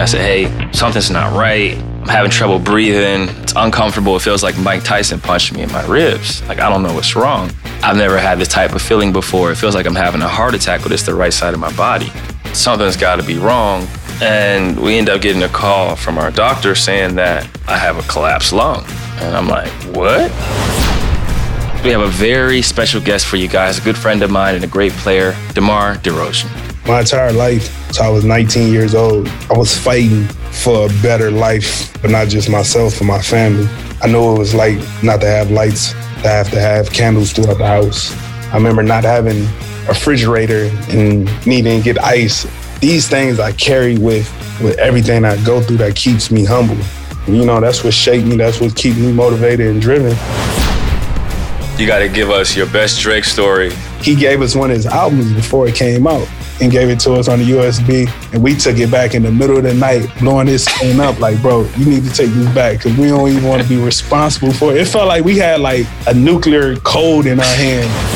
I 0.00 0.06
said, 0.06 0.20
hey, 0.20 0.72
something's 0.72 1.10
not 1.10 1.32
right. 1.32 1.78
I'm 1.78 2.08
having 2.08 2.30
trouble 2.30 2.58
breathing. 2.58 3.28
It's 3.42 3.54
uncomfortable. 3.56 4.16
It 4.16 4.22
feels 4.22 4.42
like 4.42 4.58
Mike 4.58 4.84
Tyson 4.84 5.20
punched 5.20 5.54
me 5.54 5.62
in 5.62 5.72
my 5.72 5.86
ribs. 5.86 6.42
Like, 6.48 6.58
I 6.58 6.68
don't 6.68 6.82
know 6.82 6.92
what's 6.92 7.16
wrong. 7.16 7.50
I've 7.82 7.96
never 7.96 8.18
had 8.18 8.38
this 8.38 8.48
type 8.48 8.74
of 8.74 8.82
feeling 8.82 9.12
before. 9.12 9.52
It 9.52 9.56
feels 9.56 9.74
like 9.74 9.86
I'm 9.86 9.94
having 9.94 10.20
a 10.20 10.28
heart 10.28 10.54
attack, 10.54 10.82
but 10.82 10.92
it's 10.92 11.04
the 11.04 11.14
right 11.14 11.32
side 11.32 11.54
of 11.54 11.60
my 11.60 11.74
body. 11.76 12.12
Something's 12.52 12.96
got 12.96 13.16
to 13.16 13.22
be 13.22 13.38
wrong. 13.38 13.86
And 14.20 14.78
we 14.78 14.98
end 14.98 15.08
up 15.08 15.22
getting 15.22 15.42
a 15.44 15.48
call 15.48 15.96
from 15.96 16.18
our 16.18 16.30
doctor 16.30 16.74
saying 16.74 17.14
that 17.14 17.48
I 17.68 17.78
have 17.78 17.96
a 17.96 18.02
collapsed 18.02 18.52
lung. 18.52 18.84
And 19.20 19.36
I'm 19.36 19.48
like, 19.48 19.70
what? 19.94 20.30
We 21.84 21.90
have 21.90 22.00
a 22.00 22.08
very 22.08 22.62
special 22.62 23.00
guest 23.00 23.26
for 23.26 23.36
you 23.36 23.48
guys, 23.48 23.78
a 23.78 23.80
good 23.80 23.96
friend 23.96 24.22
of 24.22 24.30
mine 24.30 24.56
and 24.56 24.64
a 24.64 24.68
great 24.68 24.92
player, 24.92 25.36
DeMar 25.54 25.96
DeRozan. 25.96 26.73
My 26.86 27.00
entire 27.00 27.32
life, 27.32 27.92
so 27.92 28.04
I 28.04 28.08
was 28.08 28.24
19 28.24 28.72
years 28.72 28.94
old, 28.94 29.28
I 29.50 29.56
was 29.56 29.76
fighting 29.76 30.24
for 30.52 30.86
a 30.86 30.88
better 31.02 31.30
life, 31.30 31.90
but 32.02 32.10
not 32.10 32.28
just 32.28 32.50
myself 32.50 32.98
and 32.98 33.08
my 33.08 33.20
family. 33.20 33.66
I 34.02 34.06
know 34.08 34.34
it 34.34 34.38
was 34.38 34.54
like 34.54 34.78
not 35.02 35.20
to 35.22 35.26
have 35.26 35.50
lights, 35.50 35.92
to 35.92 36.28
have 36.28 36.50
to 36.50 36.60
have 36.60 36.92
candles 36.92 37.32
throughout 37.32 37.58
the 37.58 37.66
house. 37.66 38.14
I 38.52 38.56
remember 38.56 38.82
not 38.82 39.04
having 39.04 39.44
a 39.44 39.88
refrigerator 39.88 40.70
and 40.90 41.24
needing 41.46 41.78
to 41.78 41.84
get 41.84 41.98
ice 42.02 42.46
these 42.84 43.08
things 43.08 43.40
I 43.40 43.52
carry 43.52 43.96
with 43.96 44.30
with 44.62 44.78
everything 44.78 45.24
I 45.24 45.42
go 45.42 45.62
through 45.62 45.78
that 45.78 45.96
keeps 45.96 46.30
me 46.30 46.44
humble. 46.44 46.76
You 47.26 47.46
know, 47.46 47.58
that's 47.58 47.82
what 47.82 47.94
shaped 47.94 48.26
me. 48.26 48.36
That's 48.36 48.60
what 48.60 48.76
keeps 48.76 48.98
me 48.98 49.10
motivated 49.10 49.68
and 49.68 49.80
driven. 49.80 50.10
You 51.78 51.86
got 51.86 52.00
to 52.00 52.10
give 52.12 52.28
us 52.28 52.54
your 52.54 52.66
best 52.66 53.00
Drake 53.00 53.24
story. 53.24 53.72
He 54.02 54.14
gave 54.14 54.42
us 54.42 54.54
one 54.54 54.70
of 54.70 54.76
his 54.76 54.86
albums 54.86 55.32
before 55.32 55.66
it 55.66 55.74
came 55.74 56.06
out 56.06 56.28
and 56.60 56.70
gave 56.70 56.88
it 56.88 57.00
to 57.00 57.14
us 57.14 57.28
on 57.28 57.38
the 57.38 57.50
USB. 57.50 58.08
And 58.32 58.42
we 58.42 58.54
took 58.54 58.78
it 58.78 58.90
back 58.90 59.14
in 59.14 59.22
the 59.22 59.30
middle 59.30 59.56
of 59.56 59.64
the 59.64 59.74
night, 59.74 60.08
blowing 60.20 60.46
this 60.46 60.66
thing 60.78 61.00
up 61.00 61.18
like, 61.20 61.40
bro, 61.42 61.64
you 61.76 61.86
need 61.86 62.04
to 62.04 62.10
take 62.10 62.30
this 62.30 62.52
back 62.54 62.78
because 62.78 62.96
we 62.96 63.08
don't 63.08 63.28
even 63.28 63.44
want 63.44 63.62
to 63.62 63.68
be 63.68 63.76
responsible 63.76 64.52
for 64.52 64.72
it. 64.72 64.80
It 64.80 64.86
felt 64.86 65.08
like 65.08 65.24
we 65.24 65.38
had 65.38 65.60
like 65.60 65.86
a 66.06 66.14
nuclear 66.14 66.76
code 66.76 67.26
in 67.26 67.40
our 67.40 67.46
hand. 67.46 68.13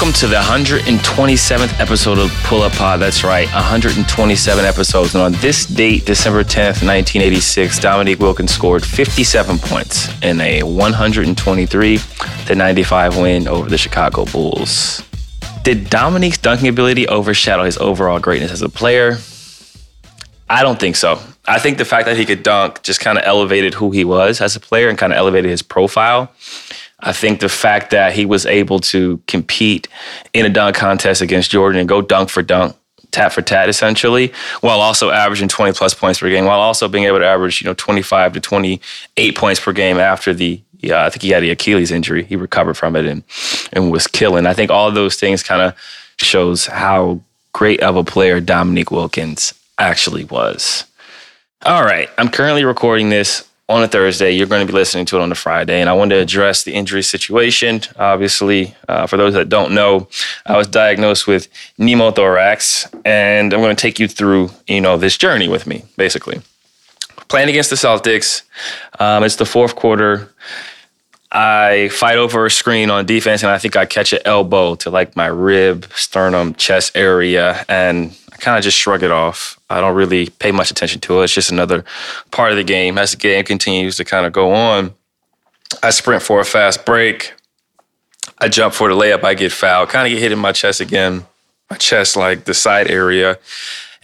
Welcome 0.00 0.18
to 0.20 0.28
the 0.28 0.36
127th 0.36 1.78
episode 1.78 2.18
of 2.18 2.30
Pull 2.44 2.62
Up 2.62 2.72
Pod. 2.72 3.00
That's 3.00 3.22
right, 3.22 3.46
127 3.48 4.64
episodes. 4.64 5.14
And 5.14 5.22
on 5.22 5.32
this 5.42 5.66
date, 5.66 6.06
December 6.06 6.42
10th, 6.42 6.82
1986, 6.82 7.78
Dominique 7.80 8.18
Wilkins 8.18 8.50
scored 8.50 8.82
57 8.82 9.58
points 9.58 10.08
in 10.22 10.40
a 10.40 10.62
123 10.62 11.98
to 12.46 12.54
95 12.54 13.18
win 13.18 13.46
over 13.46 13.68
the 13.68 13.76
Chicago 13.76 14.24
Bulls. 14.24 15.02
Did 15.64 15.90
Dominique's 15.90 16.38
dunking 16.38 16.68
ability 16.68 17.06
overshadow 17.06 17.64
his 17.64 17.76
overall 17.76 18.20
greatness 18.20 18.52
as 18.52 18.62
a 18.62 18.70
player? 18.70 19.18
I 20.48 20.62
don't 20.62 20.80
think 20.80 20.96
so. 20.96 21.20
I 21.46 21.58
think 21.58 21.76
the 21.76 21.84
fact 21.84 22.06
that 22.06 22.16
he 22.16 22.24
could 22.24 22.42
dunk 22.42 22.82
just 22.82 23.00
kind 23.00 23.18
of 23.18 23.24
elevated 23.26 23.74
who 23.74 23.90
he 23.90 24.06
was 24.06 24.40
as 24.40 24.56
a 24.56 24.60
player 24.60 24.88
and 24.88 24.96
kind 24.96 25.12
of 25.12 25.18
elevated 25.18 25.50
his 25.50 25.60
profile. 25.60 26.32
I 27.02 27.12
think 27.12 27.40
the 27.40 27.48
fact 27.48 27.90
that 27.90 28.12
he 28.12 28.26
was 28.26 28.46
able 28.46 28.80
to 28.80 29.20
compete 29.26 29.88
in 30.32 30.46
a 30.46 30.48
dunk 30.48 30.76
contest 30.76 31.22
against 31.22 31.50
Jordan 31.50 31.80
and 31.80 31.88
go 31.88 32.02
dunk 32.02 32.28
for 32.28 32.42
dunk, 32.42 32.76
tat 33.10 33.32
for 33.32 33.42
tat, 33.42 33.68
essentially, 33.68 34.32
while 34.60 34.80
also 34.80 35.10
averaging 35.10 35.48
20 35.48 35.72
plus 35.72 35.94
points 35.94 36.20
per 36.20 36.28
game, 36.28 36.44
while 36.44 36.60
also 36.60 36.88
being 36.88 37.04
able 37.04 37.18
to 37.18 37.26
average, 37.26 37.60
you 37.60 37.66
know, 37.66 37.74
25 37.74 38.34
to 38.34 38.40
28 38.40 39.36
points 39.36 39.60
per 39.60 39.72
game 39.72 39.98
after 39.98 40.32
the 40.34 40.60
yeah, 40.82 41.04
I 41.04 41.10
think 41.10 41.22
he 41.22 41.30
had 41.30 41.42
the 41.42 41.50
Achilles 41.50 41.90
injury. 41.90 42.24
He 42.24 42.36
recovered 42.36 42.74
from 42.74 42.96
it 42.96 43.04
and 43.04 43.22
and 43.72 43.92
was 43.92 44.06
killing. 44.06 44.46
I 44.46 44.54
think 44.54 44.70
all 44.70 44.90
those 44.90 45.16
things 45.16 45.42
kind 45.42 45.62
of 45.62 45.74
shows 46.16 46.66
how 46.66 47.20
great 47.52 47.80
of 47.80 47.96
a 47.96 48.04
player 48.04 48.40
Dominique 48.40 48.90
Wilkins 48.90 49.54
actually 49.78 50.24
was. 50.24 50.84
All 51.64 51.82
right, 51.82 52.08
I'm 52.16 52.30
currently 52.30 52.64
recording 52.64 53.10
this 53.10 53.46
on 53.70 53.84
a 53.84 53.88
Thursday. 53.88 54.32
You're 54.32 54.48
going 54.48 54.66
to 54.66 54.70
be 54.70 54.76
listening 54.76 55.06
to 55.06 55.16
it 55.16 55.22
on 55.22 55.30
a 55.30 55.36
Friday. 55.36 55.80
And 55.80 55.88
I 55.88 55.92
wanted 55.92 56.16
to 56.16 56.20
address 56.20 56.64
the 56.64 56.74
injury 56.74 57.04
situation. 57.04 57.80
Obviously, 57.96 58.74
uh, 58.88 59.06
for 59.06 59.16
those 59.16 59.32
that 59.34 59.48
don't 59.48 59.72
know, 59.72 60.08
I 60.44 60.56
was 60.56 60.66
diagnosed 60.66 61.28
with 61.28 61.48
pneumothorax, 61.78 62.92
and 63.04 63.54
I'm 63.54 63.60
going 63.60 63.74
to 63.74 63.80
take 63.80 64.00
you 64.00 64.08
through, 64.08 64.50
you 64.66 64.80
know, 64.80 64.98
this 64.98 65.16
journey 65.16 65.48
with 65.48 65.68
me, 65.68 65.84
basically. 65.96 66.42
Playing 67.28 67.48
against 67.48 67.70
the 67.70 67.76
Celtics, 67.76 68.42
um, 68.98 69.22
it's 69.22 69.36
the 69.36 69.46
fourth 69.46 69.76
quarter. 69.76 70.32
I 71.32 71.90
fight 71.92 72.18
over 72.18 72.44
a 72.46 72.50
screen 72.50 72.90
on 72.90 73.06
defense, 73.06 73.44
and 73.44 73.52
I 73.52 73.58
think 73.58 73.76
I 73.76 73.86
catch 73.86 74.12
an 74.12 74.18
elbow 74.24 74.74
to 74.76 74.90
like 74.90 75.14
my 75.14 75.26
rib, 75.26 75.86
sternum, 75.94 76.54
chest 76.54 76.96
area, 76.96 77.64
and 77.68 78.16
kind 78.40 78.58
of 78.58 78.64
just 78.64 78.78
shrug 78.78 79.02
it 79.02 79.10
off. 79.10 79.58
I 79.68 79.80
don't 79.80 79.94
really 79.94 80.28
pay 80.28 80.52
much 80.52 80.70
attention 80.70 81.00
to 81.02 81.20
it. 81.20 81.24
It's 81.24 81.34
just 81.34 81.50
another 81.50 81.84
part 82.30 82.50
of 82.50 82.56
the 82.56 82.64
game. 82.64 82.98
As 82.98 83.12
the 83.12 83.16
game 83.16 83.44
continues 83.44 83.96
to 83.96 84.04
kind 84.04 84.26
of 84.26 84.32
go 84.32 84.52
on, 84.52 84.94
I 85.82 85.90
sprint 85.90 86.22
for 86.22 86.40
a 86.40 86.44
fast 86.44 86.84
break. 86.84 87.34
I 88.38 88.48
jump 88.48 88.74
for 88.74 88.88
the 88.88 88.94
layup. 88.94 89.22
I 89.22 89.34
get 89.34 89.52
fouled. 89.52 89.90
Kind 89.90 90.06
of 90.06 90.12
get 90.12 90.22
hit 90.22 90.32
in 90.32 90.38
my 90.38 90.52
chest 90.52 90.80
again, 90.80 91.24
my 91.70 91.76
chest, 91.76 92.16
like 92.16 92.44
the 92.44 92.54
side 92.54 92.90
area. 92.90 93.38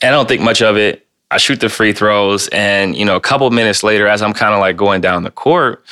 And 0.02 0.14
I 0.14 0.16
don't 0.16 0.28
think 0.28 0.42
much 0.42 0.62
of 0.62 0.76
it. 0.76 1.06
I 1.30 1.38
shoot 1.38 1.60
the 1.60 1.68
free 1.68 1.92
throws. 1.92 2.48
And, 2.48 2.94
you 2.94 3.04
know, 3.04 3.16
a 3.16 3.20
couple 3.20 3.50
minutes 3.50 3.82
later, 3.82 4.06
as 4.06 4.22
I'm 4.22 4.32
kind 4.34 4.54
of 4.54 4.60
like 4.60 4.76
going 4.76 5.00
down 5.00 5.22
the 5.24 5.30
court, 5.30 5.84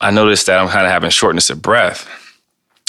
I 0.00 0.10
notice 0.10 0.44
that 0.44 0.58
I'm 0.58 0.68
kind 0.68 0.86
of 0.86 0.92
having 0.92 1.10
shortness 1.10 1.50
of 1.50 1.62
breath 1.62 2.08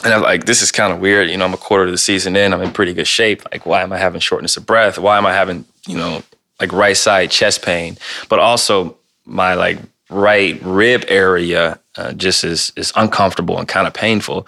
and 0.04 0.14
I'm 0.14 0.22
like, 0.22 0.46
this 0.46 0.62
is 0.62 0.72
kind 0.72 0.94
of 0.94 1.00
weird. 1.00 1.30
You 1.30 1.38
know, 1.38 1.46
I'm 1.46 1.54
a 1.54 1.58
quarter 1.58 1.86
of 1.86 1.92
the 1.92 1.98
season 1.98 2.36
in. 2.36 2.54
I'm 2.54 2.62
in 2.62 2.72
pretty 2.72 2.94
good 2.94 3.08
shape. 3.08 3.44
Like, 3.52 3.66
why 3.66 3.82
am 3.82 3.92
I 3.92 3.98
having 3.98 4.22
shortness 4.22 4.56
of 4.56 4.66
breath? 4.66 5.00
Why 5.00 5.18
am 5.18 5.26
I 5.26 5.34
having, 5.34 5.66
you 5.88 5.98
know, 5.98 6.24
like 6.60 6.72
right 6.72 6.96
side 6.96 7.32
chest 7.32 7.64
pain? 7.64 7.98
But 8.30 8.40
also 8.40 8.98
my 9.26 9.56
like 9.56 9.80
right 10.10 10.60
rib 10.62 11.04
area 11.08 11.80
uh, 11.98 12.14
just 12.14 12.44
is 12.44 12.72
is 12.76 12.94
uncomfortable 12.96 13.58
and 13.58 13.68
kind 13.68 13.88
of 13.88 13.94
painful. 13.94 14.48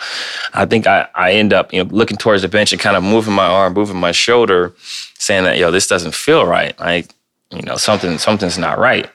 I 0.54 0.66
think 0.68 0.86
I 0.86 1.08
I 1.16 1.34
end 1.34 1.52
up 1.52 1.74
you 1.74 1.84
know 1.84 1.90
looking 1.90 2.18
towards 2.18 2.44
the 2.44 2.48
bench 2.48 2.72
and 2.72 2.82
kind 2.82 2.96
of 2.96 3.04
moving 3.04 3.34
my 3.34 3.48
arm, 3.48 3.74
moving 3.74 4.00
my 4.00 4.12
shoulder, 4.12 4.74
saying 5.18 5.46
that 5.46 5.58
yo 5.58 5.72
this 5.72 5.88
doesn't 5.88 6.14
feel 6.14 6.46
right. 6.46 6.80
Like 6.80 7.14
you 7.52 7.64
know 7.64 7.76
something 7.76 8.20
something's 8.20 8.60
not 8.60 8.78
right 8.78 9.10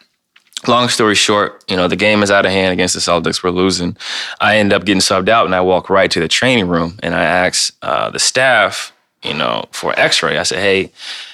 long 0.68 0.88
story 0.88 1.14
short, 1.14 1.64
you 1.68 1.76
know, 1.76 1.88
the 1.88 1.96
game 1.96 2.22
is 2.22 2.30
out 2.30 2.46
of 2.46 2.52
hand 2.52 2.72
against 2.72 2.94
the 2.94 3.00
Celtics. 3.00 3.42
We're 3.42 3.50
losing. 3.50 3.96
I 4.40 4.58
end 4.58 4.72
up 4.72 4.84
getting 4.84 5.00
subbed 5.00 5.28
out 5.28 5.46
and 5.46 5.54
I 5.54 5.60
walk 5.60 5.90
right 5.90 6.10
to 6.10 6.20
the 6.20 6.28
training 6.28 6.68
room 6.68 6.98
and 7.02 7.14
I 7.14 7.22
ask 7.22 7.74
uh, 7.82 8.10
the 8.10 8.18
staff, 8.18 8.92
you 9.22 9.34
know, 9.34 9.64
for 9.72 9.98
x 9.98 10.22
ray. 10.22 10.38
I 10.38 10.42
said, 10.42 10.58
hey, 10.58 10.92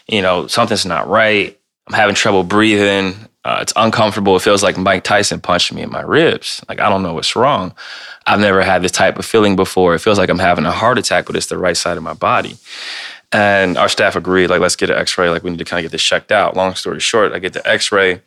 you 0.09 0.23
know, 0.23 0.47
something's 0.47 0.87
not 0.87 1.09
right. 1.09 1.59
I'm 1.87 1.95
having 1.95 2.15
trouble 2.15 2.45
breathing. 2.45 3.15
Uh, 3.45 3.59
it's 3.63 3.73
uncomfortable. 3.75 4.37
It 4.37 4.43
feels 4.43 4.63
like 4.63 4.77
Mike 4.77 5.03
Tyson 5.03 5.41
punched 5.41 5.73
me 5.73 5.83
in 5.83 5.91
my 5.91 6.03
ribs. 6.03 6.63
Like, 6.69 6.79
I 6.81 6.91
don't 6.91 7.03
know 7.03 7.15
what's 7.15 7.35
wrong. 7.35 7.75
I've 8.27 8.41
never 8.41 8.63
had 8.63 8.83
this 8.83 8.93
type 8.93 9.19
of 9.19 9.25
feeling 9.25 9.57
before. 9.57 9.95
It 9.95 10.01
feels 10.01 10.19
like 10.19 10.29
I'm 10.29 10.39
having 10.39 10.67
a 10.67 10.71
heart 10.71 10.99
attack, 10.99 11.27
but 11.27 11.37
it's 11.37 11.47
the 11.47 11.57
right 11.57 11.77
side 11.77 11.97
of 11.97 12.03
my 12.03 12.13
body. 12.13 12.59
And 13.33 13.79
our 13.79 13.89
staff 13.89 14.15
agreed, 14.15 14.51
like, 14.51 14.61
let's 14.61 14.77
get 14.77 14.91
an 14.91 14.99
x 14.99 15.17
ray. 15.17 15.31
Like, 15.31 15.43
we 15.43 15.51
need 15.51 15.59
to 15.59 15.65
kind 15.65 15.79
of 15.79 15.91
get 15.91 15.93
this 15.93 16.03
checked 16.03 16.31
out. 16.31 16.55
Long 16.55 16.75
story 16.75 17.01
short, 17.01 17.33
I 17.33 17.39
get 17.39 17.55
the 17.55 17.67
x 17.67 17.91
ray 17.91 18.21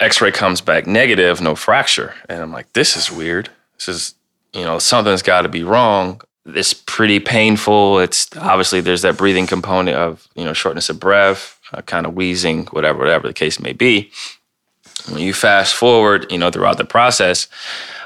x-ray 0.00 0.32
comes 0.32 0.60
back 0.60 0.86
negative 0.86 1.40
no 1.40 1.54
fracture. 1.54 2.14
And 2.28 2.42
i'm 2.42 2.52
like 2.52 2.72
this 2.72 2.96
is 2.96 3.10
weird. 3.10 3.50
This 3.74 3.88
is 3.88 4.14
you 4.52 4.64
know 4.64 4.78
something's 4.78 5.22
got 5.22 5.42
to 5.42 5.48
be 5.48 5.62
wrong. 5.62 6.20
It's 6.46 6.74
pretty 6.74 7.20
painful. 7.20 8.00
It's 8.00 8.34
obviously 8.36 8.80
there's 8.80 9.02
that 9.02 9.16
breathing 9.16 9.46
component 9.46 9.96
of 9.96 10.26
you 10.34 10.44
know 10.44 10.52
shortness 10.52 10.88
of 10.88 10.98
breath 10.98 11.58
uh, 11.72 11.82
kind 11.82 12.06
of 12.06 12.14
wheezing 12.14 12.66
whatever 12.66 12.98
whatever 12.98 13.28
the 13.28 13.34
case 13.34 13.60
may 13.60 13.72
be. 13.72 14.10
When 15.08 15.22
you 15.22 15.32
fast 15.32 15.74
forward 15.74 16.30
you 16.30 16.38
know 16.38 16.50
throughout 16.50 16.78
the 16.78 16.84
process 16.84 17.48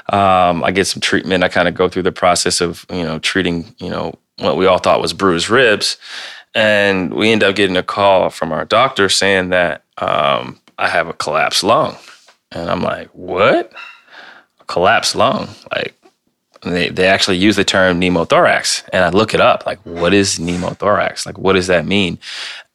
um, 0.09 0.63
i 0.63 0.71
get 0.71 0.85
some 0.85 1.01
treatment. 1.01 1.43
I 1.43 1.49
kind 1.49 1.67
of 1.67 1.73
go 1.73 1.89
through 1.89 2.03
the 2.03 2.11
process 2.11 2.61
of 2.61 2.85
you 2.91 3.03
know 3.03 3.19
treating 3.19 3.73
you 3.79 3.89
know 3.89 4.13
what 4.37 4.57
we 4.57 4.65
all 4.65 4.77
thought 4.77 5.01
was 5.01 5.13
bruised 5.13 5.49
ribs. 5.49 5.97
And 6.53 7.13
we 7.13 7.31
end 7.31 7.43
up 7.43 7.55
getting 7.55 7.75
a 7.77 7.83
call 7.83 8.29
from 8.29 8.51
our 8.53 8.65
doctor 8.65 9.09
saying 9.09 9.49
that 9.49 9.83
um, 9.97 10.59
I 10.77 10.89
have 10.89 11.07
a 11.07 11.13
collapsed 11.13 11.63
lung. 11.63 11.97
And 12.51 12.69
I'm 12.69 12.81
like, 12.81 13.09
what? 13.09 13.71
A 14.59 14.63
collapsed 14.65 15.15
lung? 15.15 15.49
Like, 15.71 15.93
they, 16.63 16.89
they 16.89 17.07
actually 17.07 17.37
use 17.37 17.55
the 17.55 17.63
term 17.63 17.99
pneumothorax. 17.99 18.83
And 18.91 19.03
I 19.03 19.09
look 19.09 19.33
it 19.33 19.41
up, 19.41 19.65
like, 19.65 19.79
what 19.85 20.13
is 20.13 20.39
pneumothorax? 20.39 21.25
Like, 21.25 21.37
what 21.37 21.53
does 21.53 21.67
that 21.67 21.85
mean? 21.85 22.17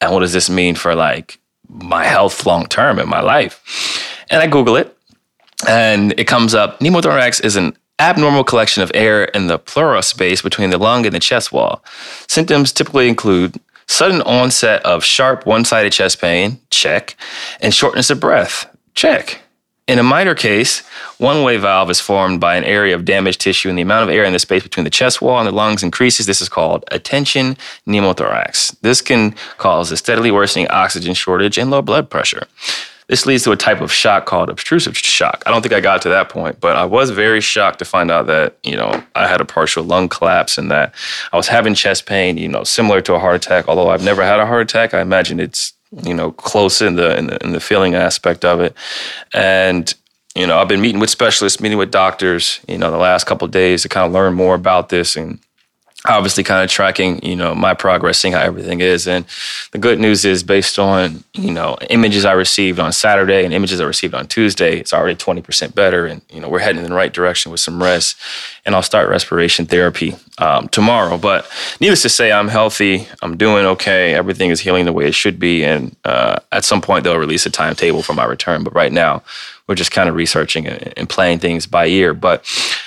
And 0.01 0.13
what 0.13 0.21
does 0.21 0.33
this 0.33 0.49
mean 0.49 0.75
for 0.75 0.95
like 0.95 1.39
my 1.69 2.05
health 2.05 2.47
long 2.47 2.67
term 2.67 2.99
in 2.99 3.09
my 3.09 3.21
life? 3.21 4.07
And 4.31 4.41
I 4.41 4.47
Google 4.47 4.77
it 4.77 4.97
and 5.69 6.15
it 6.19 6.25
comes 6.25 6.55
up 6.55 6.81
pneumothorax 6.81 7.45
is 7.45 7.57
an 7.57 7.77
abnormal 7.99 8.45
collection 8.45 8.83
of 8.83 8.91
air 8.95 9.25
in 9.25 9.47
the 9.47 9.59
pleural 9.59 10.03
space 10.03 10.41
between 10.41 10.71
the 10.71 10.79
lung 10.79 11.05
and 11.05 11.15
the 11.15 11.21
chest 11.21 11.53
wall. 11.53 11.85
Symptoms 12.27 12.73
typically 12.73 13.09
include 13.09 13.61
Sudden 13.91 14.23
onset 14.23 14.87
of 14.87 15.03
sharp 15.03 15.47
one 15.47 15.65
sided 15.65 15.93
chest 15.93 16.21
pain, 16.21 16.61
check. 16.71 17.17
And 17.61 17.75
shortness 17.75 18.09
of 18.09 18.21
breath, 18.21 18.73
check. 18.95 19.43
In 19.89 19.99
a 19.99 20.05
minor 20.05 20.37
case, 20.37 20.87
one 21.19 21.43
way 21.43 21.57
valve 21.57 21.91
is 21.91 21.99
formed 21.99 22.41
by 22.41 22.55
an 22.55 22.63
area 22.63 22.95
of 22.95 23.05
damaged 23.05 23.41
tissue, 23.41 23.69
and 23.69 23.77
the 23.77 23.83
amount 23.83 24.09
of 24.09 24.15
air 24.15 24.23
in 24.23 24.33
the 24.33 24.39
space 24.39 24.63
between 24.63 24.85
the 24.85 24.91
chest 24.91 25.21
wall 25.21 25.39
and 25.41 25.49
the 25.49 25.53
lungs 25.53 25.83
increases. 25.83 26.27
This 26.27 26.41
is 26.41 26.49
called 26.49 26.85
a 26.93 27.01
tension 27.01 27.57
pneumothorax. 27.85 28.81
This 28.81 29.03
can 29.03 29.35
cause 29.59 29.91
a 29.91 29.97
steadily 29.97 30.31
worsening 30.31 30.69
oxygen 30.69 31.13
shortage 31.13 31.59
and 31.59 31.69
low 31.69 31.83
blood 31.83 32.09
pressure. 32.09 32.47
This 33.11 33.27
leads 33.27 33.43
to 33.43 33.51
a 33.51 33.57
type 33.57 33.81
of 33.81 33.91
shock 33.91 34.25
called 34.25 34.49
obstructive 34.49 34.97
shock. 34.97 35.43
I 35.45 35.51
don't 35.51 35.63
think 35.63 35.75
I 35.75 35.81
got 35.81 36.01
to 36.03 36.09
that 36.11 36.29
point, 36.29 36.61
but 36.61 36.77
I 36.77 36.85
was 36.85 37.11
very 37.11 37.41
shocked 37.41 37.81
to 37.81 37.85
find 37.85 38.09
out 38.09 38.29
that, 38.29 38.57
you 38.63 38.77
know, 38.77 39.03
I 39.17 39.27
had 39.27 39.41
a 39.41 39.45
partial 39.45 39.83
lung 39.83 40.09
collapse 40.09 40.57
and 40.59 40.71
that 40.71 40.95
I 41.33 41.37
was 41.37 41.49
having 41.49 41.75
chest 41.75 42.07
pain, 42.07 42.39
you 42.39 42.47
know, 42.47 42.63
similar 42.63 43.01
to 43.01 43.15
a 43.15 43.19
heart 43.19 43.35
attack. 43.35 43.67
Although 43.67 43.91
I've 43.91 44.05
never 44.05 44.23
had 44.23 44.39
a 44.39 44.47
heart 44.47 44.63
attack, 44.63 44.95
I 44.95 45.01
imagine 45.01 45.41
it's, 45.41 45.73
you 46.05 46.15
know, 46.15 46.31
close 46.31 46.81
in 46.81 46.95
the 46.95 47.19
in 47.19 47.27
the, 47.27 47.45
in 47.45 47.51
the 47.51 47.59
feeling 47.59 47.97
aspect 47.97 48.45
of 48.45 48.61
it. 48.61 48.77
And 49.35 49.93
you 50.37 50.47
know, 50.47 50.61
I've 50.61 50.69
been 50.69 50.81
meeting 50.81 51.01
with 51.01 51.11
specialists, 51.11 51.61
meeting 51.61 51.79
with 51.79 51.91
doctors, 51.91 52.61
you 52.69 52.79
know, 52.79 52.93
the 52.93 52.97
last 52.97 53.25
couple 53.25 53.49
days 53.49 53.83
to 53.83 53.89
kind 53.89 54.07
of 54.07 54.13
learn 54.13 54.35
more 54.35 54.55
about 54.55 54.89
this 54.89 55.17
and 55.17 55.41
obviously 56.07 56.43
kind 56.43 56.65
of 56.65 56.71
tracking 56.71 57.23
you 57.23 57.37
know 57.37 57.55
my 57.55 57.75
progress 57.75 58.19
seeing 58.19 58.33
how 58.33 58.41
everything 58.41 58.81
is. 58.81 59.07
And 59.07 59.27
the 59.73 59.79
good 59.79 59.99
news 59.99 60.25
is 60.25 60.43
based 60.43 60.79
on 60.79 61.25
you 61.35 61.51
know 61.51 61.77
images 61.91 62.25
i 62.25 62.33
received 62.33 62.79
on 62.79 62.93
saturday 62.93 63.45
and 63.45 63.53
images 63.53 63.81
i 63.81 63.85
received 63.85 64.15
on 64.15 64.27
tuesday 64.27 64.79
it's 64.79 64.93
already 64.93 65.17
20% 65.17 65.75
better. 65.75 66.07
And 66.07 66.23
you 66.31 66.41
know 66.41 66.49
we're 66.49 66.61
heading 66.61 66.83
in 66.83 66.89
the 66.89 66.97
right 66.97 67.13
direction 67.13 67.53
with 67.53 67.61
some 67.61 67.83
rest. 67.83 68.17
And 68.65 68.75
i'll 68.75 68.83
start 68.83 69.09
respiration 69.09 69.67
therapy 69.67 70.15
um, 70.39 70.69
tomorrow. 70.69 71.19
But 71.19 71.51
needless 71.81 72.03
to 72.03 72.09
say 72.09 72.33
i'm 72.33 72.49
healthy. 72.49 73.07
I'm 73.23 73.37
doing 73.37 73.67
okay. 73.67 74.15
Everything 74.15 74.51
is 74.51 74.61
healing 74.61 74.87
the 74.87 74.93
way 74.93 75.07
it 75.07 75.15
should 75.15 75.39
be. 75.39 75.65
And 75.65 75.95
uh, 76.05 76.41
at 76.51 76.65
some 76.65 76.81
point 76.81 77.05
they'll 77.05 77.19
release 77.19 77.45
a 77.45 77.51
timetable 77.51 78.03
for 78.03 78.15
my 78.15 78.25
return. 78.25 78.65
But 78.65 78.75
right 78.75 78.93
now 78.93 79.23
we're 79.71 79.77
just 79.77 79.93
kind 79.93 80.09
of 80.09 80.17
researching 80.17 80.67
and 80.67 81.09
playing 81.09 81.39
things 81.39 81.65
by 81.65 81.87
ear. 81.87 82.13
But 82.13 82.45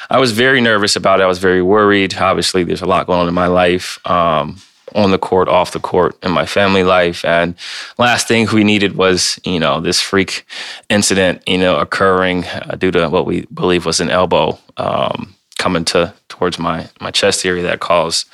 I 0.09 0.19
was 0.19 0.33
very 0.33 0.59
nervous 0.59 0.97
about 0.97 1.21
it. 1.21 1.23
I 1.23 1.27
was 1.27 1.39
very 1.39 1.61
worried. 1.61 2.13
Obviously, 2.17 2.65
there's 2.65 2.81
a 2.81 2.85
lot 2.85 3.07
going 3.07 3.21
on 3.21 3.27
in 3.29 3.33
my 3.33 3.47
life. 3.47 4.05
Um, 4.05 4.57
on 4.93 5.09
the 5.09 5.17
court, 5.17 5.47
off 5.47 5.71
the 5.71 5.79
court, 5.79 6.15
in 6.21 6.31
my 6.31 6.45
family 6.45 6.83
life. 6.83 7.25
And 7.25 7.55
last 7.97 8.27
thing 8.27 8.47
we 8.53 8.63
needed 8.63 8.95
was, 8.95 9.39
you 9.43 9.59
know, 9.59 9.79
this 9.79 9.99
freak 9.99 10.45
incident, 10.89 11.41
you 11.47 11.57
know, 11.57 11.79
occurring 11.79 12.43
uh, 12.45 12.75
due 12.77 12.91
to 12.91 13.07
what 13.07 13.25
we 13.25 13.45
believe 13.45 13.85
was 13.85 14.01
an 14.01 14.11
elbow 14.11 14.59
um, 14.77 15.33
coming 15.57 15.85
to 15.85 16.13
towards 16.27 16.59
my 16.59 16.89
my 16.99 17.09
chest 17.09 17.45
area 17.45 17.63
that 17.63 17.79
caused 17.79 18.27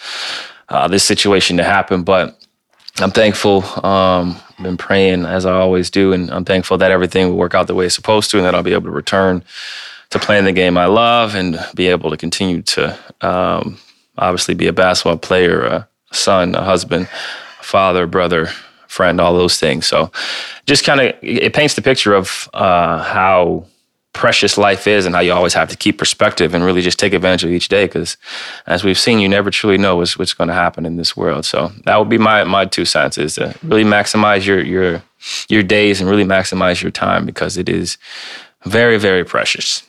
uh, 0.70 0.88
this 0.88 1.04
situation 1.04 1.56
to 1.58 1.64
happen. 1.64 2.04
But 2.04 2.39
I'm 2.98 3.12
thankful. 3.12 3.64
Um, 3.86 4.40
I've 4.58 4.64
been 4.64 4.78
praying 4.78 5.26
as 5.26 5.46
I 5.46 5.54
always 5.54 5.90
do, 5.90 6.12
and 6.12 6.30
I'm 6.32 6.46
thankful 6.46 6.78
that 6.80 6.92
everything 6.92 7.30
will 7.30 7.38
work 7.38 7.56
out 7.56 7.68
the 7.68 7.76
way 7.76 7.86
it's 7.86 7.96
supposed 7.96 8.30
to, 8.32 8.38
and 8.38 8.46
that 8.46 8.56
I'll 8.56 8.64
be 8.64 8.74
able 8.74 8.84
to 8.84 8.92
return 8.92 9.44
to 10.10 10.20
playing 10.20 10.46
the 10.46 10.52
game 10.52 10.78
I 10.78 10.86
love 10.86 11.36
and 11.36 11.60
be 11.76 11.88
able 11.88 12.10
to 12.10 12.18
continue 12.18 12.62
to 12.64 12.98
um, 13.22 13.78
obviously 14.18 14.56
be 14.56 14.68
a 14.68 14.74
basketball 14.74 15.18
player, 15.18 15.62
a 15.64 15.88
son, 16.12 16.56
a 16.56 16.64
husband, 16.64 17.08
a 17.60 17.64
father, 17.64 18.08
brother, 18.08 18.48
friend, 18.88 19.22
all 19.22 19.34
those 19.34 19.60
things. 19.60 19.88
So, 19.88 20.12
just 20.66 20.84
kind 20.84 21.00
of 21.00 21.16
it 21.22 21.54
paints 21.54 21.76
the 21.76 21.82
picture 21.82 22.14
of 22.14 22.50
uh, 22.54 23.04
how 23.04 23.66
precious 24.14 24.58
life 24.58 24.88
is 24.88 25.06
and 25.06 25.16
how 25.16 25.22
you 25.22 25.32
always 25.32 25.54
have 25.54 25.70
to 25.70 25.78
keep 25.78 25.98
perspective 25.98 26.54
and 26.54 26.64
really 26.64 26.82
just 26.82 27.00
take 27.00 27.14
advantage 27.14 27.44
of 27.44 27.52
each 27.52 27.68
day 27.68 27.86
because 27.86 28.18
as 28.66 28.84
we've 28.84 28.98
seen 28.98 29.20
you 29.20 29.30
never 29.30 29.52
truly 29.52 29.78
know 29.78 29.96
what's, 29.96 30.18
what's 30.18 30.34
going 30.34 30.48
to 30.48 30.54
happen 30.54 30.86
in 30.86 30.98
this 30.98 31.16
world. 31.16 31.46
So 31.46 31.72
that 31.86 31.98
would 31.98 32.10
be 32.10 32.18
my 32.18 32.44
my 32.44 32.66
two 32.66 32.86
cents 32.86 33.18
is 33.18 33.36
to 33.36 33.56
really 33.64 33.84
maximize 33.84 34.46
your 34.46 34.62
your 34.62 35.04
your 35.48 35.64
days 35.64 36.02
and 36.02 36.10
really 36.10 36.24
maximize 36.24 36.82
your 36.82 36.92
time 36.92 37.26
because 37.26 37.56
it 37.56 37.70
is 37.70 37.98
very 38.66 38.98
very 38.98 39.24
precious. 39.24 39.84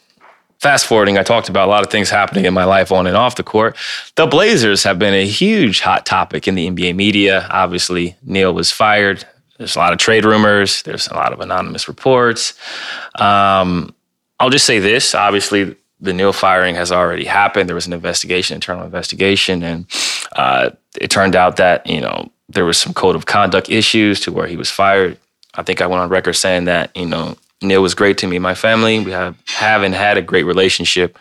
Fast 0.58 0.86
forwarding 0.86 1.16
i 1.16 1.22
talked 1.22 1.48
about 1.48 1.66
a 1.66 1.70
lot 1.70 1.82
of 1.82 1.90
things 1.90 2.10
happening 2.10 2.44
in 2.44 2.52
my 2.52 2.64
life 2.64 2.92
on 2.92 3.06
and 3.06 3.16
off 3.16 3.36
the 3.36 3.42
court. 3.42 3.76
The 4.16 4.26
blazers 4.26 4.84
have 4.84 4.98
been 4.98 5.14
a 5.14 5.26
huge 5.26 5.80
hot 5.80 6.04
topic 6.04 6.46
in 6.46 6.54
the 6.54 6.70
nba 6.70 6.94
media. 6.94 7.48
Obviously 7.50 8.16
neil 8.22 8.52
was 8.52 8.70
fired. 8.70 9.24
There's 9.56 9.76
a 9.76 9.78
lot 9.78 9.92
of 9.92 9.98
trade 9.98 10.24
rumors. 10.24 10.82
There's 10.82 11.08
a 11.08 11.14
lot 11.14 11.32
of 11.32 11.40
anonymous 11.40 11.88
reports. 11.88 12.54
Um, 13.16 13.94
I'll 14.40 14.50
just 14.50 14.64
say 14.64 14.78
this. 14.78 15.14
Obviously, 15.14 15.76
the 16.00 16.14
Neil 16.14 16.32
firing 16.32 16.74
has 16.74 16.90
already 16.90 17.26
happened. 17.26 17.68
There 17.68 17.74
was 17.74 17.86
an 17.86 17.92
investigation, 17.92 18.54
internal 18.54 18.84
investigation, 18.84 19.62
and 19.62 19.86
uh, 20.34 20.70
it 20.98 21.10
turned 21.10 21.36
out 21.36 21.56
that 21.58 21.86
you 21.86 22.00
know 22.00 22.32
there 22.48 22.64
was 22.64 22.78
some 22.78 22.94
code 22.94 23.14
of 23.14 23.26
conduct 23.26 23.68
issues 23.68 24.20
to 24.20 24.32
where 24.32 24.46
he 24.46 24.56
was 24.56 24.70
fired. 24.70 25.18
I 25.54 25.62
think 25.62 25.82
I 25.82 25.86
went 25.86 26.00
on 26.00 26.08
record 26.08 26.32
saying 26.32 26.64
that 26.64 26.90
you 26.96 27.06
know 27.06 27.36
Neil 27.62 27.82
was 27.82 27.94
great 27.94 28.16
to 28.18 28.26
me, 28.26 28.38
my 28.38 28.54
family. 28.54 28.98
We 28.98 29.10
have 29.10 29.36
have 29.46 29.82
and 29.82 29.94
had 29.94 30.16
a 30.16 30.22
great 30.22 30.44
relationship, 30.44 31.18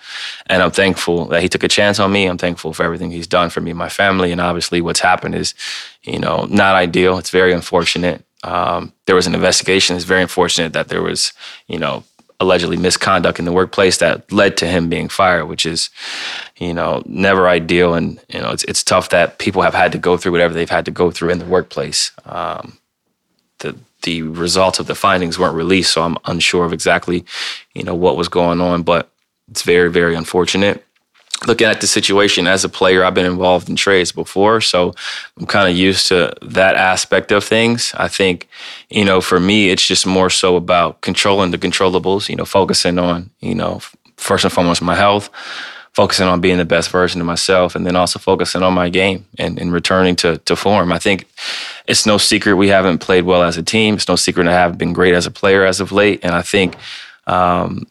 and 0.48 0.63
I'm 0.63 0.71
thankful 0.71 1.25
that 1.25 1.42
he 1.42 1.50
took 1.50 1.63
a 1.63 1.68
chance 1.68 2.00
on 2.00 2.13
me. 2.13 2.25
I'm 2.25 2.38
thankful 2.38 2.71
for 2.74 2.83
everything 2.83 3.12
he's 3.12 3.27
done 3.27 3.50
for 3.50 3.60
me 3.60 3.71
and 3.71 3.77
my 3.77 3.89
family. 3.89 4.31
And 4.31 4.39
obviously, 4.39 4.80
what's 4.80 5.01
happened 5.01 5.36
is, 5.36 5.54
you 6.04 6.19
know, 6.19 6.45
not 6.45 6.75
ideal. 6.75 7.18
It's 7.18 7.31
very 7.31 7.51
unfortunate. 7.51 8.24
Um, 8.45 8.94
there 9.06 9.16
was 9.16 9.27
an 9.27 9.36
investigation. 9.36 9.98
It's 9.98 10.06
very 10.06 10.21
unfortunate 10.21 10.71
that 10.71 10.88
there 10.88 11.01
was, 11.01 11.33
you 11.68 11.77
know, 11.77 12.06
allegedly 12.39 12.77
misconduct 12.77 13.39
in 13.39 13.45
the 13.45 13.51
workplace 13.51 13.97
that 13.97 14.31
led 14.31 14.56
to 14.57 14.68
him 14.68 14.89
being 14.89 15.09
fired, 15.09 15.45
which 15.45 15.65
is, 15.65 15.89
you 16.57 16.74
know, 16.74 17.03
never 17.06 17.47
ideal. 17.47 17.94
And, 17.94 18.19
you 18.30 18.39
know, 18.39 18.51
it's, 18.51 18.63
it's 18.63 18.83
tough 18.83 19.09
that 19.09 19.39
people 19.39 19.62
have 19.62 19.74
had 19.74 19.91
to 19.91 19.97
go 19.97 20.15
through 20.15 20.31
whatever 20.31 20.53
they've 20.53 20.69
had 20.69 20.86
to 20.86 20.91
go 20.91 21.12
through 21.12 21.31
in 21.31 21.39
the 21.39 21.45
workplace. 21.45 22.12
Um, 22.25 22.77
the, 23.59 23.77
the 24.03 24.21
results 24.21 24.80
of 24.80 24.88
the 24.88 24.95
findings 24.95 25.38
weren't 25.38 25.56
released, 25.56 25.91
so 25.91 26.03
I'm 26.03 26.18
unsure 26.25 26.65
of 26.65 26.71
exactly, 26.71 27.25
you 27.74 27.83
know, 27.83 27.95
what 27.95 28.15
was 28.15 28.30
going 28.30 28.62
on, 28.62 28.83
but 28.83 29.12
it's 29.50 29.63
very, 29.63 29.92
very 29.92 30.15
unfortunate 30.15 30.85
looking 31.47 31.68
at 31.68 31.81
the 31.81 31.88
situation 31.88 32.47
as 32.47 32.63
a 32.63 32.69
player, 32.69 33.03
I've 33.03 33.13
been 33.13 33.25
involved 33.25 33.69
in 33.69 33.75
trades 33.75 34.12
before, 34.12 34.62
so 34.62 34.94
I'm 35.38 35.45
kind 35.45 35.69
of 35.69 35.75
used 35.75 36.07
to 36.07 36.33
that 36.41 36.75
aspect 36.75 37.31
of 37.31 37.44
things. 37.44 37.94
I 37.97 38.07
think, 38.07 38.50
you 38.89 39.06
know, 39.06 39.21
for 39.21 39.39
me, 39.39 39.69
it's 39.69 39.86
just 39.86 40.06
more 40.06 40.30
so 40.30 40.56
about 40.56 41.01
controlling 41.01 41.51
the 41.51 41.57
controllables, 41.57 42.30
you 42.30 42.36
know, 42.36 42.45
focusing 42.45 43.00
on, 43.00 43.30
you 43.39 43.56
know, 43.56 43.80
first 44.18 44.44
and 44.44 44.51
foremost, 44.51 44.81
my 44.81 44.95
health, 44.95 45.30
focusing 45.94 46.27
on 46.27 46.41
being 46.41 46.57
the 46.57 46.65
best 46.65 46.89
version 46.89 47.21
of 47.21 47.27
myself, 47.27 47.75
and 47.75 47.85
then 47.85 47.95
also 47.95 48.19
focusing 48.19 48.62
on 48.62 48.74
my 48.74 48.89
game 48.89 49.25
and, 49.38 49.57
and 49.59 49.71
returning 49.71 50.15
to, 50.18 50.38
to 50.39 50.56
form. 50.56 50.92
I 50.92 51.00
think 51.00 51.25
it's 51.88 52.06
no 52.06 52.18
secret 52.18 52.56
we 52.56 52.68
haven't 52.68 53.00
played 53.00 53.24
well 53.24 53.44
as 53.44 53.57
a 53.57 53.63
team. 53.63 53.95
It's 53.95 54.09
no 54.09 54.18
secret 54.18 54.47
I 54.47 54.53
haven't 54.53 54.77
been 54.77 54.94
great 54.94 55.13
as 55.13 55.25
a 55.25 55.31
player 55.31 55.65
as 55.65 55.80
of 55.80 55.92
late. 55.92 56.19
And 56.21 56.35
I 56.35 56.42
think, 56.42 56.75
um, 57.27 57.85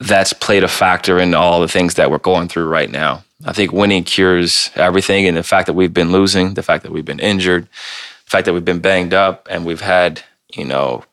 that's 0.00 0.32
played 0.32 0.64
a 0.64 0.68
factor 0.68 1.18
in 1.18 1.34
all 1.34 1.60
the 1.60 1.68
things 1.68 1.94
that 1.94 2.10
we're 2.10 2.18
going 2.18 2.48
through 2.48 2.68
right 2.68 2.90
now. 2.90 3.24
I 3.44 3.52
think 3.52 3.72
winning 3.72 4.04
cures 4.04 4.70
everything. 4.74 5.26
And 5.26 5.36
the 5.36 5.42
fact 5.42 5.66
that 5.66 5.74
we've 5.74 5.94
been 5.94 6.12
losing, 6.12 6.54
the 6.54 6.62
fact 6.62 6.82
that 6.82 6.92
we've 6.92 7.04
been 7.04 7.20
injured, 7.20 7.64
the 7.64 8.30
fact 8.30 8.44
that 8.46 8.52
we've 8.52 8.64
been 8.64 8.80
banged 8.80 9.14
up, 9.14 9.46
and 9.50 9.64
we've 9.64 9.80
had, 9.80 10.22
you 10.54 10.64
know, 10.64 11.04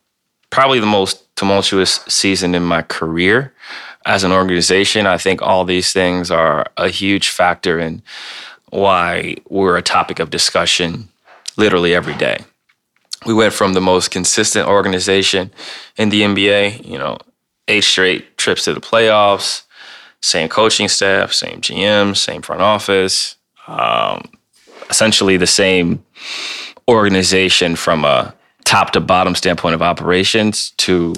probably 0.50 0.80
the 0.80 0.86
most 0.86 1.22
tumultuous 1.36 2.00
season 2.08 2.54
in 2.54 2.62
my 2.62 2.82
career 2.82 3.52
as 4.04 4.24
an 4.24 4.32
organization. 4.32 5.06
I 5.06 5.18
think 5.18 5.42
all 5.42 5.64
these 5.64 5.92
things 5.92 6.30
are 6.30 6.66
a 6.76 6.88
huge 6.88 7.28
factor 7.28 7.78
in 7.78 8.02
why 8.70 9.36
we're 9.48 9.76
a 9.76 9.82
topic 9.82 10.18
of 10.18 10.30
discussion 10.30 11.08
literally 11.56 11.94
every 11.94 12.14
day. 12.14 12.38
We 13.24 13.34
went 13.34 13.52
from 13.52 13.72
the 13.72 13.80
most 13.80 14.10
consistent 14.10 14.68
organization 14.68 15.50
in 15.96 16.10
the 16.10 16.22
NBA, 16.22 16.86
you 16.86 16.98
know, 16.98 17.18
eight 17.68 17.84
straight 17.84 18.36
trips 18.36 18.64
to 18.64 18.74
the 18.74 18.80
playoffs, 18.80 19.62
same 20.20 20.48
coaching 20.48 20.88
staff, 20.88 21.32
same 21.32 21.60
GM, 21.60 22.16
same 22.16 22.42
front 22.42 22.62
office, 22.62 23.36
um, 23.66 24.22
essentially 24.90 25.36
the 25.36 25.46
same 25.46 26.04
organization 26.88 27.76
from 27.76 28.04
a 28.04 28.34
top 28.64 28.92
to 28.92 29.00
bottom 29.00 29.34
standpoint 29.34 29.74
of 29.74 29.82
operations 29.82 30.70
to 30.78 31.14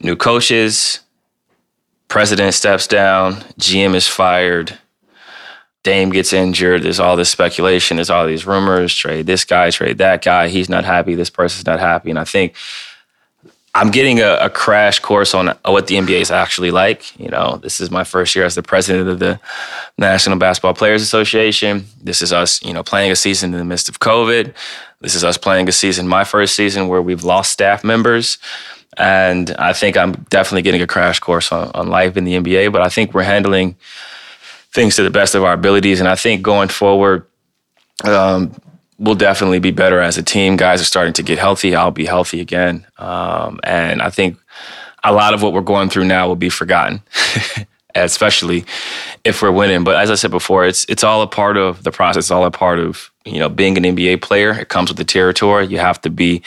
new 0.00 0.16
coaches, 0.16 1.00
president 2.08 2.54
steps 2.54 2.86
down, 2.86 3.34
GM 3.58 3.94
is 3.94 4.06
fired, 4.06 4.78
Dame 5.82 6.10
gets 6.10 6.32
injured. 6.32 6.82
There's 6.82 7.00
all 7.00 7.16
this 7.16 7.30
speculation. 7.30 7.96
There's 7.96 8.10
all 8.10 8.26
these 8.26 8.46
rumors. 8.46 8.94
Trade 8.94 9.26
this 9.26 9.44
guy, 9.44 9.70
trade 9.70 9.98
that 9.98 10.22
guy. 10.22 10.48
He's 10.48 10.68
not 10.68 10.84
happy. 10.84 11.14
This 11.14 11.30
person's 11.30 11.66
not 11.66 11.80
happy. 11.80 12.10
And 12.10 12.18
I 12.18 12.24
think 12.24 12.54
I'm 13.74 13.90
getting 13.90 14.18
a, 14.18 14.34
a, 14.40 14.50
crash 14.50 14.98
course 14.98 15.32
on 15.32 15.56
what 15.64 15.86
the 15.86 15.94
NBA 15.94 16.20
is 16.20 16.30
actually 16.32 16.72
like. 16.72 17.18
You 17.20 17.28
know, 17.28 17.60
this 17.62 17.80
is 17.80 17.90
my 17.90 18.02
first 18.02 18.34
year 18.34 18.44
as 18.44 18.56
the 18.56 18.64
president 18.64 19.08
of 19.08 19.20
the 19.20 19.38
National 19.96 20.38
Basketball 20.38 20.74
Players 20.74 21.02
Association. 21.02 21.84
This 22.02 22.20
is 22.20 22.32
us, 22.32 22.60
you 22.64 22.72
know, 22.72 22.82
playing 22.82 23.12
a 23.12 23.16
season 23.16 23.52
in 23.52 23.58
the 23.58 23.64
midst 23.64 23.88
of 23.88 24.00
COVID. 24.00 24.54
This 25.00 25.14
is 25.14 25.22
us 25.22 25.38
playing 25.38 25.68
a 25.68 25.72
season, 25.72 26.08
my 26.08 26.24
first 26.24 26.56
season, 26.56 26.88
where 26.88 27.00
we've 27.00 27.22
lost 27.22 27.52
staff 27.52 27.84
members. 27.84 28.38
And 28.96 29.52
I 29.52 29.72
think 29.72 29.96
I'm 29.96 30.12
definitely 30.30 30.62
getting 30.62 30.82
a 30.82 30.86
crash 30.86 31.20
course 31.20 31.52
on, 31.52 31.70
on 31.72 31.88
life 31.88 32.16
in 32.16 32.24
the 32.24 32.34
NBA. 32.34 32.72
But 32.72 32.82
I 32.82 32.88
think 32.88 33.14
we're 33.14 33.22
handling 33.22 33.76
things 34.72 34.96
to 34.96 35.04
the 35.04 35.10
best 35.10 35.36
of 35.36 35.44
our 35.44 35.52
abilities. 35.52 36.00
And 36.00 36.08
I 36.08 36.16
think 36.16 36.42
going 36.42 36.68
forward, 36.68 37.24
um, 38.04 38.52
we'll 39.00 39.14
definitely 39.16 39.58
be 39.58 39.70
better 39.70 39.98
as 39.98 40.18
a 40.18 40.22
team. 40.22 40.56
Guys 40.56 40.80
are 40.80 40.84
starting 40.84 41.14
to 41.14 41.22
get 41.22 41.38
healthy. 41.38 41.74
I'll 41.74 41.90
be 41.90 42.04
healthy 42.04 42.40
again. 42.40 42.86
Um, 42.98 43.58
and 43.64 44.02
I 44.02 44.10
think 44.10 44.38
a 45.02 45.12
lot 45.12 45.34
of 45.34 45.42
what 45.42 45.54
we're 45.54 45.62
going 45.62 45.88
through 45.88 46.04
now 46.04 46.28
will 46.28 46.36
be 46.36 46.50
forgotten. 46.50 47.02
especially 47.94 48.64
if 49.24 49.42
we're 49.42 49.50
winning. 49.50 49.82
But 49.82 49.96
as 49.96 50.12
I 50.12 50.14
said 50.14 50.30
before, 50.30 50.64
it's 50.64 50.84
it's 50.84 51.02
all 51.02 51.22
a 51.22 51.26
part 51.26 51.56
of 51.56 51.82
the 51.82 51.90
process, 51.90 52.24
it's 52.24 52.30
all 52.30 52.44
a 52.44 52.50
part 52.50 52.78
of, 52.78 53.10
you 53.24 53.40
know, 53.40 53.48
being 53.48 53.76
an 53.76 53.82
NBA 53.96 54.22
player. 54.22 54.52
It 54.52 54.68
comes 54.68 54.90
with 54.90 54.96
the 54.96 55.04
territory. 55.04 55.66
You 55.66 55.78
have 55.78 56.00
to 56.02 56.10
be 56.10 56.42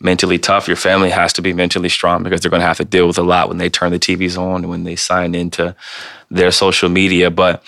mentally 0.00 0.38
tough. 0.38 0.66
Your 0.66 0.76
family 0.76 1.10
has 1.10 1.32
to 1.34 1.42
be 1.42 1.52
mentally 1.52 1.88
strong 1.88 2.22
because 2.22 2.40
they're 2.40 2.50
going 2.50 2.62
to 2.62 2.66
have 2.66 2.78
to 2.78 2.84
deal 2.84 3.06
with 3.06 3.18
a 3.18 3.22
lot 3.22 3.48
when 3.48 3.58
they 3.58 3.68
turn 3.70 3.92
the 3.92 3.98
TVs 3.98 4.36
on 4.36 4.62
and 4.62 4.70
when 4.70 4.84
they 4.84 4.96
sign 4.96 5.34
into 5.34 5.74
their 6.30 6.50
social 6.50 6.88
media. 6.88 7.30
But 7.30 7.62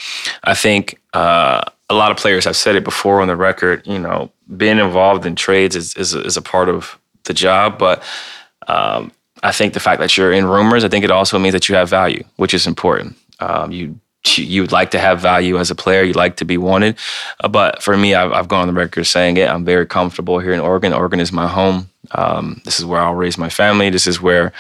I 0.45 0.55
think 0.55 1.01
uh, 1.13 1.63
a 1.91 1.95
lot 1.95 2.11
of 2.11 2.17
players 2.17 2.45
have 2.45 2.57
said 2.57 2.77
it 2.77 2.85
before 2.85 3.21
on 3.21 3.29
the 3.29 3.37
record. 3.37 3.87
You 3.87 3.99
know, 3.99 4.33
being 4.57 4.79
involved 4.79 5.27
in 5.27 5.35
trades 5.35 5.77
is 5.77 5.95
is, 5.97 6.15
is 6.15 6.37
a 6.37 6.43
part 6.43 6.69
of 6.69 6.99
the 7.25 7.35
job, 7.35 7.79
but 7.79 8.03
um, 8.69 9.13
I 9.43 9.53
think 9.53 9.75
the 9.75 9.81
fact 9.81 10.01
that 10.01 10.17
you're 10.17 10.33
in 10.33 10.47
rumors, 10.47 10.85
I 10.85 10.89
think 10.89 11.05
it 11.05 11.11
also 11.11 11.39
means 11.39 11.53
that 11.53 11.69
you 11.69 11.75
have 11.75 11.91
value, 11.91 12.25
which 12.37 12.55
is 12.55 12.67
important. 12.67 13.17
Um, 13.41 13.73
you 13.73 14.01
you 14.37 14.61
would 14.61 14.73
like 14.73 14.91
to 14.91 14.99
have 14.99 15.21
value 15.21 15.59
as 15.59 15.71
a 15.71 15.75
player. 15.75 16.03
You 16.03 16.13
like 16.13 16.37
to 16.37 16.45
be 16.45 16.59
wanted. 16.59 16.97
Uh, 17.43 17.49
but 17.49 17.83
for 17.83 17.97
me, 17.97 18.15
I've, 18.15 18.33
I've, 18.33 18.49
gone 18.49 18.63
on 18.63 18.69
the 18.69 18.75
record 18.75 19.05
saying 19.05 19.37
it. 19.37 19.49
I'm 19.49 19.65
very 19.65 19.87
comfortable 19.87 20.39
here 20.39 20.53
in 20.53 20.61
Oregon. 20.61 20.93
Oregon 20.93 21.21
is 21.21 21.33
my 21.33 21.49
home. 21.49 21.89
Um, 22.13 22.61
this 22.65 22.79
is 22.79 22.85
where 22.85 23.01
I'll 23.01 23.15
raise 23.15 23.39
my 23.39 23.49
family. 23.49 23.89
This 23.89 24.07
is 24.07 24.21
where 24.21 24.53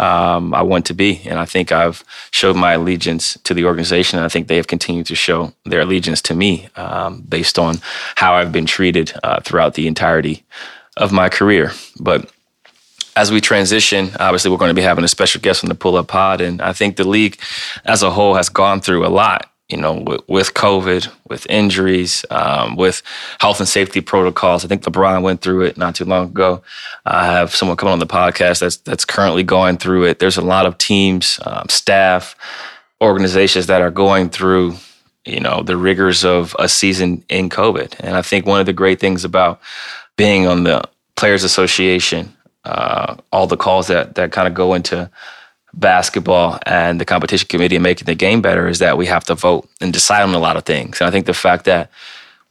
um, 0.00 0.52
I 0.54 0.62
want 0.62 0.86
to 0.86 0.94
be. 0.94 1.22
And 1.26 1.38
I 1.38 1.44
think 1.44 1.72
I've 1.72 2.04
showed 2.30 2.56
my 2.56 2.72
allegiance 2.72 3.38
to 3.44 3.54
the 3.54 3.64
organization. 3.64 4.18
And 4.18 4.26
I 4.26 4.28
think 4.28 4.48
they 4.48 4.56
have 4.56 4.66
continued 4.66 5.06
to 5.06 5.14
show 5.14 5.52
their 5.64 5.80
allegiance 5.80 6.20
to 6.22 6.34
me 6.34 6.68
um, 6.76 7.22
based 7.22 7.58
on 7.58 7.76
how 8.16 8.34
I've 8.34 8.52
been 8.52 8.66
treated 8.66 9.12
uh, 9.22 9.40
throughout 9.40 9.74
the 9.74 9.86
entirety 9.86 10.44
of 10.96 11.12
my 11.12 11.28
career. 11.28 11.72
But 12.00 12.30
as 13.16 13.32
we 13.32 13.40
transition, 13.40 14.10
obviously 14.20 14.50
we're 14.50 14.58
going 14.58 14.70
to 14.70 14.74
be 14.74 14.82
having 14.82 15.04
a 15.04 15.08
special 15.08 15.40
guest 15.40 15.64
on 15.64 15.68
the 15.68 15.74
Pull 15.74 15.96
Up 15.96 16.08
Pod, 16.08 16.40
and 16.40 16.60
I 16.60 16.72
think 16.72 16.96
the 16.96 17.08
league 17.08 17.40
as 17.86 18.02
a 18.02 18.10
whole 18.10 18.34
has 18.34 18.50
gone 18.50 18.80
through 18.80 19.06
a 19.06 19.08
lot. 19.08 19.50
You 19.68 19.78
know, 19.78 19.94
with, 19.94 20.20
with 20.28 20.54
COVID, 20.54 21.08
with 21.28 21.44
injuries, 21.50 22.24
um, 22.30 22.76
with 22.76 23.02
health 23.40 23.58
and 23.58 23.68
safety 23.68 24.00
protocols. 24.00 24.64
I 24.64 24.68
think 24.68 24.84
LeBron 24.84 25.22
went 25.22 25.40
through 25.40 25.62
it 25.62 25.76
not 25.76 25.96
too 25.96 26.04
long 26.04 26.26
ago. 26.28 26.62
I 27.04 27.26
have 27.26 27.52
someone 27.52 27.76
coming 27.76 27.92
on 27.92 27.98
the 27.98 28.06
podcast 28.06 28.60
that's 28.60 28.76
that's 28.76 29.04
currently 29.04 29.42
going 29.42 29.78
through 29.78 30.04
it. 30.04 30.20
There's 30.20 30.36
a 30.36 30.42
lot 30.42 30.66
of 30.66 30.78
teams, 30.78 31.40
um, 31.44 31.68
staff, 31.68 32.36
organizations 33.00 33.66
that 33.66 33.80
are 33.80 33.90
going 33.90 34.30
through 34.30 34.76
you 35.24 35.40
know 35.40 35.64
the 35.64 35.76
rigors 35.76 36.24
of 36.24 36.54
a 36.60 36.68
season 36.68 37.24
in 37.28 37.48
COVID. 37.48 37.96
And 37.98 38.16
I 38.16 38.22
think 38.22 38.46
one 38.46 38.60
of 38.60 38.66
the 38.66 38.72
great 38.72 39.00
things 39.00 39.24
about 39.24 39.60
being 40.16 40.46
on 40.46 40.62
the 40.62 40.84
Players 41.16 41.42
Association 41.42 42.35
uh, 42.66 43.16
all 43.32 43.46
the 43.46 43.56
calls 43.56 43.86
that 43.86 44.14
that 44.16 44.32
kind 44.32 44.48
of 44.48 44.54
go 44.54 44.74
into 44.74 45.10
basketball 45.74 46.58
and 46.66 47.00
the 47.00 47.04
competition 47.04 47.46
committee 47.48 47.76
and 47.76 47.82
making 47.82 48.06
the 48.06 48.14
game 48.14 48.40
better 48.40 48.66
is 48.66 48.78
that 48.78 48.96
we 48.96 49.06
have 49.06 49.24
to 49.24 49.34
vote 49.34 49.68
and 49.80 49.92
decide 49.92 50.22
on 50.22 50.34
a 50.34 50.38
lot 50.38 50.56
of 50.56 50.64
things. 50.64 51.00
And 51.00 51.08
I 51.08 51.10
think 51.10 51.26
the 51.26 51.34
fact 51.34 51.64
that 51.66 51.90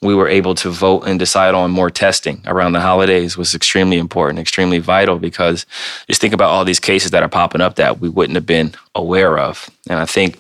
we 0.02 0.14
were 0.14 0.28
able 0.28 0.54
to 0.56 0.70
vote 0.70 1.02
and 1.08 1.18
decide 1.18 1.56
on 1.56 1.72
more 1.72 1.90
testing 1.90 2.42
around 2.46 2.74
the 2.74 2.82
holidays 2.82 3.36
was 3.36 3.56
extremely 3.56 3.98
important, 3.98 4.40
extremely 4.40 4.78
vital 4.78 5.18
because 5.18 5.66
just 6.08 6.22
think 6.22 6.34
about 6.34 6.52
all 6.52 6.64
these 6.64 6.80
cases 6.80 7.12
that 7.12 7.24
are 7.24 7.30
popping 7.30 7.62
up 7.62 7.76
that 7.76 8.00
we 8.00 8.10
wouldn't 8.10 8.36
have 8.36 8.46
been 8.46 8.74
aware 8.94 9.40
of. 9.40 9.70
And 9.90 10.00
I 10.00 10.06
think 10.06 10.40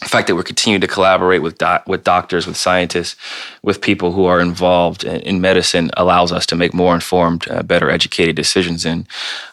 the 0.00 0.08
fact 0.08 0.28
that 0.28 0.34
we're 0.34 0.42
continuing 0.42 0.80
to 0.80 0.86
collaborate 0.86 1.42
with 1.42 1.60
with 1.86 2.04
doctors, 2.04 2.46
with 2.46 2.56
scientists, 2.56 3.16
with 3.62 3.80
people 3.80 4.12
who 4.12 4.26
are 4.26 4.40
involved 4.40 5.04
in, 5.04 5.20
in 5.20 5.40
medicine 5.40 5.90
allows 5.96 6.32
us 6.32 6.46
to 6.46 6.56
make 6.56 6.74
more 6.74 6.94
informed, 6.94 7.48
uh, 7.50 7.62
better 7.62 7.90
educated 7.90 8.36
decisions. 8.36 8.84
And 8.84 9.06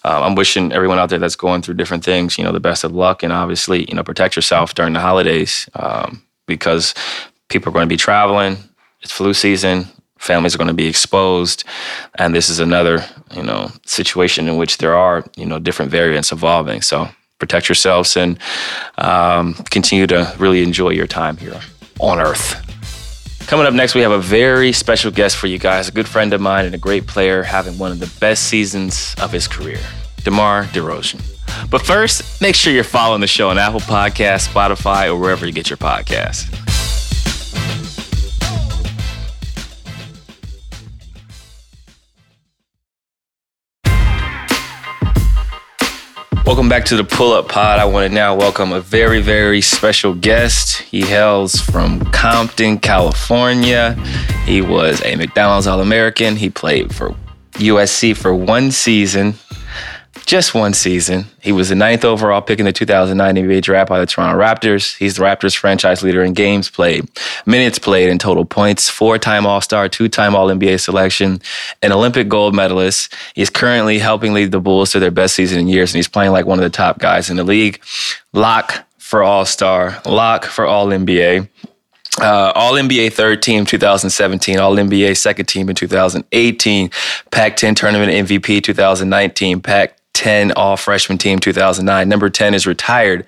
uh, 0.03 0.21
I'm 0.23 0.35
wishing 0.35 0.73
everyone 0.73 0.99
out 0.99 1.09
there 1.09 1.19
that's 1.19 1.37
going 1.37 1.61
through 1.61 1.75
different 1.75 2.03
things, 2.03 2.37
you 2.37 2.43
know, 2.43 2.51
the 2.51 2.59
best 2.59 2.83
of 2.83 2.91
luck, 2.91 3.23
and 3.23 3.31
obviously, 3.31 3.85
you 3.85 3.95
know, 3.95 4.03
protect 4.03 4.35
yourself 4.35 4.73
during 4.73 4.93
the 4.93 4.99
holidays 4.99 5.69
um, 5.75 6.21
because 6.45 6.93
people 7.49 7.69
are 7.69 7.73
going 7.73 7.87
to 7.87 7.93
be 7.93 7.97
traveling. 7.97 8.57
It's 9.01 9.11
flu 9.11 9.33
season. 9.33 9.87
Families 10.17 10.55
are 10.55 10.57
going 10.57 10.69
to 10.69 10.73
be 10.73 10.87
exposed, 10.87 11.65
and 12.15 12.33
this 12.33 12.49
is 12.49 12.59
another, 12.59 13.03
you 13.35 13.43
know, 13.43 13.71
situation 13.85 14.47
in 14.47 14.55
which 14.55 14.77
there 14.77 14.95
are, 14.95 15.25
you 15.35 15.45
know, 15.45 15.59
different 15.59 15.91
variants 15.91 16.31
evolving. 16.31 16.81
So 16.81 17.09
protect 17.43 17.67
yourselves, 17.67 18.15
and 18.15 18.39
um, 18.97 19.53
continue 19.69 20.07
to 20.07 20.33
really 20.37 20.63
enjoy 20.63 20.89
your 20.89 21.07
time 21.07 21.37
here 21.37 21.59
on 21.99 22.19
Earth. 22.19 22.59
Coming 23.47 23.65
up 23.65 23.73
next, 23.73 23.93
we 23.93 24.01
have 24.01 24.11
a 24.11 24.19
very 24.19 24.71
special 24.71 25.11
guest 25.11 25.35
for 25.35 25.47
you 25.47 25.59
guys, 25.59 25.89
a 25.89 25.91
good 25.91 26.07
friend 26.07 26.33
of 26.33 26.39
mine 26.39 26.65
and 26.65 26.73
a 26.73 26.77
great 26.77 27.05
player 27.05 27.43
having 27.43 27.77
one 27.77 27.91
of 27.91 27.99
the 27.99 28.11
best 28.19 28.45
seasons 28.45 29.13
of 29.21 29.31
his 29.31 29.47
career, 29.47 29.79
DeMar 30.23 30.63
DeRozan. 30.65 31.21
But 31.69 31.85
first, 31.85 32.41
make 32.41 32.55
sure 32.55 32.71
you're 32.71 32.83
following 32.83 33.21
the 33.21 33.27
show 33.27 33.49
on 33.49 33.57
Apple 33.57 33.81
Podcasts, 33.81 34.47
Spotify, 34.47 35.07
or 35.07 35.17
wherever 35.17 35.45
you 35.45 35.51
get 35.51 35.69
your 35.69 35.77
podcasts. 35.77 36.72
Welcome 46.45 46.67
back 46.67 46.83
to 46.85 46.97
the 46.97 47.05
Pull 47.05 47.31
Up 47.31 47.47
Pod. 47.47 47.79
I 47.79 47.85
want 47.85 48.05
to 48.09 48.13
now 48.13 48.35
welcome 48.35 48.73
a 48.73 48.81
very, 48.81 49.21
very 49.21 49.61
special 49.61 50.13
guest. 50.13 50.77
He 50.81 51.01
hails 51.01 51.55
from 51.55 52.01
Compton, 52.11 52.79
California. 52.79 53.93
He 54.45 54.61
was 54.61 55.01
a 55.05 55.15
McDonald's 55.15 55.67
All 55.67 55.79
American. 55.79 56.35
He 56.35 56.49
played 56.49 56.93
for 56.93 57.15
USC 57.53 58.17
for 58.17 58.35
one 58.35 58.71
season 58.71 59.35
just 60.25 60.53
one 60.53 60.73
season. 60.73 61.25
He 61.41 61.51
was 61.51 61.69
the 61.69 61.75
ninth 61.75 62.05
overall 62.05 62.41
pick 62.41 62.59
in 62.59 62.65
the 62.65 62.71
2009 62.71 63.35
NBA 63.35 63.61
draft 63.61 63.89
by 63.89 63.99
the 63.99 64.05
Toronto 64.05 64.39
Raptors. 64.39 64.95
He's 64.97 65.15
the 65.15 65.23
Raptors 65.23 65.55
franchise 65.55 66.03
leader 66.03 66.23
in 66.23 66.33
games 66.33 66.69
played, 66.69 67.07
minutes 67.45 67.79
played, 67.79 68.09
and 68.09 68.19
total 68.19 68.45
points. 68.45 68.89
Four 68.89 69.17
time 69.17 69.45
All 69.45 69.61
Star, 69.61 69.89
two 69.89 70.07
time 70.07 70.35
All 70.35 70.47
NBA 70.47 70.79
selection, 70.79 71.41
an 71.81 71.91
Olympic 71.91 72.29
gold 72.29 72.55
medalist. 72.55 73.13
He's 73.33 73.49
currently 73.49 73.99
helping 73.99 74.33
lead 74.33 74.51
the 74.51 74.59
Bulls 74.59 74.91
to 74.91 74.99
their 74.99 75.11
best 75.11 75.35
season 75.35 75.59
in 75.59 75.67
years, 75.67 75.91
and 75.91 75.97
he's 75.97 76.07
playing 76.07 76.31
like 76.31 76.45
one 76.45 76.59
of 76.59 76.63
the 76.63 76.69
top 76.69 76.99
guys 76.99 77.29
in 77.29 77.37
the 77.37 77.43
league. 77.43 77.81
Lock 78.33 78.85
for 78.97 79.23
All 79.23 79.45
Star, 79.45 80.01
lock 80.05 80.45
for 80.45 80.65
All 80.65 80.87
NBA. 80.87 81.49
Uh, 82.21 82.51
All 82.53 82.73
NBA 82.73 83.13
third 83.13 83.41
team 83.41 83.65
2017, 83.65 84.59
All 84.59 84.75
NBA 84.75 85.17
second 85.17 85.47
team 85.47 85.69
in 85.69 85.75
2018, 85.75 86.91
Pac 87.31 87.55
10 87.55 87.73
tournament 87.73 88.11
MVP 88.29 88.63
2019, 88.63 89.61
Pac 89.61 89.97
10 90.13 90.51
All 90.53 90.77
Freshman 90.77 91.17
Team 91.17 91.39
2009. 91.39 92.07
Number 92.07 92.29
10 92.29 92.53
is 92.53 92.65
retired 92.67 93.25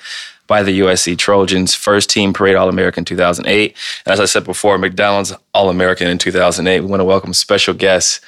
by 0.48 0.64
the 0.64 0.80
USC 0.82 1.18
Trojans, 1.18 1.74
first 1.74 2.10
team 2.10 2.34
parade 2.34 2.56
All 2.56 2.70
American 2.70 3.04
2008. 3.04 3.76
And 4.06 4.14
as 4.14 4.20
I 4.20 4.26
said 4.26 4.44
before, 4.44 4.78
McDonald's 4.78 5.34
All 5.54 5.70
American 5.70 6.08
in 6.08 6.18
2008. 6.18 6.82
We 6.82 6.86
want 6.86 7.00
to 7.00 7.06
welcome 7.06 7.34
special 7.34 7.74
guest 7.74 8.24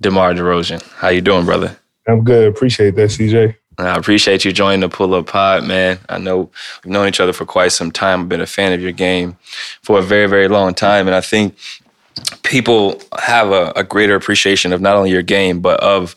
DeMar 0.00 0.34
DeRozan. 0.34 0.82
How 0.94 1.08
you 1.08 1.20
doing, 1.20 1.44
brother? 1.44 1.76
I'm 2.08 2.24
good. 2.24 2.48
Appreciate 2.48 2.94
that, 2.96 3.10
CJ. 3.10 3.56
I 3.78 3.96
appreciate 3.96 4.44
you 4.44 4.52
joining 4.52 4.80
the 4.80 4.88
Pull 4.88 5.14
Up 5.14 5.26
Pod, 5.26 5.64
man. 5.64 5.98
I 6.08 6.18
know 6.18 6.50
we've 6.82 6.92
known 6.92 7.08
each 7.08 7.20
other 7.20 7.34
for 7.34 7.44
quite 7.44 7.72
some 7.72 7.90
time. 7.90 8.22
I've 8.22 8.28
been 8.28 8.40
a 8.40 8.46
fan 8.46 8.72
of 8.72 8.80
your 8.80 8.92
game 8.92 9.36
for 9.82 9.98
a 9.98 10.02
very, 10.02 10.26
very 10.26 10.48
long 10.48 10.72
time. 10.72 11.06
And 11.06 11.14
I 11.14 11.20
think 11.20 11.56
people 12.42 13.00
have 13.18 13.50
a, 13.50 13.72
a 13.76 13.84
greater 13.84 14.14
appreciation 14.14 14.72
of 14.72 14.80
not 14.80 14.96
only 14.96 15.10
your 15.10 15.22
game, 15.22 15.60
but 15.60 15.78
of 15.80 16.16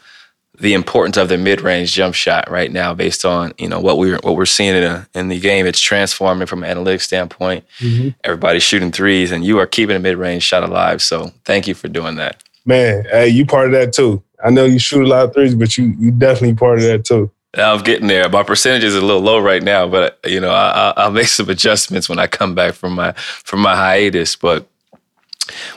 the 0.59 0.73
importance 0.73 1.17
of 1.17 1.29
the 1.29 1.37
mid-range 1.37 1.93
jump 1.93 2.15
shot 2.15 2.49
right 2.49 2.71
now, 2.71 2.93
based 2.93 3.25
on 3.25 3.53
you 3.57 3.67
know 3.67 3.79
what 3.79 3.97
we're 3.97 4.19
what 4.19 4.35
we're 4.35 4.45
seeing 4.45 4.75
in, 4.75 4.83
a, 4.83 5.07
in 5.13 5.29
the 5.29 5.39
game. 5.39 5.65
It's 5.65 5.79
transforming 5.79 6.47
from 6.47 6.63
an 6.63 6.77
analytics 6.77 7.01
standpoint. 7.01 7.65
Mm-hmm. 7.79 8.09
Everybody's 8.23 8.63
shooting 8.63 8.91
threes, 8.91 9.31
and 9.31 9.43
you 9.43 9.59
are 9.59 9.67
keeping 9.67 9.95
a 9.95 9.99
mid-range 9.99 10.43
shot 10.43 10.63
alive. 10.63 11.01
So 11.01 11.31
thank 11.45 11.67
you 11.67 11.73
for 11.73 11.87
doing 11.87 12.15
that. 12.15 12.43
Man, 12.65 13.05
hey, 13.05 13.29
you 13.29 13.45
part 13.45 13.67
of 13.67 13.71
that 13.73 13.93
too. 13.93 14.21
I 14.43 14.49
know 14.49 14.65
you 14.65 14.79
shoot 14.79 15.03
a 15.03 15.07
lot 15.07 15.25
of 15.25 15.33
threes, 15.33 15.55
but 15.55 15.77
you 15.77 15.95
you 15.97 16.11
definitely 16.11 16.55
part 16.55 16.79
of 16.79 16.83
that 16.85 17.05
too. 17.05 17.31
I'm 17.55 17.81
getting 17.81 18.07
there. 18.07 18.29
My 18.29 18.43
percentage 18.43 18.83
is 18.83 18.95
a 18.95 19.01
little 19.01 19.21
low 19.21 19.39
right 19.39 19.63
now, 19.63 19.87
but 19.87 20.19
you 20.25 20.39
know 20.39 20.51
I, 20.51 21.05
will 21.05 21.13
make 21.13 21.27
some 21.27 21.49
adjustments 21.49 22.07
when 22.07 22.19
I 22.19 22.27
come 22.27 22.53
back 22.53 22.73
from 22.73 22.93
my 22.93 23.13
from 23.13 23.61
my 23.61 23.75
hiatus. 23.75 24.35
But 24.35 24.67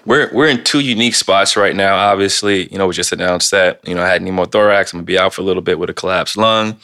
we're 0.06 0.32
we're 0.32 0.48
in 0.48 0.64
two 0.64 0.80
unique 0.80 1.14
spots 1.14 1.56
right 1.56 1.74
now. 1.74 1.96
Obviously, 1.96 2.70
you 2.72 2.78
know, 2.78 2.86
we 2.86 2.94
just 2.94 3.12
announced 3.12 3.50
that 3.50 3.80
you 3.86 3.94
know 3.94 4.02
I 4.02 4.08
had 4.08 4.22
pneumothorax. 4.22 4.92
I'm 4.92 4.98
gonna 4.98 5.04
be 5.04 5.18
out 5.18 5.34
for 5.34 5.42
a 5.42 5.44
little 5.44 5.62
bit 5.62 5.78
with 5.78 5.90
a 5.90 5.94
collapsed 5.94 6.36
lung. 6.36 6.76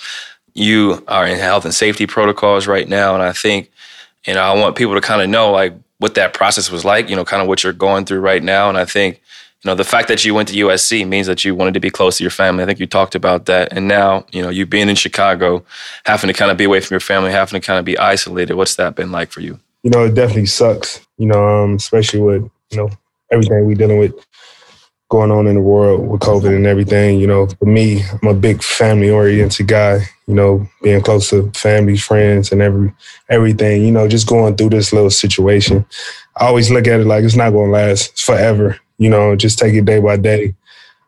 You 0.55 1.05
are 1.09 1.27
in 1.27 1.39
health 1.39 1.65
and 1.65 1.75
safety 1.75 2.07
protocols 2.07 2.67
right 2.67 2.89
now, 2.89 3.15
and 3.15 3.23
I 3.23 3.33
think 3.33 3.71
you 4.27 4.35
know 4.35 4.41
I 4.41 4.55
want 4.55 4.77
people 4.77 4.95
to 4.95 5.01
kind 5.01 5.23
of 5.23 5.29
know 5.29 5.51
like 5.51 5.75
what 5.99 6.15
that 6.15 6.35
process 6.35 6.71
was 6.71 6.85
like. 6.85 7.09
You 7.09 7.17
know, 7.17 7.25
kind 7.25 7.43
of 7.43 7.49
what 7.49 7.65
you're 7.65 7.73
going 7.73 8.05
through 8.05 8.21
right 8.21 8.43
now, 8.43 8.69
and 8.69 8.79
I 8.79 8.85
think 8.85 9.21
you 9.63 9.71
know 9.71 9.75
the 9.75 9.85
fact 9.85 10.09
that 10.09 10.25
you 10.25 10.35
went 10.35 10.49
to 10.49 10.55
USC 10.55 11.07
means 11.07 11.27
that 11.27 11.45
you 11.45 11.55
wanted 11.55 11.75
to 11.75 11.81
be 11.81 11.91
close 11.91 12.19
to 12.19 12.25
your 12.25 12.31
family. 12.31 12.63
I 12.63 12.67
think 12.67 12.79
you 12.79 12.87
talked 12.87 13.15
about 13.15 13.47
that, 13.47 13.73
and 13.73 13.89
now 13.89 14.25
you 14.33 14.43
know 14.43 14.51
you 14.51 14.67
being 14.67 14.89
in 14.89 14.97
Chicago, 14.97 15.65
having 16.05 16.29
to 16.29 16.35
kind 16.35 16.51
of 16.51 16.57
be 16.57 16.65
away 16.65 16.81
from 16.81 16.95
your 16.95 17.01
family, 17.01 17.33
having 17.33 17.61
to 17.61 17.67
kind 17.67 17.79
of 17.79 17.85
be 17.85 17.99
isolated. 17.99 18.55
What's 18.55 18.77
that 18.77 18.95
been 18.95 19.11
like 19.11 19.31
for 19.31 19.41
you? 19.41 19.59
You 19.83 19.91
know, 19.91 20.05
it 20.05 20.15
definitely 20.15 20.47
sucks. 20.47 21.01
You 21.19 21.27
know, 21.27 21.65
um, 21.65 21.75
especially 21.75 22.21
with 22.21 22.51
you 22.71 22.79
know, 22.79 22.91
everything 23.31 23.67
we 23.67 23.75
dealing 23.75 23.99
with 23.99 24.15
going 25.11 25.31
on 25.31 25.47
in 25.47 25.55
the 25.55 25.61
world 25.61 26.07
with 26.07 26.21
COVID 26.21 26.55
and 26.55 26.67
everything. 26.67 27.19
You 27.19 27.27
know, 27.27 27.47
for 27.47 27.65
me, 27.65 28.03
I'm 28.23 28.29
a 28.29 28.35
big 28.35 28.63
family 28.63 29.11
oriented 29.11 29.67
guy. 29.67 30.01
You 30.27 30.35
know, 30.35 30.69
being 30.83 31.01
close 31.01 31.31
to 31.31 31.51
family, 31.53 31.97
friends, 31.97 32.53
and 32.53 32.61
every 32.61 32.93
everything. 33.29 33.83
You 33.85 33.91
know, 33.91 34.09
just 34.09 34.29
going 34.29 34.57
through 34.57 34.71
this 34.71 34.93
little 34.93 35.11
situation. 35.11 35.87
I 36.37 36.47
always 36.47 36.71
look 36.71 36.87
at 36.87 37.01
it 37.01 37.07
like 37.07 37.25
it's 37.25 37.37
not 37.37 37.51
going 37.51 37.69
to 37.69 37.73
last 37.73 38.21
forever. 38.21 38.79
You 38.99 39.11
know, 39.11 39.37
just 39.37 39.59
take 39.59 39.75
it 39.75 39.85
day 39.85 40.01
by 40.01 40.17
day. 40.17 40.55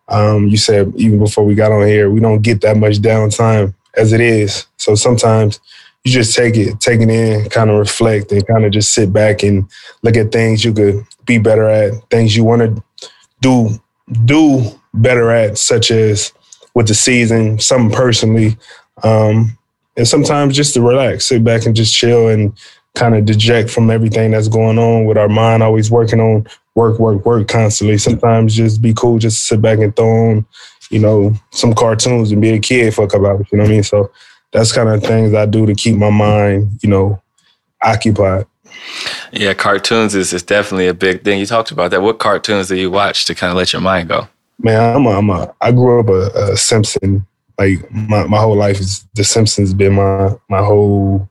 Um, 0.09 0.49
you 0.49 0.57
said 0.57 0.93
even 0.97 1.19
before 1.19 1.45
we 1.45 1.55
got 1.55 1.73
on 1.73 1.87
here, 1.87 2.11
we 2.11 2.21
don't 2.21 2.43
get 2.43 2.63
that 2.63 2.77
much 2.77 2.97
downtime 2.97 3.75
as 3.97 4.13
it 4.13 4.21
is. 4.21 4.67
So 4.77 4.95
sometimes 4.95 5.61
you 6.05 6.13
just 6.13 6.35
take 6.35 6.57
it, 6.57 6.81
take 6.81 7.01
it 7.01 7.11
in, 7.11 7.49
kind 7.51 7.71
of 7.71 7.79
reflect, 7.79 8.33
and 8.33 8.47
kind 8.47 8.65
of 8.65 8.73
just 8.73 8.93
sit 8.93 9.13
back 9.13 9.43
and 9.43 9.69
look 10.03 10.17
at 10.17 10.33
things 10.33 10.65
you 10.65 10.73
could 10.73 11.05
be 11.31 11.39
better 11.39 11.69
at, 11.69 11.93
things 12.11 12.37
you 12.37 12.45
want 12.45 12.63
to 12.63 12.83
do 13.41 13.81
do 14.25 14.63
better 14.95 15.31
at, 15.31 15.57
such 15.57 15.91
as 15.91 16.33
with 16.75 16.89
the 16.89 16.95
season, 16.95 17.59
something 17.61 17.97
personally, 17.97 18.57
um, 19.05 19.57
and 19.97 20.09
sometimes 20.09 20.57
just 20.57 20.75
to 20.75 20.81
relax, 20.81 21.27
sit 21.27 21.45
back 21.45 21.67
and 21.67 21.77
just 21.77 21.95
chill 21.95 22.29
and 22.29 22.53
kind 22.97 23.15
of 23.15 23.25
deject 23.25 23.71
from 23.71 23.91
everything 23.91 24.33
that's 24.33 24.49
going 24.49 24.79
on 24.79 25.05
with 25.05 25.17
our 25.17 25.29
mind 25.29 25.63
always 25.63 25.91
working 25.91 26.21
on 26.21 26.45
work, 26.75 26.99
work, 26.99 27.25
work 27.25 27.47
constantly. 27.47 27.99
Sometimes 27.99 28.55
just 28.55 28.83
be 28.83 28.93
cool, 28.93 29.19
just 29.19 29.47
sit 29.47 29.63
back 29.63 29.79
and 29.79 29.95
throw 29.95 30.31
on, 30.31 30.47
you 30.91 30.99
know, 30.99 31.33
some 31.51 31.73
cartoons 31.73 32.33
and 32.33 32.41
be 32.41 32.51
a 32.51 32.59
kid 32.59 32.93
for 32.93 33.05
a 33.05 33.09
couple 33.09 33.29
hours. 33.29 33.47
You 33.53 33.59
know 33.59 33.65
what 33.65 33.71
I 33.71 33.75
mean? 33.75 33.83
So 33.85 34.11
that's 34.53 34.73
kind 34.73 34.89
of 34.89 35.03
things 35.03 35.35
I 35.35 35.47
do 35.47 35.67
to 35.67 35.75
keep 35.75 35.97
my 35.97 36.11
mind, 36.11 36.81
you 36.83 36.89
know, 36.89 37.23
occupied. 37.83 38.47
Yeah, 39.33 39.55
cartoons 39.55 40.15
is, 40.15 40.33
is 40.33 40.43
definitely 40.43 40.89
a 40.89 40.95
big 40.95 41.23
thing. 41.23 41.39
You 41.39 41.47
talked 41.47 41.71
about 41.71 41.91
that. 41.93 42.03
What 42.03 42.19
cartoons 42.19 42.69
do 42.69 42.77
you 42.77 42.91
watch 42.91 43.27
to 43.27 43.35
kind 43.35 43.51
of 43.51 43.57
let 43.57 43.73
your 43.73 43.83
mind 43.83 44.09
go? 44.09 44.29
Man, 44.59 44.97
I'm 44.97 45.07
a, 45.07 45.11
I'm 45.11 45.31
a 45.31 45.55
I 45.61 45.73
grew 45.73 46.01
up 46.01 46.09
a, 46.09 46.53
a 46.53 46.57
Simpson. 46.57 47.27
Like 47.59 47.91
my, 47.91 48.27
my 48.27 48.39
whole 48.39 48.57
life 48.57 48.81
is 48.81 49.07
The 49.15 49.25
Simpsons 49.25 49.75
been 49.75 49.95
my 49.95 50.35
my 50.49 50.59
whole 50.59 51.29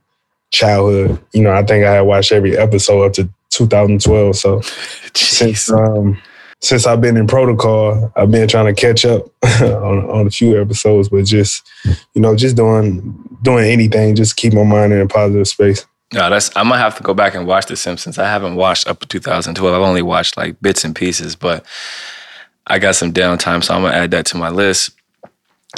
childhood. 0.50 1.20
You 1.32 1.42
know, 1.42 1.52
I 1.52 1.62
think 1.64 1.84
I 1.84 1.94
had 1.94 2.00
watched 2.02 2.32
every 2.32 2.56
episode 2.56 3.04
up 3.04 3.12
to 3.14 3.28
2012. 3.50 4.36
So 4.36 4.60
since 5.14 5.70
um, 5.70 6.20
since 6.60 6.86
I've 6.86 7.00
been 7.00 7.16
in 7.16 7.26
protocol, 7.26 8.12
I've 8.16 8.30
been 8.30 8.48
trying 8.48 8.74
to 8.74 8.80
catch 8.80 9.04
up 9.04 9.26
on, 9.60 10.10
on 10.10 10.26
a 10.26 10.30
few 10.30 10.60
episodes, 10.60 11.08
but 11.08 11.24
just 11.24 11.68
you 12.14 12.20
know, 12.20 12.34
just 12.34 12.56
doing 12.56 13.38
doing 13.42 13.70
anything, 13.70 14.14
just 14.14 14.36
keep 14.36 14.52
my 14.52 14.64
mind 14.64 14.92
in 14.92 15.00
a 15.00 15.06
positive 15.06 15.48
space. 15.48 15.86
No, 16.12 16.28
that's 16.28 16.50
I'm 16.56 16.68
gonna 16.68 16.80
have 16.80 16.96
to 16.96 17.02
go 17.02 17.14
back 17.14 17.34
and 17.34 17.46
watch 17.46 17.66
The 17.66 17.76
Simpsons. 17.76 18.18
I 18.18 18.26
haven't 18.26 18.56
watched 18.56 18.88
up 18.88 19.00
to 19.00 19.06
2012. 19.06 19.74
I've 19.74 19.80
only 19.80 20.02
watched 20.02 20.36
like 20.36 20.60
bits 20.60 20.84
and 20.84 20.94
pieces, 20.94 21.36
but 21.36 21.64
I 22.66 22.78
got 22.78 22.96
some 22.96 23.12
downtime, 23.12 23.62
so 23.62 23.74
I'm 23.74 23.82
gonna 23.82 23.94
add 23.94 24.10
that 24.10 24.26
to 24.26 24.36
my 24.36 24.48
list. 24.48 24.90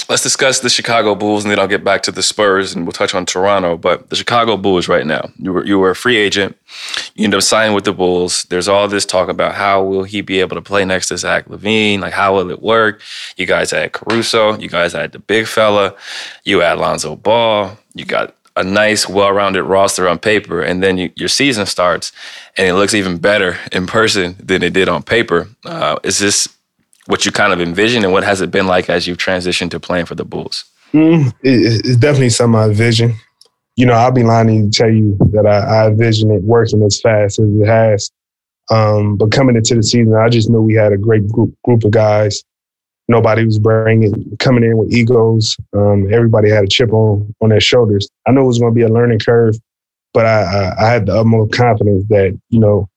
Let's 0.08 0.22
discuss 0.22 0.60
the 0.60 0.70
Chicago 0.70 1.14
Bulls, 1.14 1.44
and 1.44 1.50
then 1.50 1.58
I'll 1.58 1.68
get 1.68 1.84
back 1.84 2.02
to 2.04 2.10
the 2.10 2.22
Spurs, 2.22 2.74
and 2.74 2.86
we'll 2.86 2.92
touch 2.92 3.14
on 3.14 3.26
Toronto. 3.26 3.76
But 3.76 4.08
the 4.08 4.16
Chicago 4.16 4.56
Bulls 4.56 4.88
right 4.88 5.06
now, 5.06 5.30
you 5.36 5.52
were 5.52 5.66
you 5.66 5.78
were 5.78 5.90
a 5.90 5.94
free 5.94 6.16
agent. 6.16 6.56
You 7.14 7.24
end 7.24 7.34
up 7.34 7.42
signing 7.42 7.74
with 7.74 7.84
the 7.84 7.92
Bulls. 7.92 8.44
There's 8.44 8.68
all 8.68 8.88
this 8.88 9.04
talk 9.04 9.28
about 9.28 9.54
how 9.54 9.82
will 9.82 10.04
he 10.04 10.22
be 10.22 10.40
able 10.40 10.56
to 10.56 10.62
play 10.62 10.86
next 10.86 11.08
to 11.08 11.18
Zach 11.18 11.44
LaVine? 11.46 12.00
Like 12.00 12.14
how 12.14 12.34
will 12.34 12.50
it 12.50 12.62
work? 12.62 13.02
You 13.36 13.44
guys 13.44 13.70
had 13.70 13.92
Caruso. 13.92 14.56
You 14.58 14.70
guys 14.70 14.94
had 14.94 15.12
the 15.12 15.18
big 15.18 15.46
fella. 15.46 15.94
You 16.44 16.60
had 16.60 16.78
Lonzo 16.78 17.14
Ball. 17.14 17.76
You 17.92 18.06
got 18.06 18.34
a 18.56 18.64
nice, 18.64 19.08
well-rounded 19.08 19.64
roster 19.64 20.08
on 20.08 20.18
paper, 20.18 20.60
and 20.60 20.82
then 20.82 20.98
you, 20.98 21.10
your 21.16 21.28
season 21.28 21.66
starts, 21.66 22.12
and 22.56 22.66
it 22.66 22.74
looks 22.74 22.94
even 22.94 23.18
better 23.18 23.58
in 23.72 23.86
person 23.86 24.36
than 24.38 24.62
it 24.62 24.72
did 24.72 24.88
on 24.88 25.02
paper. 25.02 25.48
Uh, 25.64 25.96
is 26.02 26.18
this 26.18 26.48
what 27.06 27.24
you 27.26 27.32
kind 27.32 27.52
of 27.52 27.60
envisioned, 27.60 28.04
and 28.04 28.12
what 28.12 28.24
has 28.24 28.40
it 28.40 28.50
been 28.50 28.66
like 28.66 28.88
as 28.88 29.06
you've 29.06 29.18
transitioned 29.18 29.70
to 29.70 29.80
playing 29.80 30.06
for 30.06 30.14
the 30.14 30.24
Bulls? 30.24 30.64
Mm, 30.92 31.28
it, 31.42 31.84
it's 31.84 31.96
definitely 31.96 32.30
something 32.30 32.58
I 32.58 32.66
envision. 32.66 33.14
You 33.76 33.86
know, 33.86 33.94
I'll 33.94 34.12
be 34.12 34.22
lying 34.22 34.70
to 34.70 34.76
tell 34.76 34.90
you 34.90 35.16
that 35.32 35.46
I, 35.46 35.84
I 35.84 35.88
envision 35.88 36.30
it 36.30 36.42
working 36.42 36.82
as 36.82 37.00
fast 37.00 37.38
as 37.38 37.48
it 37.48 37.66
has. 37.66 38.10
Um, 38.70 39.16
but 39.16 39.32
coming 39.32 39.56
into 39.56 39.74
the 39.74 39.82
season, 39.82 40.14
I 40.14 40.28
just 40.28 40.48
knew 40.50 40.60
we 40.60 40.74
had 40.74 40.92
a 40.92 40.98
great 40.98 41.26
group 41.28 41.54
group 41.64 41.84
of 41.84 41.90
guys 41.90 42.42
nobody 43.08 43.44
was 43.44 43.58
bringing 43.58 44.36
coming 44.38 44.64
in 44.64 44.76
with 44.76 44.92
egos. 44.92 45.56
Um, 45.74 46.12
everybody 46.12 46.50
had 46.50 46.64
a 46.64 46.68
chip 46.68 46.92
on 46.92 47.34
on 47.40 47.50
their 47.50 47.60
shoulders. 47.60 48.08
I 48.26 48.32
knew 48.32 48.42
it 48.42 48.46
was 48.46 48.58
going 48.58 48.72
to 48.72 48.74
be 48.74 48.82
a 48.82 48.88
learning 48.88 49.20
curve, 49.20 49.56
but 50.14 50.26
I, 50.26 50.42
I, 50.42 50.84
I 50.84 50.90
had 50.90 51.06
the 51.06 51.18
utmost 51.18 51.52
confidence 51.52 52.04
that 52.08 52.38
you 52.50 52.58
know 52.58 52.88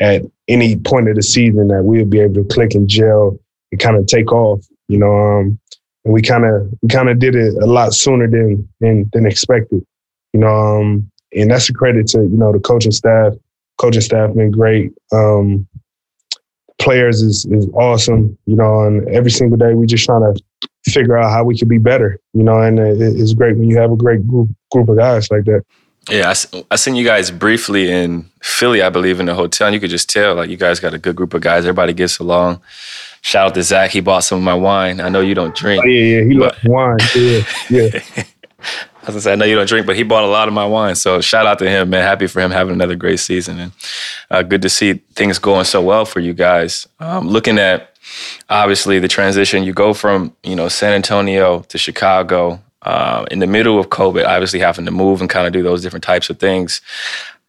at 0.00 0.22
any 0.48 0.76
point 0.76 1.08
of 1.08 1.16
the 1.16 1.22
season 1.22 1.68
that 1.68 1.84
we'll 1.84 2.06
be 2.06 2.20
able 2.20 2.34
to 2.34 2.44
click 2.44 2.74
and 2.74 2.88
gel 2.88 3.38
and 3.70 3.80
kind 3.80 3.96
of 3.96 4.06
take 4.06 4.32
off. 4.32 4.64
You 4.88 4.98
know, 4.98 5.14
um, 5.14 5.58
and 6.04 6.14
we 6.14 6.22
kind 6.22 6.44
of 6.44 6.68
we 6.82 6.88
kind 6.88 7.08
of 7.08 7.18
did 7.18 7.34
it 7.34 7.54
a 7.62 7.66
lot 7.66 7.94
sooner 7.94 8.28
than 8.28 8.68
than, 8.80 9.08
than 9.12 9.26
expected. 9.26 9.84
You 10.32 10.40
know, 10.40 10.48
um, 10.48 11.10
and 11.32 11.50
that's 11.50 11.68
a 11.68 11.72
credit 11.72 12.08
to 12.08 12.18
you 12.18 12.36
know 12.36 12.52
the 12.52 12.60
coaching 12.60 12.92
staff. 12.92 13.34
Coaching 13.78 14.02
staff 14.02 14.34
been 14.34 14.50
great. 14.50 14.92
Um, 15.12 15.66
players 16.80 17.22
is 17.22 17.46
is 17.46 17.68
awesome. 17.74 18.36
You 18.46 18.56
know, 18.56 18.84
and 18.84 19.08
every 19.08 19.30
single 19.30 19.56
day 19.56 19.74
we 19.74 19.86
just 19.86 20.04
trying 20.04 20.34
to 20.34 20.42
figure 20.90 21.16
out 21.16 21.30
how 21.30 21.44
we 21.44 21.56
could 21.56 21.68
be 21.68 21.78
better. 21.78 22.18
You 22.32 22.42
know, 22.42 22.60
and 22.60 22.78
it's 22.78 23.34
great 23.34 23.56
when 23.56 23.68
you 23.68 23.78
have 23.78 23.92
a 23.92 23.96
great 23.96 24.26
group 24.26 24.48
group 24.72 24.88
of 24.88 24.96
guys 24.96 25.30
like 25.30 25.44
that. 25.44 25.64
Yeah, 26.08 26.32
I, 26.32 26.64
I 26.70 26.76
seen 26.76 26.96
you 26.96 27.04
guys 27.04 27.30
briefly 27.30 27.90
in 27.90 28.28
Philly, 28.42 28.82
I 28.82 28.88
believe, 28.88 29.20
in 29.20 29.26
the 29.26 29.34
hotel, 29.34 29.68
and 29.68 29.74
you 29.74 29.80
could 29.80 29.90
just 29.90 30.08
tell 30.08 30.34
like 30.34 30.50
you 30.50 30.56
guys 30.56 30.80
got 30.80 30.94
a 30.94 30.98
good 30.98 31.14
group 31.14 31.34
of 31.34 31.42
guys. 31.42 31.64
Everybody 31.64 31.92
gets 31.92 32.18
along. 32.18 32.60
Shout 33.22 33.48
out 33.48 33.54
to 33.54 33.62
Zach. 33.62 33.90
He 33.90 34.00
bought 34.00 34.24
some 34.24 34.38
of 34.38 34.44
my 34.44 34.54
wine. 34.54 34.98
I 34.98 35.10
know 35.10 35.20
you 35.20 35.34
don't 35.34 35.54
drink. 35.54 35.84
Oh, 35.84 35.88
yeah, 35.88 36.16
yeah, 36.16 36.24
he 36.24 36.34
loves 36.34 36.58
wine. 36.64 36.96
Yeah, 37.14 37.42
yeah. 37.68 38.24
I 39.02 39.06
was 39.06 39.14
gonna 39.14 39.20
say, 39.22 39.32
I 39.32 39.34
know 39.36 39.46
you 39.46 39.56
don't 39.56 39.68
drink, 39.68 39.86
but 39.86 39.96
he 39.96 40.02
bought 40.02 40.24
a 40.24 40.28
lot 40.28 40.46
of 40.46 40.52
my 40.52 40.66
wine. 40.66 40.94
So 40.94 41.22
shout 41.22 41.46
out 41.46 41.58
to 41.60 41.68
him, 41.68 41.88
man. 41.88 42.02
Happy 42.02 42.26
for 42.26 42.40
him 42.40 42.50
having 42.50 42.74
another 42.74 42.96
great 42.96 43.18
season, 43.18 43.58
and 43.58 43.72
uh, 44.30 44.42
good 44.42 44.60
to 44.62 44.68
see 44.68 44.94
things 45.14 45.38
going 45.38 45.64
so 45.64 45.80
well 45.80 46.04
for 46.04 46.20
you 46.20 46.34
guys. 46.34 46.86
Um, 46.98 47.26
looking 47.26 47.58
at 47.58 47.96
obviously 48.50 48.98
the 48.98 49.08
transition, 49.08 49.64
you 49.64 49.72
go 49.72 49.94
from 49.94 50.36
you 50.42 50.54
know 50.54 50.68
San 50.68 50.92
Antonio 50.92 51.60
to 51.60 51.78
Chicago 51.78 52.60
uh, 52.82 53.24
in 53.30 53.38
the 53.38 53.46
middle 53.46 53.78
of 53.78 53.88
COVID, 53.88 54.26
obviously 54.26 54.58
having 54.58 54.84
to 54.84 54.90
move 54.90 55.22
and 55.22 55.30
kind 55.30 55.46
of 55.46 55.52
do 55.54 55.62
those 55.62 55.80
different 55.82 56.04
types 56.04 56.28
of 56.28 56.38
things. 56.38 56.82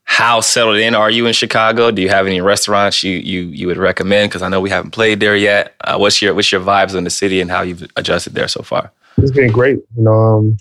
How 0.04 0.42
settled 0.42 0.78
in 0.78 0.96
are 0.96 1.10
you 1.10 1.26
in 1.26 1.34
Chicago? 1.34 1.92
Do 1.92 2.02
you 2.02 2.10
have 2.10 2.28
any 2.28 2.40
restaurants 2.40 3.04
you 3.04 3.18
you 3.18 3.42
you 3.42 3.68
would 3.68 3.78
recommend? 3.78 4.30
Because 4.30 4.42
I 4.42 4.48
know 4.50 4.62
we 4.62 4.70
haven't 4.70 4.92
played 4.92 5.20
there 5.20 5.36
yet. 5.36 5.76
Uh, 5.82 5.98
what's 5.98 6.22
your 6.22 6.34
what's 6.34 6.52
your 6.52 6.62
vibes 6.62 6.96
in 6.96 7.04
the 7.04 7.10
city 7.10 7.42
and 7.42 7.52
how 7.52 7.62
you've 7.62 7.86
adjusted 7.98 8.34
there 8.34 8.48
so 8.48 8.62
far? 8.62 8.92
It's 9.18 9.32
been 9.32 9.52
great. 9.52 9.78
You 9.98 10.04
know, 10.04 10.14
um, 10.14 10.58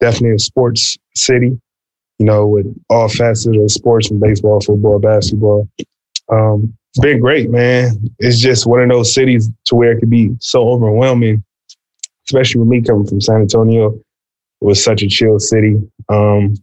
definitely 0.00 0.36
a 0.36 0.38
sports 0.38 0.96
city, 1.14 1.58
you 2.18 2.26
know, 2.26 2.46
with 2.46 2.66
all 2.90 3.08
facets 3.08 3.46
of 3.46 3.70
sports 3.70 4.08
from 4.08 4.20
baseball, 4.20 4.60
football, 4.60 4.98
basketball. 4.98 5.68
Um, 6.30 6.76
it's 6.90 7.00
been 7.00 7.20
great, 7.20 7.50
man. 7.50 8.10
It's 8.18 8.40
just 8.40 8.66
one 8.66 8.80
of 8.80 8.88
those 8.88 9.12
cities 9.12 9.50
to 9.66 9.74
where 9.74 9.92
it 9.92 10.00
could 10.00 10.10
be 10.10 10.34
so 10.40 10.68
overwhelming, 10.68 11.44
especially 12.26 12.60
with 12.60 12.68
me 12.68 12.82
coming 12.82 13.06
from 13.06 13.20
San 13.20 13.42
Antonio. 13.42 13.92
It 13.92 14.64
was 14.64 14.82
such 14.82 15.02
a 15.02 15.08
chill 15.08 15.38
city. 15.38 15.76
Um, 16.08 16.54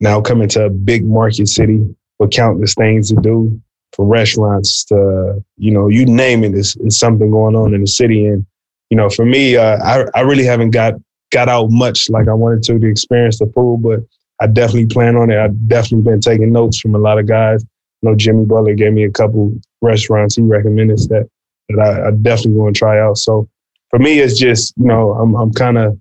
now 0.00 0.20
coming 0.20 0.48
to 0.50 0.66
a 0.66 0.70
big 0.70 1.04
market 1.04 1.48
city 1.48 1.80
with 2.18 2.30
countless 2.30 2.74
things 2.74 3.08
to 3.10 3.16
do, 3.16 3.60
from 3.96 4.08
restaurants 4.08 4.84
to 4.84 5.42
you 5.56 5.72
know 5.72 5.88
you 5.88 6.04
name 6.04 6.44
it, 6.44 6.54
it's, 6.54 6.76
it's 6.76 6.98
something 6.98 7.30
going 7.30 7.56
on 7.56 7.74
in 7.74 7.80
the 7.80 7.86
city. 7.86 8.26
And 8.26 8.46
you 8.90 8.96
know, 8.96 9.08
for 9.08 9.24
me, 9.24 9.56
uh, 9.56 9.78
I 9.82 10.04
I 10.14 10.20
really 10.20 10.44
haven't 10.44 10.70
got 10.70 10.94
got 11.32 11.48
out 11.48 11.70
much 11.70 12.08
like 12.10 12.28
I 12.28 12.34
wanted 12.34 12.62
to 12.64 12.78
to 12.78 12.86
experience 12.86 13.38
the 13.38 13.46
food, 13.54 13.82
but 13.82 14.00
I 14.40 14.46
definitely 14.46 14.86
plan 14.86 15.16
on 15.16 15.30
it. 15.30 15.38
I've 15.38 15.68
definitely 15.68 16.10
been 16.10 16.20
taking 16.20 16.52
notes 16.52 16.80
from 16.80 16.94
a 16.94 16.98
lot 16.98 17.18
of 17.18 17.26
guys. 17.26 17.64
You 18.02 18.10
know, 18.10 18.16
Jimmy 18.16 18.44
Butler 18.44 18.74
gave 18.74 18.92
me 18.92 19.04
a 19.04 19.10
couple 19.10 19.58
restaurants 19.80 20.36
he 20.36 20.42
recommended 20.42 20.98
that 21.08 21.28
that 21.68 21.80
I, 21.80 22.08
I 22.08 22.10
definitely 22.12 22.60
want 22.60 22.76
to 22.76 22.78
try 22.78 23.00
out. 23.00 23.18
So 23.18 23.48
for 23.90 23.98
me, 23.98 24.20
it's 24.20 24.38
just 24.38 24.74
you 24.76 24.86
know 24.86 25.12
I'm 25.12 25.34
I'm 25.34 25.52
kind 25.52 25.78
of 25.78 25.98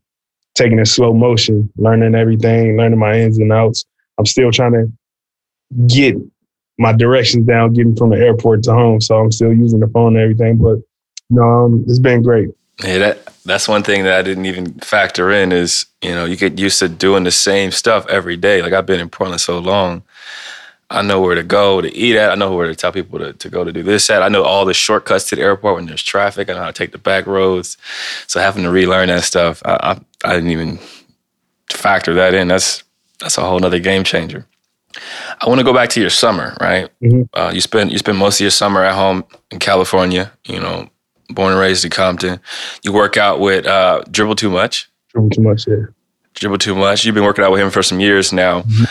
taking 0.55 0.79
it 0.79 0.85
slow 0.85 1.13
motion, 1.13 1.69
learning 1.77 2.15
everything, 2.15 2.77
learning 2.77 2.99
my 2.99 3.19
ins 3.19 3.38
and 3.38 3.51
outs. 3.51 3.85
I'm 4.17 4.25
still 4.25 4.51
trying 4.51 4.73
to 4.73 4.91
get 5.88 6.15
my 6.77 6.93
directions 6.93 7.45
down, 7.45 7.73
getting 7.73 7.95
from 7.95 8.09
the 8.09 8.17
airport 8.17 8.63
to 8.63 8.73
home. 8.73 9.01
So 9.01 9.17
I'm 9.17 9.31
still 9.31 9.53
using 9.53 9.79
the 9.79 9.88
phone 9.88 10.15
and 10.15 10.23
everything, 10.23 10.57
but 10.57 10.79
know, 11.29 11.43
um, 11.43 11.85
it's 11.88 11.99
been 11.99 12.21
great. 12.21 12.49
Yeah, 12.83 12.97
that 12.99 13.29
that's 13.45 13.67
one 13.67 13.83
thing 13.83 14.03
that 14.03 14.17
I 14.17 14.21
didn't 14.21 14.45
even 14.45 14.73
factor 14.75 15.31
in 15.31 15.51
is, 15.51 15.85
you 16.01 16.11
know, 16.11 16.25
you 16.25 16.35
get 16.35 16.59
used 16.59 16.79
to 16.79 16.89
doing 16.89 17.23
the 17.23 17.31
same 17.31 17.71
stuff 17.71 18.05
every 18.07 18.35
day. 18.38 18.61
Like 18.61 18.73
I've 18.73 18.85
been 18.85 18.99
in 18.99 19.09
Portland 19.09 19.41
so 19.41 19.59
long. 19.59 20.03
I 20.89 21.01
know 21.01 21.19
where 21.19 21.35
to 21.35 21.43
go 21.43 21.81
to 21.81 21.95
eat 21.95 22.15
at. 22.15 22.31
I 22.31 22.35
know 22.35 22.53
where 22.53 22.67
to 22.67 22.75
tell 22.75 22.91
people 22.91 23.17
to, 23.17 23.33
to 23.33 23.49
go 23.49 23.63
to 23.63 23.71
do 23.71 23.81
this 23.81 24.09
at. 24.09 24.21
I 24.21 24.27
know 24.27 24.43
all 24.43 24.65
the 24.65 24.73
shortcuts 24.73 25.29
to 25.29 25.35
the 25.35 25.41
airport 25.41 25.75
when 25.75 25.85
there's 25.88 26.03
traffic. 26.03 26.49
I 26.49 26.53
know 26.53 26.59
how 26.59 26.67
to 26.67 26.73
take 26.73 26.91
the 26.91 26.99
back 26.99 27.25
roads. 27.25 27.77
So 28.27 28.39
having 28.39 28.63
to 28.63 28.71
relearn 28.71 29.07
that 29.07 29.23
stuff, 29.23 29.63
I, 29.65 29.77
I, 30.23 30.29
I 30.29 30.33
didn't 30.33 30.51
even 30.51 30.79
factor 31.71 32.13
that 32.15 32.33
in. 32.33 32.47
That's 32.47 32.83
that's 33.19 33.38
a 33.38 33.41
whole 33.41 33.59
nother 33.59 33.79
game 33.79 34.03
changer. 34.03 34.45
I 35.41 35.49
want 35.49 35.59
to 35.59 35.65
go 35.65 35.73
back 35.73 35.89
to 35.89 36.01
your 36.01 36.09
summer, 36.09 36.55
right? 36.61 36.89
Mm-hmm. 37.01 37.23
Uh, 37.33 37.51
you 37.53 37.61
spent 37.61 37.91
you 37.91 37.97
spent 37.97 38.17
most 38.17 38.39
of 38.39 38.41
your 38.41 38.51
summer 38.51 38.83
at 38.83 38.95
home 38.95 39.23
in 39.51 39.59
California. 39.59 40.31
You 40.45 40.59
know, 40.59 40.89
born 41.29 41.51
and 41.51 41.59
raised 41.59 41.83
in 41.85 41.91
Compton. 41.91 42.39
You 42.83 42.93
work 42.93 43.17
out 43.17 43.39
with 43.39 43.65
uh, 43.65 44.03
Dribble 44.11 44.35
Too 44.35 44.49
Much. 44.49 44.89
Dribble 45.09 45.29
Too 45.29 45.41
Much, 45.41 45.67
yeah. 45.67 45.85
Dribble 46.33 46.57
Too 46.57 46.75
Much. 46.75 47.05
You've 47.05 47.15
been 47.15 47.23
working 47.23 47.43
out 47.43 47.51
with 47.51 47.61
him 47.61 47.71
for 47.71 47.83
some 47.83 47.99
years 47.99 48.33
now. 48.33 48.61
Mm-hmm. 48.61 48.83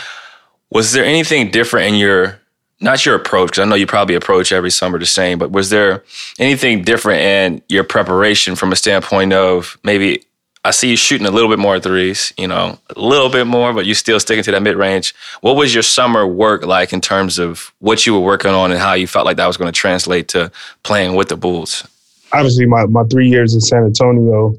Was 0.71 0.91
there 0.93 1.05
anything 1.05 1.51
different 1.51 1.87
in 1.87 1.95
your, 1.95 2.39
not 2.81 3.05
your 3.05 3.15
approach, 3.15 3.51
because 3.51 3.61
I 3.61 3.65
know 3.65 3.75
you 3.75 3.87
probably 3.87 4.15
approach 4.15 4.51
every 4.51 4.71
summer 4.71 4.99
the 4.99 5.05
same, 5.05 5.37
but 5.37 5.51
was 5.51 5.69
there 5.69 6.03
anything 6.39 6.83
different 6.83 7.21
in 7.21 7.61
your 7.69 7.83
preparation 7.83 8.55
from 8.55 8.71
a 8.71 8.75
standpoint 8.75 9.31
of 9.31 9.77
maybe 9.83 10.23
I 10.65 10.71
see 10.71 10.89
you 10.89 10.97
shooting 10.97 11.27
a 11.27 11.31
little 11.31 11.47
bit 11.49 11.59
more 11.59 11.79
threes, 11.79 12.33
you 12.39 12.47
know, 12.47 12.79
a 12.95 12.99
little 12.99 13.29
bit 13.29 13.45
more, 13.45 13.71
but 13.71 13.85
you 13.85 13.93
still 13.93 14.19
sticking 14.19 14.43
to 14.45 14.51
that 14.51 14.63
mid 14.63 14.75
range. 14.75 15.13
What 15.41 15.55
was 15.55 15.75
your 15.75 15.83
summer 15.83 16.25
work 16.25 16.65
like 16.65 16.91
in 16.91 17.01
terms 17.01 17.37
of 17.37 17.71
what 17.77 18.07
you 18.07 18.15
were 18.15 18.19
working 18.19 18.49
on 18.49 18.71
and 18.71 18.79
how 18.79 18.93
you 18.93 19.05
felt 19.05 19.27
like 19.27 19.37
that 19.37 19.45
was 19.45 19.57
going 19.57 19.71
to 19.71 19.79
translate 19.79 20.27
to 20.29 20.51
playing 20.81 21.13
with 21.13 21.29
the 21.29 21.37
Bulls? 21.37 21.87
Obviously, 22.35 22.65
my, 22.65 22.85
my 22.85 23.03
three 23.05 23.29
years 23.29 23.53
in 23.53 23.61
San 23.61 23.85
Antonio 23.85 24.53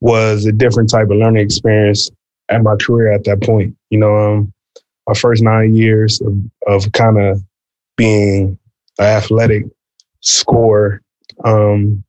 was 0.00 0.46
a 0.46 0.52
different 0.52 0.90
type 0.90 1.10
of 1.10 1.18
learning 1.18 1.44
experience 1.44 2.10
at 2.48 2.62
my 2.62 2.74
career 2.76 3.12
at 3.12 3.24
that 3.24 3.42
point. 3.42 3.76
You 3.90 3.98
know, 3.98 4.16
um, 4.16 4.52
my 5.06 5.14
first 5.14 5.42
nine 5.42 5.74
years 5.74 6.20
of, 6.22 6.34
of 6.66 6.90
kind 6.92 7.18
of 7.20 7.42
being 7.96 8.58
an 8.98 9.04
athletic 9.04 9.64
scorer, 10.20 11.02
um, 11.44 12.02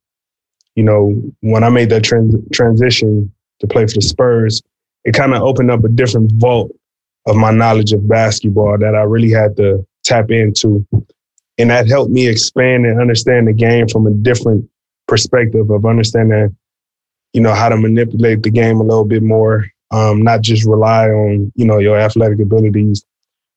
you 0.76 0.84
know, 0.84 1.21
when 1.41 1.63
I 1.63 1.69
made 1.69 1.89
that 1.89 2.04
trans- 2.04 2.36
transition 2.54 3.34
to 3.60 3.67
play 3.67 3.88
for 3.88 3.95
the 3.95 4.02
Spurs, 4.02 4.62
it 5.04 5.13
kind 5.13 5.34
of 5.34 5.41
opened 5.41 5.71
up 5.71 5.84
a 5.84 5.89
different 5.89 6.32
vault 6.34 6.71
of 7.26 7.36
my 7.36 7.52
knowledge 7.52 7.91
of 7.91 8.08
basketball 8.08 8.78
that 8.78 8.95
I 8.95 9.02
really 9.02 9.32
had 9.32 9.58
to 9.58 9.86
tap 10.06 10.32
into. 10.32 10.86
And 11.58 11.71
that 11.71 11.88
helped 11.88 12.12
me 12.12 12.28
expand 12.28 12.86
and 12.86 13.02
understand 13.02 13.47
the 13.47 13.54
game 13.54 13.88
from 13.88 14.08
a 14.08 14.12
different 14.12 14.69
perspective 15.08 15.70
of 15.70 15.86
understanding, 15.86 16.56
you 17.34 17.41
know, 17.41 17.54
how 17.54 17.70
to 17.70 17.78
manipulate 17.78 18.43
the 18.43 18.50
game 18.50 18.80
a 18.80 18.84
little 18.84 19.06
bit 19.06 19.24
more, 19.24 19.67
um, 19.91 20.22
not 20.22 20.41
just 20.41 20.65
rely 20.65 21.10
on, 21.10 21.52
you 21.56 21.65
know, 21.65 21.80
your 21.80 21.98
athletic 21.98 22.39
abilities, 22.39 23.06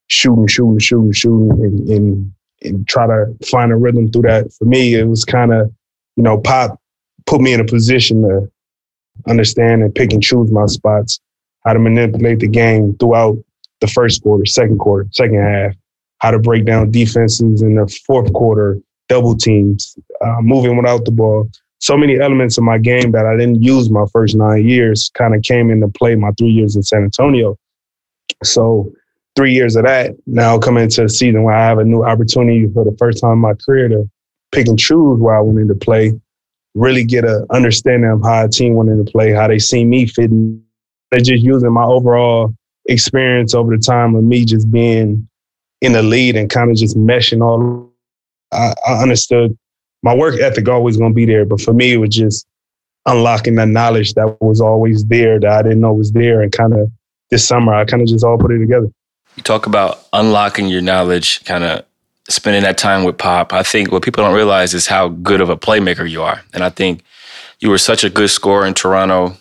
shooting, 0.08 0.46
shooting, 0.46 0.78
shooting, 0.78 1.12
shooting, 1.12 1.50
and, 1.50 1.88
and, 1.88 2.32
and 2.62 2.88
try 2.88 3.06
to 3.06 3.26
find 3.46 3.72
a 3.72 3.76
rhythm 3.76 4.10
through 4.10 4.22
that. 4.22 4.52
For 4.52 4.64
me, 4.64 4.94
it 4.94 5.04
was 5.04 5.24
kind 5.24 5.52
of, 5.52 5.72
you 6.16 6.22
know, 6.22 6.38
Pop 6.38 6.78
put 7.26 7.40
me 7.40 7.52
in 7.52 7.60
a 7.60 7.64
position 7.64 8.22
to 8.22 8.50
understand 9.28 9.82
and 9.82 9.94
pick 9.94 10.12
and 10.12 10.22
choose 10.22 10.50
my 10.50 10.66
spots, 10.66 11.20
how 11.64 11.72
to 11.72 11.78
manipulate 11.78 12.40
the 12.40 12.48
game 12.48 12.96
throughout 12.98 13.38
the 13.80 13.86
first 13.86 14.22
quarter, 14.22 14.44
second 14.46 14.78
quarter, 14.78 15.08
second 15.12 15.40
half, 15.40 15.74
how 16.18 16.30
to 16.30 16.38
break 16.38 16.64
down 16.64 16.90
defenses 16.90 17.62
in 17.62 17.76
the 17.76 17.86
fourth 18.06 18.32
quarter, 18.32 18.80
double 19.10 19.36
teams, 19.36 19.96
uh, 20.24 20.40
moving 20.40 20.76
without 20.76 21.04
the 21.04 21.10
ball. 21.10 21.50
So 21.80 21.96
many 21.96 22.18
elements 22.18 22.56
of 22.56 22.64
my 22.64 22.78
game 22.78 23.12
that 23.12 23.26
I 23.26 23.36
didn't 23.36 23.62
use 23.62 23.90
my 23.90 24.04
first 24.12 24.36
nine 24.36 24.66
years 24.66 25.10
kind 25.14 25.34
of 25.34 25.42
came 25.42 25.70
into 25.70 25.88
play 25.88 26.14
my 26.14 26.30
three 26.38 26.50
years 26.50 26.76
in 26.76 26.82
San 26.82 27.02
Antonio. 27.02 27.56
So 28.44 28.92
three 29.36 29.52
years 29.52 29.76
of 29.76 29.84
that 29.84 30.12
now 30.26 30.58
coming 30.58 30.84
into 30.84 31.04
a 31.04 31.08
season 31.08 31.42
where 31.42 31.54
I 31.54 31.66
have 31.66 31.78
a 31.78 31.84
new 31.84 32.04
opportunity 32.04 32.66
for 32.72 32.84
the 32.84 32.96
first 32.98 33.20
time 33.20 33.32
in 33.32 33.38
my 33.38 33.54
career 33.54 33.88
to 33.88 34.08
pick 34.52 34.68
and 34.68 34.78
choose 34.78 35.20
where 35.20 35.36
I 35.36 35.40
went 35.40 35.58
into 35.58 35.74
play 35.74 36.12
really 36.74 37.04
get 37.04 37.24
an 37.24 37.46
understanding 37.50 38.10
of 38.10 38.22
how 38.22 38.44
a 38.44 38.48
team 38.48 38.74
wanted 38.74 39.04
to 39.04 39.10
play, 39.10 39.32
how 39.32 39.48
they 39.48 39.58
see 39.58 39.84
me 39.84 40.06
fitting. 40.06 40.62
They're 41.10 41.20
just 41.20 41.42
using 41.42 41.72
my 41.72 41.84
overall 41.84 42.54
experience 42.86 43.54
over 43.54 43.76
the 43.76 43.82
time 43.82 44.14
of 44.14 44.22
me 44.22 44.44
just 44.44 44.70
being 44.70 45.28
in 45.80 45.92
the 45.92 46.02
lead 46.02 46.36
and 46.36 46.48
kind 46.48 46.70
of 46.70 46.76
just 46.76 46.96
meshing 46.96 47.42
all. 47.42 47.89
I, 48.52 48.74
I 48.86 49.02
understood 49.02 49.56
my 50.02 50.14
work 50.14 50.40
ethic 50.40 50.68
always 50.68 50.96
going 50.96 51.12
to 51.12 51.14
be 51.14 51.26
there, 51.26 51.44
but 51.44 51.60
for 51.60 51.72
me, 51.72 51.92
it 51.92 51.98
was 51.98 52.14
just 52.14 52.46
unlocking 53.06 53.54
that 53.56 53.68
knowledge 53.68 54.14
that 54.14 54.40
was 54.40 54.60
always 54.60 55.04
there 55.06 55.38
that 55.40 55.50
I 55.50 55.62
didn't 55.62 55.80
know 55.80 55.92
was 55.92 56.12
there. 56.12 56.42
And 56.42 56.52
kind 56.52 56.74
of 56.74 56.90
this 57.30 57.46
summer, 57.46 57.74
I 57.74 57.84
kind 57.84 58.02
of 58.02 58.08
just 58.08 58.24
all 58.24 58.38
put 58.38 58.52
it 58.52 58.58
together. 58.58 58.90
You 59.36 59.42
talk 59.42 59.66
about 59.66 60.06
unlocking 60.12 60.68
your 60.68 60.82
knowledge, 60.82 61.44
kind 61.44 61.64
of 61.64 61.84
spending 62.28 62.62
that 62.62 62.78
time 62.78 63.04
with 63.04 63.18
Pop, 63.18 63.52
I 63.52 63.62
think 63.62 63.92
what 63.92 64.02
people 64.02 64.24
don't 64.24 64.34
realize 64.34 64.74
is 64.74 64.86
how 64.86 65.08
good 65.08 65.40
of 65.40 65.50
a 65.50 65.56
playmaker 65.56 66.08
you 66.08 66.22
are. 66.22 66.42
And 66.54 66.62
I 66.62 66.70
think 66.70 67.02
you 67.58 67.70
were 67.70 67.78
such 67.78 68.04
a 68.04 68.10
good 68.10 68.30
scorer 68.30 68.66
in 68.66 68.74
Toronto. 68.74 69.36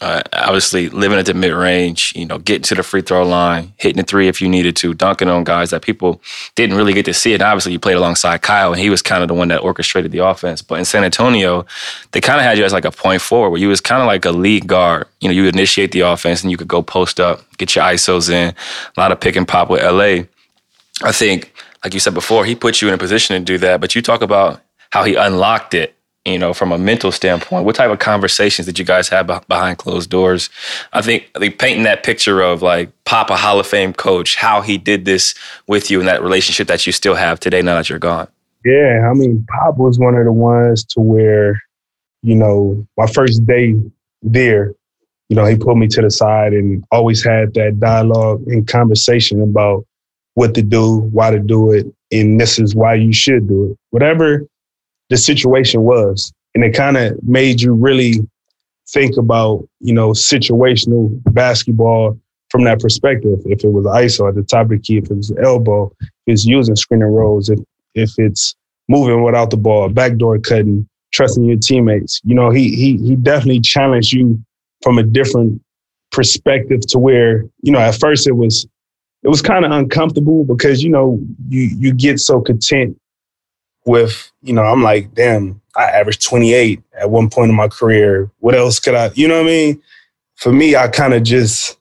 Uh, 0.00 0.22
obviously, 0.32 0.88
living 0.88 1.18
at 1.18 1.26
the 1.26 1.34
mid 1.34 1.52
range, 1.52 2.12
you 2.16 2.24
know, 2.24 2.38
getting 2.38 2.62
to 2.62 2.74
the 2.74 2.82
free 2.82 3.02
throw 3.02 3.26
line, 3.26 3.72
hitting 3.76 3.98
the 3.98 4.02
three 4.02 4.28
if 4.28 4.40
you 4.40 4.48
needed 4.48 4.74
to, 4.76 4.94
dunking 4.94 5.28
on 5.28 5.44
guys 5.44 5.70
that 5.70 5.82
people 5.82 6.22
didn't 6.54 6.76
really 6.76 6.94
get 6.94 7.04
to 7.04 7.12
see. 7.12 7.34
And 7.34 7.42
obviously, 7.42 7.72
you 7.72 7.78
played 7.78 7.96
alongside 7.96 8.40
Kyle, 8.40 8.72
and 8.72 8.80
he 8.80 8.88
was 8.88 9.02
kind 9.02 9.22
of 9.22 9.28
the 9.28 9.34
one 9.34 9.48
that 9.48 9.62
orchestrated 9.62 10.10
the 10.10 10.24
offense. 10.24 10.62
But 10.62 10.78
in 10.78 10.84
San 10.84 11.04
Antonio, 11.04 11.66
they 12.12 12.20
kind 12.20 12.38
of 12.38 12.44
had 12.44 12.56
you 12.56 12.64
as 12.64 12.72
like 12.72 12.86
a 12.86 12.90
point 12.90 13.20
forward, 13.20 13.50
where 13.50 13.60
you 13.60 13.68
was 13.68 13.80
kind 13.80 14.00
of 14.00 14.06
like 14.06 14.24
a 14.24 14.32
lead 14.32 14.66
guard. 14.66 15.06
You 15.20 15.28
know, 15.28 15.34
you 15.34 15.44
initiate 15.46 15.92
the 15.92 16.00
offense, 16.00 16.42
and 16.42 16.50
you 16.50 16.56
could 16.56 16.68
go 16.68 16.82
post 16.82 17.20
up, 17.20 17.42
get 17.58 17.74
your 17.76 17.84
isos 17.84 18.30
in. 18.30 18.54
A 18.96 19.00
lot 19.00 19.12
of 19.12 19.20
pick 19.20 19.36
and 19.36 19.46
pop 19.46 19.68
with 19.68 19.82
LA. 19.82 20.24
I 21.02 21.12
think 21.12 21.52
like 21.84 21.94
you 21.94 22.00
said 22.00 22.14
before, 22.14 22.44
he 22.44 22.54
put 22.54 22.82
you 22.82 22.88
in 22.88 22.94
a 22.94 22.98
position 22.98 23.36
to 23.36 23.44
do 23.44 23.58
that. 23.58 23.80
But 23.80 23.94
you 23.94 24.02
talk 24.02 24.22
about 24.22 24.60
how 24.90 25.04
he 25.04 25.14
unlocked 25.14 25.74
it, 25.74 25.94
you 26.24 26.38
know, 26.38 26.52
from 26.52 26.70
a 26.70 26.78
mental 26.78 27.10
standpoint. 27.10 27.64
What 27.64 27.76
type 27.76 27.90
of 27.90 27.98
conversations 27.98 28.66
did 28.66 28.78
you 28.78 28.84
guys 28.84 29.08
have 29.08 29.26
behind 29.48 29.78
closed 29.78 30.10
doors? 30.10 30.50
I 30.92 31.00
think, 31.00 31.30
I 31.34 31.48
painting 31.48 31.84
that 31.84 32.02
picture 32.02 32.42
of 32.42 32.62
like 32.62 32.90
Papa 33.04 33.36
Hall 33.36 33.58
of 33.58 33.66
Fame 33.66 33.92
coach, 33.92 34.36
how 34.36 34.60
he 34.60 34.76
did 34.76 35.04
this 35.04 35.34
with 35.66 35.90
you 35.90 36.00
in 36.00 36.06
that 36.06 36.22
relationship 36.22 36.68
that 36.68 36.86
you 36.86 36.92
still 36.92 37.14
have 37.14 37.40
today 37.40 37.62
now 37.62 37.74
that 37.76 37.88
you're 37.88 37.98
gone. 37.98 38.28
Yeah, 38.64 39.08
I 39.10 39.14
mean, 39.14 39.46
Pop 39.48 39.78
was 39.78 39.98
one 39.98 40.14
of 40.14 40.24
the 40.24 40.32
ones 40.32 40.84
to 40.84 41.00
where, 41.00 41.62
you 42.22 42.36
know, 42.36 42.86
my 42.98 43.06
first 43.06 43.46
day 43.46 43.74
there, 44.22 44.74
you 45.30 45.36
know, 45.36 45.46
he 45.46 45.56
pulled 45.56 45.78
me 45.78 45.88
to 45.88 46.02
the 46.02 46.10
side 46.10 46.52
and 46.52 46.84
always 46.90 47.24
had 47.24 47.54
that 47.54 47.80
dialogue 47.80 48.42
and 48.46 48.68
conversation 48.68 49.40
about 49.40 49.86
what 50.34 50.54
to 50.54 50.62
do, 50.62 50.98
why 51.12 51.30
to 51.30 51.38
do 51.38 51.72
it, 51.72 51.86
and 52.12 52.38
this 52.38 52.58
is 52.58 52.74
why 52.74 52.94
you 52.94 53.12
should 53.12 53.48
do 53.48 53.70
it. 53.70 53.78
Whatever 53.90 54.46
the 55.10 55.16
situation 55.18 55.82
was. 55.82 56.32
And 56.54 56.64
it 56.64 56.74
kind 56.74 56.96
of 56.96 57.22
made 57.22 57.60
you 57.60 57.74
really 57.74 58.14
think 58.88 59.16
about, 59.16 59.68
you 59.80 59.92
know, 59.92 60.10
situational 60.10 61.10
basketball 61.32 62.18
from 62.48 62.64
that 62.64 62.80
perspective. 62.80 63.40
If 63.44 63.62
it 63.62 63.68
was 63.68 63.84
ISO 63.84 64.28
at 64.28 64.34
the 64.34 64.42
top 64.42 64.64
of 64.64 64.70
the 64.70 64.78
key, 64.78 64.98
if 64.98 65.10
it 65.10 65.16
was 65.16 65.32
elbow, 65.42 65.92
if 66.00 66.08
it's 66.26 66.46
using 66.46 66.74
screen 66.76 67.02
and 67.02 67.14
rolls, 67.14 67.50
if 67.50 67.58
if 67.94 68.12
it's 68.18 68.54
moving 68.88 69.22
without 69.22 69.50
the 69.50 69.56
ball, 69.56 69.88
backdoor 69.88 70.38
cutting, 70.38 70.88
trusting 71.12 71.44
your 71.44 71.58
teammates. 71.58 72.20
You 72.24 72.34
know, 72.34 72.50
he 72.50 72.74
he 72.74 72.96
he 72.98 73.16
definitely 73.16 73.60
challenged 73.60 74.12
you 74.12 74.40
from 74.82 74.98
a 74.98 75.02
different 75.02 75.60
perspective 76.10 76.80
to 76.88 76.98
where, 76.98 77.44
you 77.62 77.72
know, 77.72 77.78
at 77.78 77.98
first 78.00 78.26
it 78.26 78.32
was 78.32 78.66
it 79.22 79.28
was 79.28 79.42
kind 79.42 79.64
of 79.64 79.70
uncomfortable 79.70 80.44
because 80.44 80.82
you 80.82 80.90
know 80.90 81.20
you 81.48 81.62
you 81.78 81.94
get 81.94 82.18
so 82.18 82.40
content 82.40 82.96
with 83.86 84.30
you 84.42 84.52
know 84.52 84.62
I'm 84.62 84.82
like 84.82 85.14
damn 85.14 85.60
I 85.76 85.84
averaged 85.84 86.22
28 86.22 86.82
at 86.98 87.10
one 87.10 87.30
point 87.30 87.50
in 87.50 87.56
my 87.56 87.68
career. 87.68 88.30
What 88.38 88.54
else 88.54 88.78
could 88.80 88.94
I 88.94 89.10
you 89.14 89.28
know 89.28 89.38
what 89.38 89.46
I 89.46 89.50
mean? 89.50 89.82
For 90.36 90.52
me 90.52 90.76
I 90.76 90.88
kind 90.88 91.14
of 91.14 91.22
just 91.22 91.78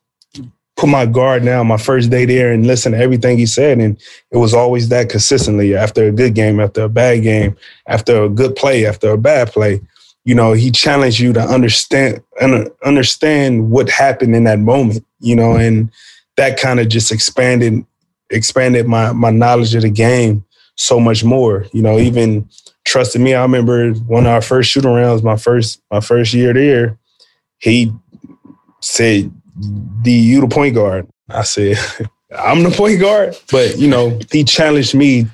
put 0.78 0.88
my 0.88 1.06
guard 1.06 1.44
down 1.44 1.68
my 1.68 1.78
first 1.78 2.10
day 2.10 2.26
there 2.26 2.54
and 2.54 2.66
listen 2.66 2.94
to 2.94 2.98
everything 2.98 3.38
he 3.38 3.46
said. 3.46 3.80
And 3.80 4.02
it 4.32 4.38
was 4.38 4.54
always 4.54 4.88
that 4.90 5.10
consistently 5.10 5.76
after 5.76 6.08
a 6.08 6.12
good 6.12 6.36
game 6.36 6.60
after 6.60 6.84
a 6.84 6.90
bad 6.90 7.22
game 7.24 7.58
after 7.88 8.24
a 8.24 8.30
good 8.30 8.56
play 8.56 8.86
after 8.86 9.12
a 9.12 9.18
bad 9.18 9.52
play. 9.52 9.82
You 10.24 10.36
know 10.36 10.54
he 10.54 10.72
challenged 10.72 11.20
you 11.20 11.34
to 11.34 11.42
understand 11.42 12.22
and 12.40 12.70
understand 12.84 13.72
what 13.72 13.90
happened 13.90 14.36
in 14.36 14.44
that 14.46 14.60
moment 14.60 15.06
you 15.20 15.36
know 15.36 15.56
and 15.56 15.92
that 16.38 16.60
kind 16.60 16.80
of 16.80 16.88
just 16.88 17.12
expanded 17.12 17.86
expanded 18.30 18.88
my 18.88 19.12
my 19.12 19.30
knowledge 19.30 19.76
of 19.76 19.82
the 19.82 19.90
game 19.90 20.46
so 20.80 21.00
much 21.00 21.24
more. 21.24 21.66
You 21.74 21.82
know, 21.82 22.00
even 22.00 22.50
trusted 22.86 23.22
me. 23.22 23.34
I 23.34 23.42
remember 23.42 23.92
one 23.94 24.26
of 24.26 24.32
our 24.32 24.42
first 24.42 24.72
shooting 24.72 24.94
rounds, 24.94 25.22
my 25.22 25.36
first 25.36 25.82
my 25.92 26.00
first 26.00 26.34
year 26.34 26.54
there, 26.54 26.98
he 27.60 27.94
said, 28.82 29.32
"D, 30.02 30.20
you 30.20 30.42
the 30.42 30.48
point 30.48 30.76
guard." 30.76 31.08
I 31.30 31.44
said, 31.44 31.78
"I'm 32.38 32.64
the 32.64 32.72
point 32.72 33.00
guard," 33.00 33.38
but 33.52 33.78
you 33.78 33.88
know, 33.88 34.20
he 34.32 34.44
challenged 34.44 34.96
me 34.96 35.28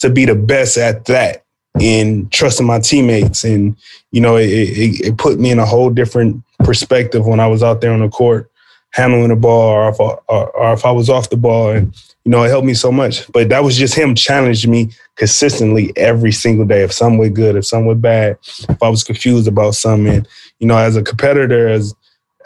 to 0.00 0.10
be 0.10 0.26
the 0.26 0.34
best 0.34 0.76
at 0.76 1.06
that 1.06 1.44
and 1.80 2.30
trusting 2.30 2.66
my 2.66 2.78
teammates, 2.78 3.42
and 3.42 3.76
you 4.12 4.20
know, 4.20 4.36
it, 4.36 4.50
it, 4.50 5.00
it 5.06 5.18
put 5.18 5.40
me 5.40 5.50
in 5.50 5.58
a 5.58 5.66
whole 5.66 5.90
different 5.90 6.42
perspective 6.58 7.26
when 7.26 7.40
I 7.40 7.46
was 7.46 7.62
out 7.62 7.80
there 7.80 7.92
on 7.92 8.00
the 8.00 8.08
court 8.08 8.50
handling 8.92 9.28
the 9.28 9.36
ball 9.36 9.70
or 9.70 9.88
if, 9.88 10.00
I, 10.00 10.16
or, 10.28 10.50
or 10.50 10.72
if 10.72 10.84
I 10.84 10.90
was 10.90 11.08
off 11.08 11.30
the 11.30 11.36
ball. 11.36 11.70
And, 11.70 11.94
you 12.24 12.30
know, 12.30 12.42
it 12.42 12.48
helped 12.48 12.66
me 12.66 12.74
so 12.74 12.92
much. 12.92 13.30
But 13.32 13.48
that 13.48 13.64
was 13.64 13.76
just 13.76 13.94
him 13.94 14.14
challenging 14.14 14.70
me 14.70 14.90
consistently 15.16 15.92
every 15.96 16.32
single 16.32 16.66
day. 16.66 16.82
If 16.82 16.92
some 16.92 17.18
went 17.18 17.34
good, 17.34 17.56
if 17.56 17.66
some 17.66 17.86
went 17.86 18.02
bad, 18.02 18.38
if 18.68 18.82
I 18.82 18.88
was 18.88 19.04
confused 19.04 19.48
about 19.48 19.74
something. 19.74 20.12
And, 20.12 20.28
you 20.58 20.66
know, 20.66 20.76
as 20.76 20.96
a 20.96 21.02
competitor, 21.02 21.68
as 21.68 21.94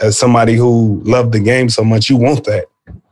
as 0.00 0.18
somebody 0.18 0.54
who 0.54 1.00
loved 1.04 1.32
the 1.32 1.40
game 1.40 1.68
so 1.68 1.84
much, 1.84 2.10
you 2.10 2.16
want 2.16 2.44
that. 2.44 2.66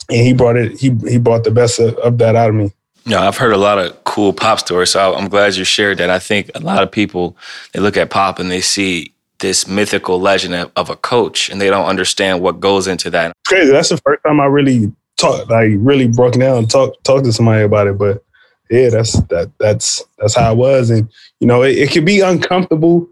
And 0.09 0.27
he 0.27 0.33
brought 0.33 0.57
it, 0.57 0.79
he 0.79 0.91
he 1.09 1.19
brought 1.19 1.45
the 1.45 1.51
best 1.51 1.79
of, 1.79 1.97
of 1.99 2.19
that 2.19 2.37
out 2.37 2.51
of 2.51 2.55
me. 2.55 2.73
No, 3.05 3.19
I've 3.19 3.37
heard 3.37 3.53
a 3.53 3.59
lot 3.59 3.79
of 3.79 4.05
cool 4.05 4.33
pop 4.33 4.61
stories, 4.61 4.91
so 4.91 5.15
I'm 5.15 5.29
glad 5.29 5.57
you 5.57 5.65
shared 5.65 5.99
that. 5.99 6.11
I 6.11 6.21
think 6.21 6.51
a 6.55 6.61
lot 6.61 6.83
of 6.83 6.91
people 6.91 7.37
they 7.73 7.81
look 7.81 7.97
at 7.97 8.11
pop 8.11 8.39
and 8.39 8.51
they 8.51 8.61
see 8.61 9.13
this 9.41 9.67
mythical 9.67 10.21
legend 10.21 10.55
of, 10.55 10.71
of 10.77 10.89
a 10.89 10.97
coach, 10.97 11.49
and 11.49 11.61
they 11.61 11.69
don't 11.69 11.87
understand 11.87 12.41
what 12.41 12.61
goes 12.61 12.87
into 12.87 13.11
that. 13.11 13.33
It's 13.41 13.49
crazy. 13.49 13.73
That's 13.73 13.89
the 13.89 13.97
first 13.97 14.23
time 14.25 14.41
I 14.41 14.47
really 14.47 14.93
talked, 15.17 15.51
like 15.51 15.71
really 15.77 16.09
broke 16.09 16.35
down 16.35 16.59
and 16.59 16.71
talked 16.71 17.03
talked 17.05 17.25
to 17.25 17.33
somebody 17.33 17.65
about 17.65 17.87
it. 17.87 17.99
But 17.99 18.25
yeah, 18.71 18.89
that's 18.89 19.21
that 19.25 19.51
that's 19.59 20.05
that's 20.19 20.35
how 20.35 20.53
it 20.53 20.57
was, 20.57 20.91
and 20.91 21.09
you 21.41 21.47
know, 21.47 21.63
it, 21.63 21.77
it 21.79 21.91
can 21.91 22.05
be 22.05 22.21
uncomfortable 22.21 23.09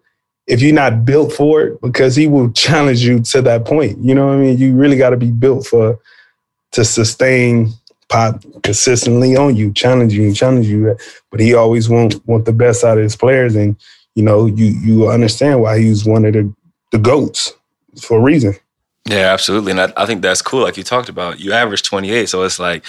if 0.47 0.61
you're 0.61 0.75
not 0.75 1.05
built 1.05 1.33
for 1.33 1.63
it 1.63 1.81
because 1.81 2.17
he 2.17 2.27
will 2.27 2.51
challenge 2.53 3.05
you 3.05 3.21
to 3.21 3.43
that 3.43 3.65
point. 3.65 3.99
You 3.99 4.15
know 4.15 4.27
what 4.27 4.35
I 4.35 4.39
mean? 4.39 4.59
You 4.59 4.75
really 4.75 4.97
got 4.97 5.11
to 5.11 5.17
be 5.17 5.31
built 5.31 5.67
for 5.67 5.99
to 6.73 6.85
sustain 6.85 7.73
pop 8.09 8.43
consistently 8.63 9.37
on 9.37 9.57
you, 9.57 9.73
challenge 9.73 10.13
you, 10.13 10.33
challenge 10.35 10.67
you. 10.67 10.97
But 11.31 11.41
he 11.41 11.55
always 11.55 11.89
want 11.89 12.27
want 12.27 12.45
the 12.45 12.53
best 12.53 12.85
out 12.85 12.99
of 12.99 13.05
his 13.05 13.17
players, 13.17 13.55
and 13.55 13.77
you 14.15 14.23
know 14.23 14.47
you 14.47 14.67
you 14.67 15.09
understand 15.09 15.63
why 15.63 15.79
he's 15.79 16.05
one 16.05 16.25
of 16.25 16.33
the 16.35 16.53
the 16.91 16.99
goats 16.99 17.53
for 18.01 18.19
a 18.19 18.23
reason. 18.23 18.55
Yeah, 19.11 19.33
absolutely, 19.33 19.73
and 19.73 19.81
I, 19.81 19.93
I 19.97 20.07
think 20.07 20.23
that's 20.23 20.41
cool. 20.41 20.63
Like 20.63 20.77
you 20.77 20.85
talked 20.85 21.09
about, 21.09 21.41
you 21.41 21.53
average 21.53 21.83
28, 21.83 22.29
so 22.29 22.45
it's 22.45 22.61
like 22.61 22.85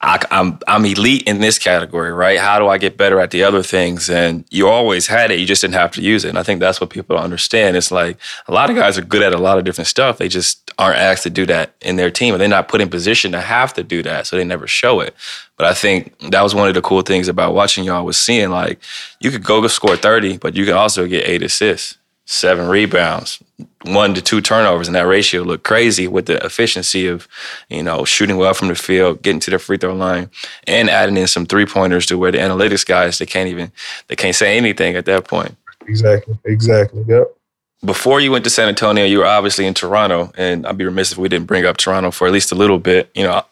I, 0.00 0.14
am 0.14 0.20
I'm, 0.30 0.58
I'm 0.68 0.84
elite 0.86 1.24
in 1.24 1.40
this 1.40 1.58
category, 1.58 2.12
right? 2.12 2.38
How 2.38 2.60
do 2.60 2.68
I 2.68 2.78
get 2.78 2.96
better 2.96 3.18
at 3.18 3.32
the 3.32 3.42
other 3.42 3.60
things? 3.64 4.08
And 4.08 4.44
you 4.50 4.68
always 4.68 5.08
had 5.08 5.32
it, 5.32 5.40
you 5.40 5.46
just 5.46 5.62
didn't 5.62 5.74
have 5.74 5.90
to 5.92 6.02
use 6.02 6.24
it. 6.24 6.28
And 6.28 6.38
I 6.38 6.44
think 6.44 6.60
that's 6.60 6.80
what 6.80 6.90
people 6.90 7.16
don't 7.16 7.24
understand. 7.24 7.76
It's 7.76 7.90
like 7.90 8.16
a 8.46 8.52
lot 8.52 8.70
of 8.70 8.76
guys 8.76 8.96
are 8.96 9.02
good 9.02 9.22
at 9.22 9.34
a 9.34 9.38
lot 9.38 9.58
of 9.58 9.64
different 9.64 9.88
stuff. 9.88 10.18
They 10.18 10.28
just 10.28 10.70
aren't 10.78 10.98
asked 10.98 11.24
to 11.24 11.30
do 11.30 11.44
that 11.46 11.74
in 11.80 11.96
their 11.96 12.12
team, 12.12 12.32
and 12.32 12.40
they're 12.40 12.48
not 12.48 12.68
put 12.68 12.80
in 12.80 12.88
position 12.88 13.32
to 13.32 13.40
have 13.40 13.74
to 13.74 13.82
do 13.82 14.04
that, 14.04 14.28
so 14.28 14.36
they 14.36 14.44
never 14.44 14.68
show 14.68 15.00
it. 15.00 15.16
But 15.56 15.66
I 15.66 15.74
think 15.74 16.16
that 16.30 16.42
was 16.42 16.54
one 16.54 16.68
of 16.68 16.74
the 16.74 16.80
cool 16.80 17.02
things 17.02 17.26
about 17.26 17.54
watching 17.54 17.82
y'all 17.82 18.04
was 18.04 18.16
seeing 18.16 18.50
like 18.50 18.78
you 19.18 19.32
could 19.32 19.42
go 19.42 19.66
score 19.66 19.96
30, 19.96 20.38
but 20.38 20.54
you 20.54 20.64
can 20.64 20.74
also 20.74 21.08
get 21.08 21.28
eight 21.28 21.42
assists 21.42 21.98
seven 22.30 22.68
rebounds, 22.68 23.42
one 23.82 24.14
to 24.14 24.22
two 24.22 24.40
turnovers, 24.40 24.86
and 24.86 24.94
that 24.94 25.06
ratio 25.06 25.42
looked 25.42 25.64
crazy 25.64 26.06
with 26.06 26.26
the 26.26 26.42
efficiency 26.44 27.08
of, 27.08 27.26
you 27.68 27.82
know, 27.82 28.04
shooting 28.04 28.36
well 28.36 28.54
from 28.54 28.68
the 28.68 28.76
field, 28.76 29.20
getting 29.20 29.40
to 29.40 29.50
the 29.50 29.58
free 29.58 29.76
throw 29.76 29.94
line, 29.94 30.30
and 30.66 30.88
adding 30.88 31.16
in 31.16 31.26
some 31.26 31.44
three 31.44 31.66
pointers 31.66 32.06
to 32.06 32.16
where 32.16 32.30
the 32.30 32.38
analytics 32.38 32.86
guys 32.86 33.18
they 33.18 33.26
can't 33.26 33.48
even 33.48 33.72
they 34.06 34.14
can't 34.14 34.36
say 34.36 34.56
anything 34.56 34.94
at 34.94 35.06
that 35.06 35.26
point. 35.26 35.56
Exactly. 35.88 36.38
Exactly. 36.44 37.04
Yep. 37.08 37.36
Before 37.84 38.20
you 38.20 38.30
went 38.30 38.44
to 38.44 38.50
San 38.50 38.68
Antonio, 38.68 39.04
you 39.04 39.18
were 39.18 39.26
obviously 39.26 39.66
in 39.66 39.74
Toronto, 39.74 40.32
and 40.36 40.66
I'd 40.66 40.78
be 40.78 40.84
remiss 40.84 41.12
if 41.12 41.18
we 41.18 41.28
didn't 41.28 41.46
bring 41.46 41.64
up 41.64 41.78
Toronto 41.78 42.12
for 42.12 42.28
at 42.28 42.32
least 42.32 42.52
a 42.52 42.54
little 42.54 42.78
bit. 42.78 43.10
You 43.14 43.24
know, 43.24 43.42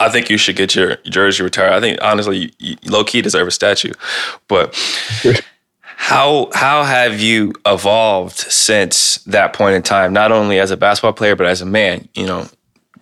I 0.00 0.08
think 0.08 0.30
you 0.30 0.38
should 0.38 0.56
get 0.56 0.74
your 0.74 0.96
jersey 1.04 1.42
retired. 1.42 1.72
I 1.72 1.80
think 1.80 1.98
honestly, 2.00 2.38
you, 2.38 2.76
you 2.80 2.90
low 2.90 3.04
key 3.04 3.20
deserve 3.20 3.46
a 3.46 3.50
statue, 3.50 3.92
but. 4.48 4.74
How 5.98 6.50
how 6.52 6.84
have 6.84 7.20
you 7.20 7.54
evolved 7.64 8.36
since 8.36 9.16
that 9.24 9.54
point 9.54 9.76
in 9.76 9.82
time? 9.82 10.12
Not 10.12 10.30
only 10.30 10.60
as 10.60 10.70
a 10.70 10.76
basketball 10.76 11.14
player, 11.14 11.34
but 11.34 11.46
as 11.46 11.62
a 11.62 11.66
man. 11.66 12.06
You 12.14 12.26
know, 12.26 12.48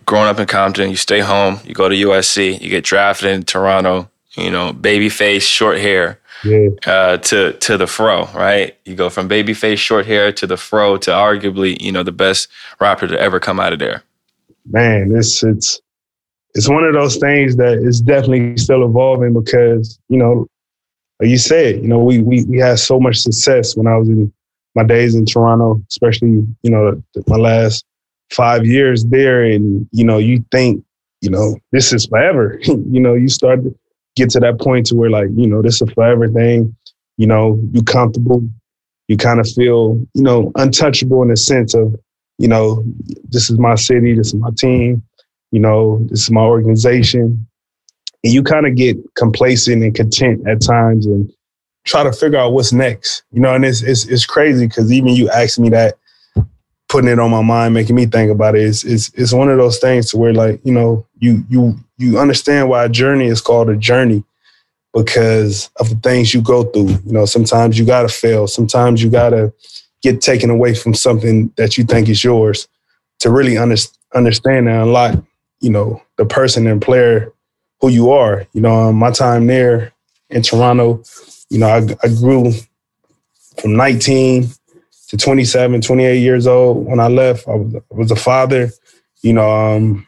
growing 0.06 0.28
up 0.28 0.38
in 0.38 0.46
Compton, 0.46 0.90
you 0.90 0.96
stay 0.96 1.18
home, 1.18 1.58
you 1.64 1.74
go 1.74 1.88
to 1.88 1.94
USC, 1.94 2.60
you 2.60 2.70
get 2.70 2.84
drafted 2.84 3.30
in 3.30 3.42
Toronto. 3.42 4.08
You 4.36 4.50
know, 4.50 4.72
baby 4.72 5.08
face, 5.08 5.44
short 5.44 5.78
hair. 5.78 6.20
Yeah. 6.44 6.68
Uh, 6.86 7.16
to 7.18 7.54
to 7.54 7.76
the 7.76 7.86
fro, 7.86 8.26
right? 8.34 8.76
You 8.84 8.94
go 8.94 9.10
from 9.10 9.28
baby 9.28 9.54
face, 9.54 9.80
short 9.80 10.06
hair 10.06 10.30
to 10.32 10.46
the 10.46 10.56
fro 10.56 10.96
to 10.98 11.10
arguably, 11.10 11.80
you 11.80 11.90
know, 11.90 12.04
the 12.04 12.12
best 12.12 12.48
rapper 12.80 13.08
to 13.08 13.20
ever 13.20 13.40
come 13.40 13.58
out 13.58 13.72
of 13.72 13.80
there. 13.80 14.04
Man, 14.70 15.12
it's 15.14 15.42
it's 15.42 15.80
it's 16.54 16.68
one 16.68 16.84
of 16.84 16.94
those 16.94 17.16
things 17.16 17.56
that 17.56 17.78
is 17.78 18.00
definitely 18.00 18.56
still 18.56 18.84
evolving 18.84 19.32
because 19.32 19.98
you 20.08 20.16
know 20.16 20.46
like 21.20 21.30
you 21.30 21.38
said, 21.38 21.76
you 21.76 21.88
know, 21.88 22.02
we, 22.02 22.20
we, 22.20 22.44
we 22.44 22.58
had 22.58 22.78
so 22.78 22.98
much 22.98 23.18
success 23.18 23.76
when 23.76 23.86
I 23.86 23.96
was 23.96 24.08
in 24.08 24.32
my 24.74 24.82
days 24.82 25.14
in 25.14 25.24
Toronto, 25.24 25.80
especially, 25.88 26.44
you 26.62 26.70
know, 26.70 27.02
my 27.28 27.36
last 27.36 27.84
five 28.30 28.66
years 28.66 29.04
there. 29.04 29.44
And, 29.44 29.88
you 29.92 30.04
know, 30.04 30.18
you 30.18 30.44
think, 30.50 30.84
you 31.20 31.30
know, 31.30 31.56
this 31.70 31.92
is 31.92 32.06
forever. 32.06 32.58
you 32.62 33.00
know, 33.00 33.14
you 33.14 33.28
start 33.28 33.62
to 33.62 33.74
get 34.16 34.30
to 34.30 34.40
that 34.40 34.60
point 34.60 34.86
to 34.86 34.96
where 34.96 35.10
like, 35.10 35.28
you 35.36 35.46
know, 35.46 35.62
this 35.62 35.76
is 35.76 35.82
a 35.82 35.86
forever 35.94 36.28
thing. 36.28 36.74
You 37.16 37.28
know, 37.28 37.60
you 37.72 37.82
comfortable. 37.82 38.42
You 39.06 39.16
kind 39.16 39.38
of 39.38 39.48
feel, 39.48 40.04
you 40.14 40.22
know, 40.22 40.50
untouchable 40.56 41.22
in 41.22 41.28
the 41.28 41.36
sense 41.36 41.74
of, 41.74 41.94
you 42.38 42.48
know, 42.48 42.82
this 43.28 43.50
is 43.50 43.58
my 43.58 43.76
city, 43.76 44.14
this 44.14 44.28
is 44.28 44.34
my 44.34 44.48
team, 44.56 45.02
you 45.52 45.60
know, 45.60 46.04
this 46.10 46.22
is 46.22 46.30
my 46.30 46.40
organization 46.40 47.46
and 48.24 48.32
you 48.32 48.42
kind 48.42 48.66
of 48.66 48.74
get 48.74 48.96
complacent 49.14 49.84
and 49.84 49.94
content 49.94 50.48
at 50.48 50.62
times 50.62 51.04
and 51.06 51.30
try 51.84 52.02
to 52.02 52.12
figure 52.12 52.38
out 52.38 52.54
what's 52.54 52.72
next. 52.72 53.22
You 53.30 53.40
know, 53.40 53.54
and 53.54 53.64
it's 53.64 53.82
it's, 53.82 54.06
it's 54.06 54.26
crazy 54.26 54.66
because 54.66 54.90
even 54.90 55.14
you 55.14 55.28
asked 55.30 55.58
me 55.60 55.68
that, 55.68 55.98
putting 56.88 57.10
it 57.10 57.18
on 57.18 57.30
my 57.30 57.42
mind, 57.42 57.74
making 57.74 57.96
me 57.96 58.06
think 58.06 58.30
about 58.30 58.54
it. 58.54 58.62
It's, 58.62 58.82
it's 58.82 59.12
it's 59.14 59.32
one 59.32 59.50
of 59.50 59.58
those 59.58 59.78
things 59.78 60.10
to 60.10 60.16
where 60.16 60.32
like 60.32 60.60
you 60.64 60.72
know 60.72 61.06
you 61.18 61.44
you 61.48 61.76
you 61.98 62.18
understand 62.18 62.68
why 62.68 62.84
a 62.84 62.88
journey 62.88 63.26
is 63.26 63.40
called 63.40 63.68
a 63.68 63.76
journey 63.76 64.24
because 64.94 65.70
of 65.76 65.90
the 65.90 65.96
things 65.96 66.32
you 66.32 66.40
go 66.40 66.64
through. 66.64 66.88
You 66.88 67.12
know, 67.12 67.26
sometimes 67.26 67.78
you 67.78 67.84
gotta 67.84 68.08
fail. 68.08 68.46
Sometimes 68.46 69.02
you 69.02 69.10
gotta 69.10 69.52
get 70.02 70.22
taken 70.22 70.50
away 70.50 70.74
from 70.74 70.94
something 70.94 71.52
that 71.56 71.76
you 71.76 71.84
think 71.84 72.08
is 72.08 72.24
yours 72.24 72.68
to 73.20 73.30
really 73.30 73.58
under, 73.58 73.76
understand 74.14 74.68
and 74.68 74.82
unlock. 74.82 75.22
You 75.60 75.70
know, 75.70 76.02
the 76.16 76.26
person 76.26 76.66
and 76.66 76.80
player 76.80 77.33
who 77.80 77.88
you 77.88 78.10
are. 78.10 78.46
You 78.52 78.60
know, 78.60 78.88
um, 78.88 78.96
my 78.96 79.10
time 79.10 79.46
there 79.46 79.92
in 80.30 80.42
Toronto, 80.42 81.02
you 81.50 81.58
know, 81.58 81.68
I, 81.68 81.86
I 82.02 82.08
grew 82.08 82.52
from 83.58 83.76
19 83.76 84.48
to 85.08 85.16
27, 85.16 85.80
28 85.80 86.18
years 86.18 86.46
old. 86.46 86.86
When 86.86 87.00
I 87.00 87.08
left, 87.08 87.46
I 87.46 87.54
was, 87.54 87.74
I 87.74 87.94
was 87.94 88.10
a 88.10 88.16
father, 88.16 88.70
you 89.22 89.32
know, 89.32 89.50
um, 89.50 90.06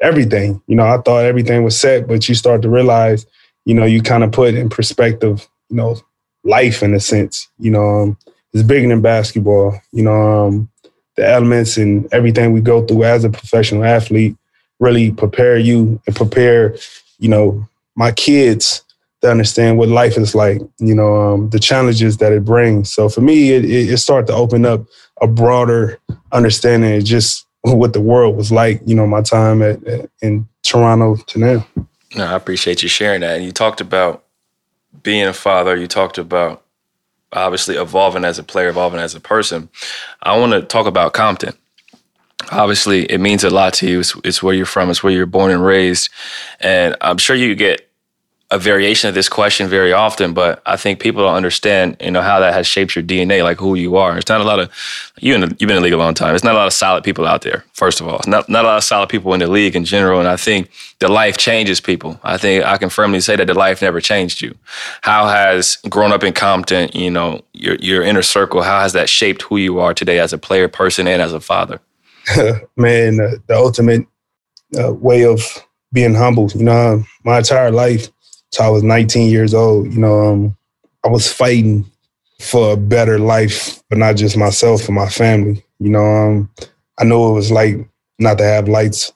everything. 0.00 0.62
You 0.66 0.76
know, 0.76 0.86
I 0.86 0.98
thought 0.98 1.24
everything 1.24 1.62
was 1.64 1.78
set, 1.78 2.08
but 2.08 2.28
you 2.28 2.34
start 2.34 2.62
to 2.62 2.68
realize, 2.70 3.26
you 3.64 3.74
know, 3.74 3.84
you 3.84 4.02
kind 4.02 4.24
of 4.24 4.32
put 4.32 4.54
in 4.54 4.68
perspective, 4.68 5.46
you 5.68 5.76
know, 5.76 5.96
life 6.44 6.82
in 6.82 6.94
a 6.94 7.00
sense. 7.00 7.48
You 7.58 7.70
know, 7.70 8.02
um, 8.02 8.18
it's 8.52 8.62
bigger 8.62 8.88
than 8.88 9.00
basketball. 9.00 9.78
You 9.92 10.04
know, 10.04 10.46
um, 10.46 10.70
the 11.16 11.28
elements 11.28 11.76
and 11.76 12.12
everything 12.12 12.52
we 12.52 12.60
go 12.60 12.84
through 12.84 13.04
as 13.04 13.24
a 13.24 13.30
professional 13.30 13.84
athlete 13.84 14.36
really 14.82 15.12
prepare 15.12 15.56
you 15.56 16.00
and 16.06 16.16
prepare, 16.16 16.76
you 17.20 17.28
know, 17.28 17.66
my 17.94 18.10
kids 18.10 18.82
to 19.20 19.30
understand 19.30 19.78
what 19.78 19.88
life 19.88 20.18
is 20.18 20.34
like, 20.34 20.60
you 20.78 20.94
know, 20.94 21.14
um, 21.14 21.50
the 21.50 21.60
challenges 21.60 22.16
that 22.16 22.32
it 22.32 22.44
brings. 22.44 22.92
So 22.92 23.08
for 23.08 23.20
me, 23.20 23.52
it, 23.52 23.64
it, 23.64 23.90
it 23.90 23.98
started 23.98 24.26
to 24.26 24.34
open 24.34 24.66
up 24.66 24.84
a 25.20 25.28
broader 25.28 26.00
understanding 26.32 26.96
of 26.96 27.04
just 27.04 27.46
what 27.62 27.92
the 27.92 28.00
world 28.00 28.36
was 28.36 28.50
like, 28.50 28.82
you 28.84 28.96
know, 28.96 29.06
my 29.06 29.22
time 29.22 29.62
at, 29.62 29.82
at, 29.84 30.10
in 30.20 30.48
Toronto 30.64 31.14
to 31.14 31.38
now. 31.38 31.66
No, 32.16 32.26
I 32.26 32.34
appreciate 32.34 32.82
you 32.82 32.88
sharing 32.88 33.20
that. 33.20 33.36
And 33.36 33.44
you 33.44 33.52
talked 33.52 33.80
about 33.80 34.24
being 35.04 35.26
a 35.26 35.32
father, 35.32 35.76
you 35.76 35.86
talked 35.86 36.18
about 36.18 36.64
obviously 37.32 37.76
evolving 37.76 38.24
as 38.24 38.38
a 38.38 38.42
player, 38.42 38.68
evolving 38.68 39.00
as 39.00 39.14
a 39.14 39.20
person. 39.20 39.70
I 40.22 40.36
want 40.38 40.52
to 40.52 40.62
talk 40.62 40.86
about 40.86 41.12
Compton 41.14 41.54
obviously 42.50 43.04
it 43.04 43.18
means 43.18 43.44
a 43.44 43.50
lot 43.50 43.74
to 43.74 43.88
you. 43.88 44.00
It's, 44.00 44.14
it's, 44.24 44.42
where 44.42 44.54
you're 44.54 44.66
from. 44.66 44.90
It's 44.90 45.02
where 45.02 45.12
you're 45.12 45.26
born 45.26 45.50
and 45.50 45.64
raised. 45.64 46.10
And 46.60 46.96
I'm 47.00 47.18
sure 47.18 47.36
you 47.36 47.54
get 47.54 47.88
a 48.52 48.58
variation 48.58 49.08
of 49.08 49.14
this 49.14 49.30
question 49.30 49.66
very 49.66 49.94
often, 49.94 50.34
but 50.34 50.60
I 50.66 50.76
think 50.76 51.00
people 51.00 51.22
don't 51.22 51.34
understand, 51.34 51.96
you 52.00 52.10
know, 52.10 52.20
how 52.20 52.38
that 52.40 52.52
has 52.52 52.66
shaped 52.66 52.94
your 52.94 53.02
DNA, 53.02 53.42
like 53.42 53.58
who 53.58 53.74
you 53.76 53.96
are. 53.96 54.18
It's 54.18 54.28
not 54.28 54.42
a 54.42 54.44
lot 54.44 54.60
of 54.60 54.70
you. 55.18 55.34
you've 55.34 55.56
been 55.58 55.70
in 55.70 55.76
the 55.76 55.80
league 55.80 55.94
a 55.94 55.96
long 55.96 56.12
time. 56.12 56.34
It's 56.34 56.44
not 56.44 56.54
a 56.54 56.58
lot 56.58 56.66
of 56.66 56.74
solid 56.74 57.02
people 57.02 57.26
out 57.26 57.40
there. 57.40 57.64
First 57.72 58.02
of 58.02 58.08
all, 58.08 58.18
it's 58.18 58.26
not 58.26 58.50
not 58.50 58.66
a 58.66 58.68
lot 58.68 58.76
of 58.76 58.84
solid 58.84 59.08
people 59.08 59.32
in 59.32 59.40
the 59.40 59.46
league 59.46 59.74
in 59.74 59.86
general. 59.86 60.20
And 60.20 60.28
I 60.28 60.36
think 60.36 60.70
the 60.98 61.08
life 61.08 61.38
changes 61.38 61.80
people. 61.80 62.20
I 62.22 62.36
think 62.36 62.62
I 62.64 62.76
can 62.76 62.90
firmly 62.90 63.20
say 63.20 63.36
that 63.36 63.46
the 63.46 63.54
life 63.54 63.80
never 63.80 64.02
changed 64.02 64.42
you. 64.42 64.54
How 65.00 65.28
has 65.28 65.78
growing 65.88 66.12
up 66.12 66.22
in 66.22 66.34
Compton, 66.34 66.90
you 66.92 67.10
know, 67.10 67.40
your 67.54 67.76
your 67.76 68.02
inner 68.02 68.22
circle, 68.22 68.60
how 68.60 68.80
has 68.80 68.92
that 68.92 69.08
shaped 69.08 69.42
who 69.42 69.56
you 69.56 69.80
are 69.80 69.94
today 69.94 70.18
as 70.18 70.34
a 70.34 70.38
player, 70.38 70.68
person, 70.68 71.08
and 71.08 71.22
as 71.22 71.32
a 71.32 71.40
father? 71.40 71.80
man, 72.76 73.20
uh, 73.20 73.36
the 73.46 73.56
ultimate 73.56 74.06
uh, 74.78 74.92
way 74.92 75.24
of 75.24 75.40
being 75.92 76.14
humble. 76.14 76.50
You 76.54 76.64
know, 76.64 77.04
my 77.24 77.38
entire 77.38 77.70
life, 77.70 78.08
till 78.50 78.66
I 78.66 78.68
was 78.68 78.82
19 78.82 79.30
years 79.30 79.54
old, 79.54 79.92
you 79.92 79.98
know, 79.98 80.26
um, 80.26 80.56
I 81.04 81.08
was 81.08 81.30
fighting 81.32 81.84
for 82.40 82.72
a 82.72 82.76
better 82.76 83.18
life, 83.18 83.82
but 83.88 83.98
not 83.98 84.16
just 84.16 84.36
myself 84.36 84.86
and 84.86 84.96
my 84.96 85.08
family. 85.08 85.64
You 85.78 85.90
know, 85.90 86.04
um, 86.04 86.50
I 86.98 87.04
know 87.04 87.30
it 87.30 87.34
was 87.34 87.50
like 87.50 87.76
not 88.18 88.38
to 88.38 88.44
have 88.44 88.68
lights, 88.68 89.12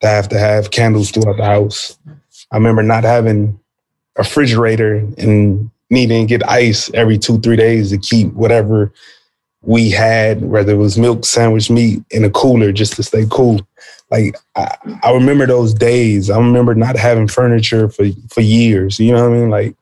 to 0.00 0.06
have 0.06 0.28
to 0.30 0.38
have 0.38 0.70
candles 0.70 1.10
throughout 1.10 1.36
the 1.36 1.44
house. 1.44 1.98
I 2.50 2.56
remember 2.56 2.82
not 2.82 3.04
having 3.04 3.58
a 4.16 4.22
refrigerator 4.22 4.96
and 5.18 5.70
needing 5.90 6.26
to 6.26 6.38
get 6.38 6.48
ice 6.48 6.90
every 6.94 7.18
two, 7.18 7.40
three 7.40 7.56
days 7.56 7.90
to 7.90 7.98
keep 7.98 8.32
whatever 8.34 8.92
we 9.66 9.90
had, 9.90 10.42
whether 10.42 10.72
it 10.72 10.76
was 10.78 10.98
milk, 10.98 11.24
sandwich, 11.24 11.70
meat 11.70 12.02
in 12.10 12.24
a 12.24 12.30
cooler 12.30 12.72
just 12.72 12.94
to 12.96 13.02
stay 13.02 13.26
cool. 13.30 13.60
Like 14.10 14.36
I, 14.56 14.76
I 15.02 15.12
remember 15.12 15.46
those 15.46 15.74
days. 15.74 16.30
I 16.30 16.38
remember 16.38 16.74
not 16.74 16.96
having 16.96 17.28
furniture 17.28 17.88
for 17.88 18.06
for 18.30 18.40
years. 18.40 18.98
You 18.98 19.12
know 19.12 19.28
what 19.28 19.36
I 19.36 19.40
mean? 19.40 19.50
Like 19.50 19.76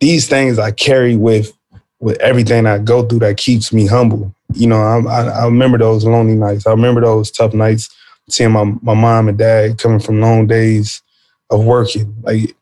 these 0.00 0.28
things 0.28 0.58
I 0.58 0.70
carry 0.70 1.16
with 1.16 1.52
with 2.00 2.18
everything 2.20 2.66
I 2.66 2.78
go 2.78 3.02
through 3.06 3.20
that 3.20 3.38
keeps 3.38 3.72
me 3.72 3.86
humble. 3.86 4.34
You 4.54 4.66
know, 4.68 4.80
I, 4.80 5.00
I, 5.00 5.22
I 5.28 5.44
remember 5.46 5.78
those 5.78 6.04
lonely 6.04 6.34
nights. 6.34 6.66
I 6.66 6.70
remember 6.70 7.00
those 7.00 7.30
tough 7.30 7.54
nights 7.54 7.88
seeing 8.28 8.52
my, 8.52 8.64
my 8.82 8.94
mom 8.94 9.28
and 9.28 9.38
dad 9.38 9.78
coming 9.78 10.00
from 10.00 10.20
long 10.20 10.46
days 10.46 11.02
of 11.50 11.64
working. 11.64 12.14
Like 12.22 12.54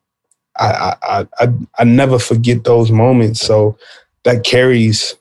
I, 0.58 0.94
I 1.02 1.26
I 1.40 1.48
I 1.78 1.84
never 1.84 2.18
forget 2.18 2.64
those 2.64 2.90
moments. 2.90 3.40
So 3.40 3.76
that 4.22 4.44
carries 4.44 5.16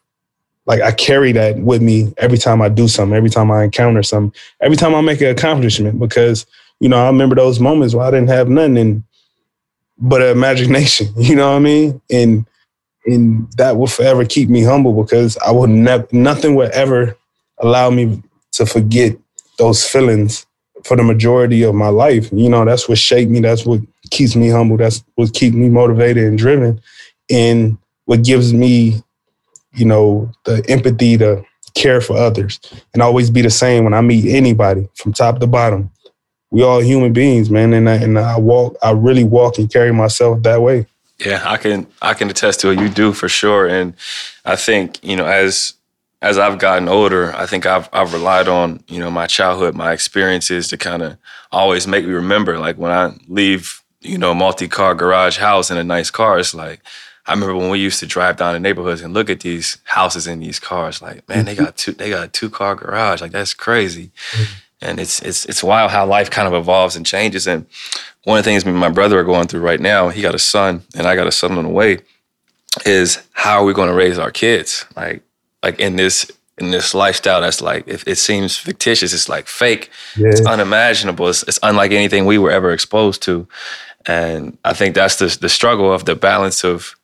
like 0.65 0.81
I 0.81 0.91
carry 0.91 1.31
that 1.33 1.57
with 1.57 1.81
me 1.81 2.13
every 2.17 2.37
time 2.37 2.61
I 2.61 2.69
do 2.69 2.87
something, 2.87 3.15
every 3.15 3.29
time 3.29 3.51
I 3.51 3.63
encounter 3.63 4.03
something, 4.03 4.37
every 4.61 4.77
time 4.77 4.95
I 4.95 5.01
make 5.01 5.21
an 5.21 5.27
accomplishment 5.27 5.99
because, 5.99 6.45
you 6.79 6.89
know, 6.89 6.97
I 6.97 7.07
remember 7.07 7.35
those 7.35 7.59
moments 7.59 7.93
where 7.93 8.05
I 8.05 8.11
didn't 8.11 8.29
have 8.29 8.49
nothing 8.49 8.77
and 8.77 9.03
but 9.97 10.21
imagination, 10.21 11.07
you 11.17 11.35
know 11.35 11.49
what 11.51 11.57
I 11.57 11.59
mean? 11.59 12.01
And 12.11 12.45
and 13.05 13.51
that 13.57 13.77
will 13.77 13.87
forever 13.87 14.23
keep 14.25 14.49
me 14.49 14.63
humble 14.63 15.01
because 15.01 15.37
I 15.37 15.51
will 15.51 15.67
never 15.67 16.07
nothing 16.11 16.55
will 16.55 16.69
ever 16.73 17.17
allow 17.59 17.89
me 17.89 18.21
to 18.53 18.65
forget 18.65 19.17
those 19.57 19.85
feelings 19.85 20.45
for 20.83 20.97
the 20.97 21.03
majority 21.03 21.63
of 21.63 21.75
my 21.75 21.89
life. 21.89 22.29
You 22.31 22.49
know, 22.49 22.65
that's 22.65 22.87
what 22.87 22.97
shaped 22.97 23.31
me. 23.31 23.39
That's 23.39 23.65
what 23.65 23.81
keeps 24.09 24.35
me 24.35 24.49
humble. 24.49 24.77
That's 24.77 25.03
what 25.15 25.33
keeps 25.33 25.55
me 25.55 25.69
motivated 25.69 26.25
and 26.25 26.37
driven. 26.37 26.81
And 27.29 27.77
what 28.05 28.23
gives 28.23 28.53
me, 28.53 29.01
you 29.73 29.85
know, 29.85 30.31
the 30.45 30.63
empathy 30.69 31.17
to 31.17 31.43
care 31.73 32.01
for 32.01 32.15
others 32.17 32.59
and 32.93 33.01
always 33.01 33.29
be 33.29 33.41
the 33.41 33.49
same 33.49 33.83
when 33.83 33.93
I 33.93 34.01
meet 34.01 34.25
anybody 34.25 34.87
from 34.95 35.13
top 35.13 35.39
to 35.39 35.47
bottom. 35.47 35.91
We 36.51 36.61
all 36.61 36.81
human 36.81 37.13
beings, 37.13 37.49
man, 37.49 37.73
and 37.73 37.89
I, 37.89 37.95
and 37.95 38.19
I 38.19 38.37
walk. 38.37 38.77
I 38.83 38.91
really 38.91 39.23
walk 39.23 39.57
and 39.57 39.71
carry 39.71 39.91
myself 39.91 40.43
that 40.43 40.61
way. 40.61 40.85
Yeah, 41.17 41.41
I 41.45 41.57
can 41.57 41.87
I 42.01 42.13
can 42.13 42.29
attest 42.29 42.59
to 42.61 42.69
it. 42.69 42.79
You 42.79 42.89
do 42.89 43.11
for 43.11 43.27
sure, 43.27 43.67
and 43.67 43.95
I 44.45 44.55
think 44.55 45.03
you 45.03 45.15
know 45.15 45.25
as 45.25 45.73
as 46.21 46.37
I've 46.37 46.59
gotten 46.59 46.87
older, 46.87 47.35
I 47.35 47.47
think 47.47 47.65
I've 47.65 47.89
I've 47.91 48.13
relied 48.13 48.47
on 48.47 48.83
you 48.87 48.99
know 48.99 49.09
my 49.09 49.25
childhood, 49.25 49.73
my 49.73 49.93
experiences 49.93 50.67
to 50.67 50.77
kind 50.77 51.01
of 51.01 51.17
always 51.51 51.87
make 51.87 52.05
me 52.05 52.11
remember. 52.11 52.59
Like 52.59 52.77
when 52.77 52.91
I 52.91 53.15
leave, 53.27 53.81
you 54.01 54.17
know, 54.17 54.31
a 54.31 54.35
multi-car 54.35 54.93
garage 54.93 55.37
house 55.37 55.71
in 55.71 55.77
a 55.77 55.83
nice 55.83 56.11
car, 56.11 56.37
it's 56.37 56.53
like 56.53 56.81
I 57.25 57.33
remember 57.33 57.55
when 57.55 57.69
we 57.69 57.79
used 57.79 57.99
to 58.01 58.05
drive 58.05 58.37
down 58.37 58.53
the 58.53 58.59
neighborhoods 58.59 59.01
and 59.01 59.13
look 59.13 59.29
at 59.29 59.39
these 59.39 59.77
houses 59.85 60.27
and 60.27 60.41
these 60.41 60.59
cars. 60.59 61.01
Like, 61.01 61.27
man, 61.29 61.45
they 61.45 61.55
got 61.55 61.77
two 61.77 61.93
they 61.93 62.09
got 62.09 62.25
a 62.25 62.27
two-car 62.27 62.75
garage. 62.75 63.21
Like 63.21 63.31
that's 63.31 63.53
crazy. 63.53 64.11
Mm-hmm. 64.31 64.53
And 64.81 64.99
it's 64.99 65.21
it's 65.21 65.45
it's 65.45 65.63
wild 65.63 65.91
how 65.91 66.05
life 66.05 66.29
kind 66.29 66.47
of 66.47 66.53
evolves 66.53 66.95
and 66.95 67.05
changes. 67.05 67.47
And 67.47 67.65
one 68.25 68.37
of 68.37 68.43
the 68.43 68.49
things 68.49 68.65
me 68.65 68.71
and 68.71 68.79
my 68.79 68.89
brother 68.89 69.19
are 69.19 69.23
going 69.23 69.47
through 69.47 69.61
right 69.61 69.79
now, 69.79 70.09
he 70.09 70.21
got 70.21 70.35
a 70.35 70.39
son 70.39 70.83
and 70.95 71.07
I 71.07 71.15
got 71.15 71.27
a 71.27 71.31
son 71.31 71.57
on 71.57 71.63
the 71.63 71.69
way, 71.69 71.99
is 72.85 73.23
how 73.31 73.59
are 73.59 73.65
we 73.65 73.73
going 73.73 73.89
to 73.89 73.95
raise 73.95 74.19
our 74.19 74.31
kids? 74.31 74.85
Like 74.95 75.23
like 75.63 75.79
in 75.79 75.95
this 75.95 76.29
in 76.57 76.71
this 76.71 76.93
lifestyle 76.93 77.41
that's 77.41 77.61
like 77.61 77.87
if 77.87 78.07
it 78.07 78.17
seems 78.17 78.57
fictitious 78.57 79.13
it's 79.13 79.27
like 79.27 79.47
fake 79.47 79.89
yeah. 80.15 80.27
it's 80.27 80.45
unimaginable 80.45 81.27
it's, 81.27 81.41
it's, 81.43 81.59
unlike 81.63 81.91
anything 81.91 82.25
we 82.25 82.37
were 82.37 82.51
ever 82.51 82.71
exposed 82.71 83.23
to 83.23 83.47
and 84.05 84.55
i 84.63 84.73
think 84.73 84.93
that's 84.93 85.15
the, 85.15 85.35
the 85.41 85.49
struggle 85.49 85.91
of 85.91 86.05
the 86.05 86.15
balance 86.15 86.63
of 86.63 86.95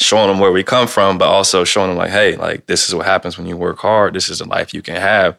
showing 0.00 0.28
them 0.28 0.38
where 0.38 0.52
we 0.52 0.62
come 0.62 0.86
from 0.86 1.18
but 1.18 1.28
also 1.28 1.64
showing 1.64 1.88
them 1.88 1.96
like 1.96 2.10
hey 2.10 2.36
like 2.36 2.66
this 2.66 2.88
is 2.88 2.94
what 2.94 3.04
happens 3.04 3.36
when 3.36 3.46
you 3.46 3.56
work 3.56 3.78
hard. 3.78 4.14
This 4.14 4.28
is 4.28 4.38
the 4.38 4.44
life 4.46 4.72
you 4.72 4.82
can 4.82 4.96
have. 4.96 5.36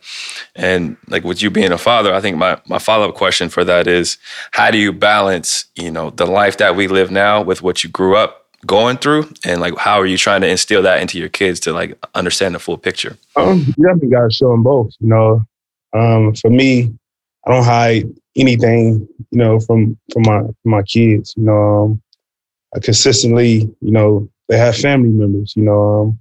And 0.56 0.98
like 1.08 1.24
with 1.24 1.42
you 1.42 1.50
being 1.50 1.72
a 1.72 1.78
father 1.78 2.14
i 2.14 2.22
think 2.22 2.38
my, 2.38 2.60
my 2.68 2.80
follow-up 2.80 3.16
question 3.16 3.50
for 3.50 3.64
that 3.64 3.88
is 3.88 4.18
how 4.52 4.70
do 4.72 4.78
you 4.78 4.92
balance 4.92 5.66
you 5.76 5.92
know 5.92 6.10
the 6.12 6.26
life 6.26 6.58
that 6.58 6.76
we 6.76 6.88
live 6.88 7.12
now 7.12 7.42
with 7.42 7.62
what 7.62 7.84
you 7.84 7.90
grew 7.90 8.16
up 8.16 8.40
going 8.66 8.98
through? 8.98 9.32
And 9.46 9.62
like 9.62 9.78
how 9.78 10.00
are 10.00 10.06
you 10.06 10.18
trying 10.18 10.42
to 10.42 10.48
instill 10.48 10.82
that 10.84 11.02
into 11.02 11.18
your 11.18 11.30
kids 11.30 11.60
to 11.62 11.74
like 11.74 11.98
understand 12.16 12.56
the 12.56 12.60
full 12.60 12.78
picture? 12.78 13.18
Um 13.36 13.60
you 13.60 13.84
definitely 13.86 14.10
got 14.10 14.30
to 14.30 14.32
show 14.32 14.52
them 14.52 14.64
both 14.64 14.92
you 15.00 15.08
know? 15.08 15.42
Um 15.94 16.36
for 16.36 16.50
me 16.50 16.94
i 17.48 17.52
don't 17.52 17.64
hide 17.64 18.06
anything 18.36 19.08
you 19.32 19.38
know 19.38 19.60
from 19.60 19.98
from 20.12 20.24
my 20.24 20.42
from 20.42 20.72
my 20.72 20.84
kids 20.84 21.34
you 21.38 21.44
know? 21.44 21.84
Um, 21.84 22.02
I 22.76 22.80
consistently 22.80 23.70
you 23.82 23.92
know 23.92 24.30
they 24.50 24.58
have 24.58 24.76
family 24.76 25.10
members 25.10 25.54
you 25.56 25.64
know 25.64 26.02
um, 26.02 26.20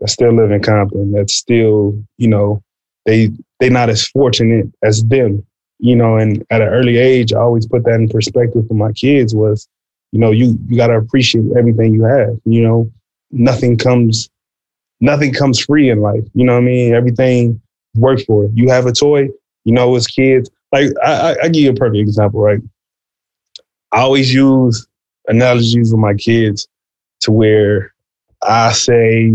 that 0.00 0.08
still 0.08 0.32
live 0.32 0.50
in 0.50 0.62
compton 0.62 1.12
that 1.12 1.30
still 1.30 1.98
you 2.18 2.28
know 2.28 2.62
they 3.06 3.30
they 3.58 3.68
not 3.68 3.90
as 3.90 4.06
fortunate 4.08 4.66
as 4.82 5.02
them 5.04 5.44
you 5.78 5.96
know 5.96 6.16
and 6.16 6.44
at 6.50 6.62
an 6.62 6.68
early 6.68 6.98
age 6.98 7.32
i 7.32 7.38
always 7.38 7.66
put 7.66 7.84
that 7.84 7.94
in 7.94 8.08
perspective 8.08 8.66
for 8.68 8.74
my 8.74 8.92
kids 8.92 9.34
was 9.34 9.68
you 10.12 10.18
know, 10.20 10.30
you 10.30 10.58
you 10.68 10.76
got 10.76 10.88
to 10.88 10.96
appreciate 10.96 11.44
everything 11.56 11.94
you 11.94 12.04
have. 12.04 12.38
You 12.44 12.62
know, 12.62 12.92
nothing 13.30 13.76
comes 13.76 14.28
nothing 15.00 15.32
comes 15.32 15.58
free 15.58 15.90
in 15.90 16.00
life. 16.00 16.24
You 16.34 16.44
know 16.44 16.52
what 16.52 16.62
I 16.62 16.66
mean? 16.66 16.94
Everything 16.94 17.60
work 17.96 18.20
for 18.26 18.44
it. 18.44 18.50
You 18.54 18.68
have 18.68 18.86
a 18.86 18.92
toy, 18.92 19.28
you 19.64 19.72
know, 19.72 19.96
as 19.96 20.06
kids, 20.06 20.50
like 20.70 20.90
I, 21.02 21.36
I, 21.42 21.48
give 21.48 21.64
you 21.64 21.70
a 21.70 21.74
perfect 21.74 21.98
example, 21.98 22.40
right? 22.40 22.60
I 23.90 24.00
always 24.00 24.32
use 24.32 24.86
analogies 25.28 25.92
with 25.92 26.00
my 26.00 26.14
kids 26.14 26.68
to 27.22 27.32
where 27.32 27.94
I 28.42 28.72
say, 28.72 29.32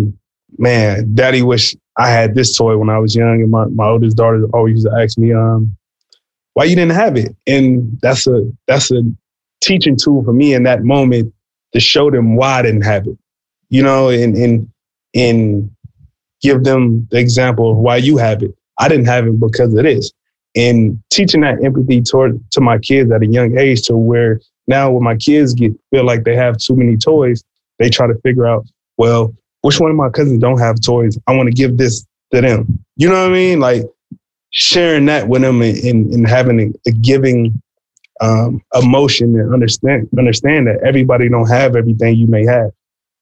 man, 0.57 1.13
daddy 1.15 1.41
wish 1.41 1.75
I 1.97 2.09
had 2.09 2.35
this 2.35 2.55
toy 2.55 2.77
when 2.77 2.89
I 2.89 2.99
was 2.99 3.15
young. 3.15 3.41
And 3.41 3.51
my, 3.51 3.65
my 3.65 3.87
oldest 3.87 4.17
daughter 4.17 4.45
always 4.53 4.73
used 4.73 4.87
to 4.87 5.01
ask 5.01 5.17
me, 5.17 5.33
um, 5.33 5.75
why 6.53 6.65
you 6.65 6.75
didn't 6.75 6.95
have 6.95 7.15
it? 7.17 7.35
And 7.45 7.99
that's 8.01 8.25
a 8.27 8.51
that's 8.67 8.91
a 8.91 9.01
teaching 9.61 9.95
tool 9.95 10.23
for 10.23 10.33
me 10.33 10.53
in 10.53 10.63
that 10.63 10.83
moment 10.83 11.33
to 11.73 11.79
show 11.79 12.09
them 12.09 12.35
why 12.35 12.59
I 12.59 12.61
didn't 12.63 12.81
have 12.81 13.05
it, 13.05 13.17
you 13.69 13.83
know, 13.83 14.09
and 14.09 14.35
and 14.35 14.71
and 15.13 15.69
give 16.41 16.63
them 16.63 17.07
the 17.11 17.19
example 17.19 17.71
of 17.71 17.77
why 17.77 17.97
you 17.97 18.17
have 18.17 18.41
it. 18.41 18.55
I 18.79 18.87
didn't 18.87 19.05
have 19.05 19.27
it 19.27 19.39
because 19.39 19.73
of 19.73 19.83
this. 19.83 20.11
And 20.55 21.01
teaching 21.11 21.41
that 21.41 21.63
empathy 21.63 22.01
toward 22.01 22.39
to 22.51 22.61
my 22.61 22.79
kids 22.79 23.11
at 23.11 23.21
a 23.21 23.27
young 23.27 23.57
age 23.57 23.83
to 23.83 23.95
where 23.95 24.41
now 24.67 24.91
when 24.91 25.03
my 25.03 25.15
kids 25.15 25.53
get 25.53 25.73
feel 25.91 26.05
like 26.05 26.23
they 26.23 26.35
have 26.35 26.57
too 26.57 26.75
many 26.75 26.97
toys, 26.97 27.43
they 27.79 27.89
try 27.89 28.07
to 28.07 28.15
figure 28.23 28.47
out, 28.47 28.65
well, 28.97 29.33
which 29.61 29.79
one 29.79 29.91
of 29.91 29.97
my 29.97 30.09
cousins 30.09 30.39
don't 30.39 30.59
have 30.59 30.79
toys? 30.81 31.17
I 31.27 31.35
want 31.35 31.47
to 31.47 31.53
give 31.53 31.77
this 31.77 32.05
to 32.33 32.41
them. 32.41 32.83
You 32.95 33.09
know 33.09 33.23
what 33.23 33.31
I 33.31 33.33
mean? 33.33 33.59
Like 33.59 33.83
sharing 34.51 35.05
that 35.05 35.27
with 35.27 35.41
them 35.41 35.61
and, 35.61 35.77
and, 35.77 36.13
and 36.13 36.27
having 36.27 36.59
a, 36.59 36.89
a 36.89 36.91
giving 36.91 37.61
um, 38.21 38.63
emotion 38.73 39.39
and 39.39 39.53
understand 39.53 40.09
understand 40.17 40.67
that 40.67 40.79
everybody 40.83 41.29
don't 41.29 41.47
have 41.47 41.75
everything 41.75 42.15
you 42.15 42.27
may 42.27 42.45
have. 42.45 42.71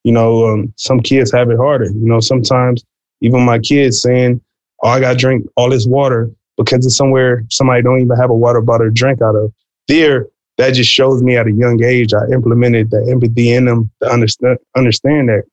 You 0.03 0.11
know, 0.11 0.47
um, 0.47 0.73
some 0.77 0.99
kids 0.99 1.31
have 1.31 1.49
it 1.49 1.57
harder. 1.57 1.85
You 1.85 2.05
know, 2.05 2.19
sometimes 2.19 2.85
even 3.21 3.43
my 3.43 3.59
kids 3.59 4.01
saying, 4.01 4.41
"Oh, 4.83 4.89
I 4.89 4.99
got 4.99 5.13
to 5.13 5.17
drink 5.17 5.47
all 5.57 5.69
this 5.69 5.87
water 5.87 6.31
because 6.57 6.85
it's 6.85 6.95
somewhere 6.95 7.43
somebody 7.49 7.81
don't 7.81 7.99
even 7.99 8.15
have 8.17 8.29
a 8.29 8.35
water 8.35 8.61
bottle 8.61 8.87
to 8.87 8.91
drink 8.91 9.21
out 9.21 9.35
of." 9.35 9.51
There, 9.87 10.27
that 10.57 10.73
just 10.73 10.89
shows 10.89 11.21
me 11.21 11.35
at 11.35 11.47
a 11.47 11.51
young 11.51 11.83
age 11.83 12.13
I 12.13 12.25
implemented 12.31 12.89
the 12.91 13.07
empathy 13.11 13.53
in 13.53 13.65
them 13.65 13.91
to 14.01 14.09
understand 14.09 14.57
understand 14.75 15.29
that 15.29 15.43